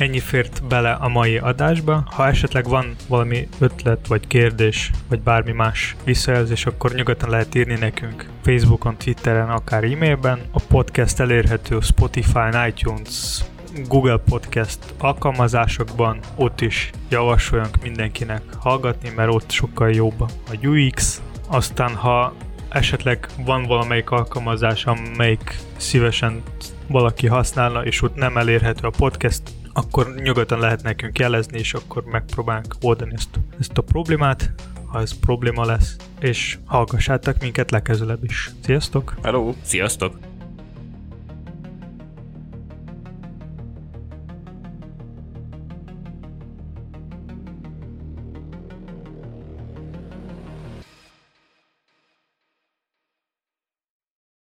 Ennyi 0.00 0.18
fért 0.20 0.62
bele 0.68 0.92
a 0.92 1.08
mai 1.08 1.38
adásba. 1.38 2.04
Ha 2.10 2.26
esetleg 2.26 2.68
van 2.68 2.94
valami 3.08 3.48
ötlet, 3.58 4.06
vagy 4.06 4.26
kérdés, 4.26 4.90
vagy 5.08 5.20
bármi 5.20 5.52
más 5.52 5.96
visszajelzés, 6.04 6.66
akkor 6.66 6.92
nyugodtan 6.92 7.30
lehet 7.30 7.54
írni 7.54 7.74
nekünk 7.74 8.28
Facebookon, 8.42 8.96
Twitteren, 8.96 9.48
akár 9.48 9.84
e-mailben. 9.84 10.40
A 10.52 10.60
podcast 10.68 11.20
elérhető 11.20 11.80
Spotify, 11.80 12.68
iTunes, 12.68 13.40
Google 13.88 14.16
Podcast 14.16 14.78
alkalmazásokban, 14.98 16.18
ott 16.34 16.60
is 16.60 16.90
javasoljunk 17.08 17.82
mindenkinek 17.82 18.42
hallgatni, 18.58 19.12
mert 19.16 19.32
ott 19.32 19.50
sokkal 19.50 19.90
jobb 19.90 20.20
a 20.20 20.66
UX. 20.66 21.22
Aztán, 21.48 21.94
ha 21.94 22.34
esetleg 22.68 23.28
van 23.44 23.66
valamelyik 23.66 24.10
alkalmazás, 24.10 24.84
amelyik 24.84 25.58
szívesen 25.76 26.42
valaki 26.86 27.26
használna, 27.26 27.84
és 27.84 28.02
ott 28.02 28.14
nem 28.14 28.36
elérhető 28.36 28.86
a 28.86 28.92
podcast, 28.96 29.42
akkor 29.72 30.14
nyugodtan 30.14 30.58
lehet 30.58 30.82
nekünk 30.82 31.18
jelezni, 31.18 31.58
és 31.58 31.74
akkor 31.74 32.04
megpróbálunk 32.04 32.74
oldani 32.80 33.12
ezt, 33.14 33.40
ezt 33.58 33.78
a 33.78 33.82
problémát, 33.82 34.52
ha 34.86 35.00
ez 35.00 35.18
probléma 35.18 35.64
lesz, 35.64 35.96
és 36.20 36.58
hallgassátok 36.64 37.38
minket 37.40 37.70
legközelebb 37.70 38.24
is. 38.24 38.50
Sziasztok! 38.60 39.14
Hello! 39.22 39.54
Sziasztok! 39.62 40.29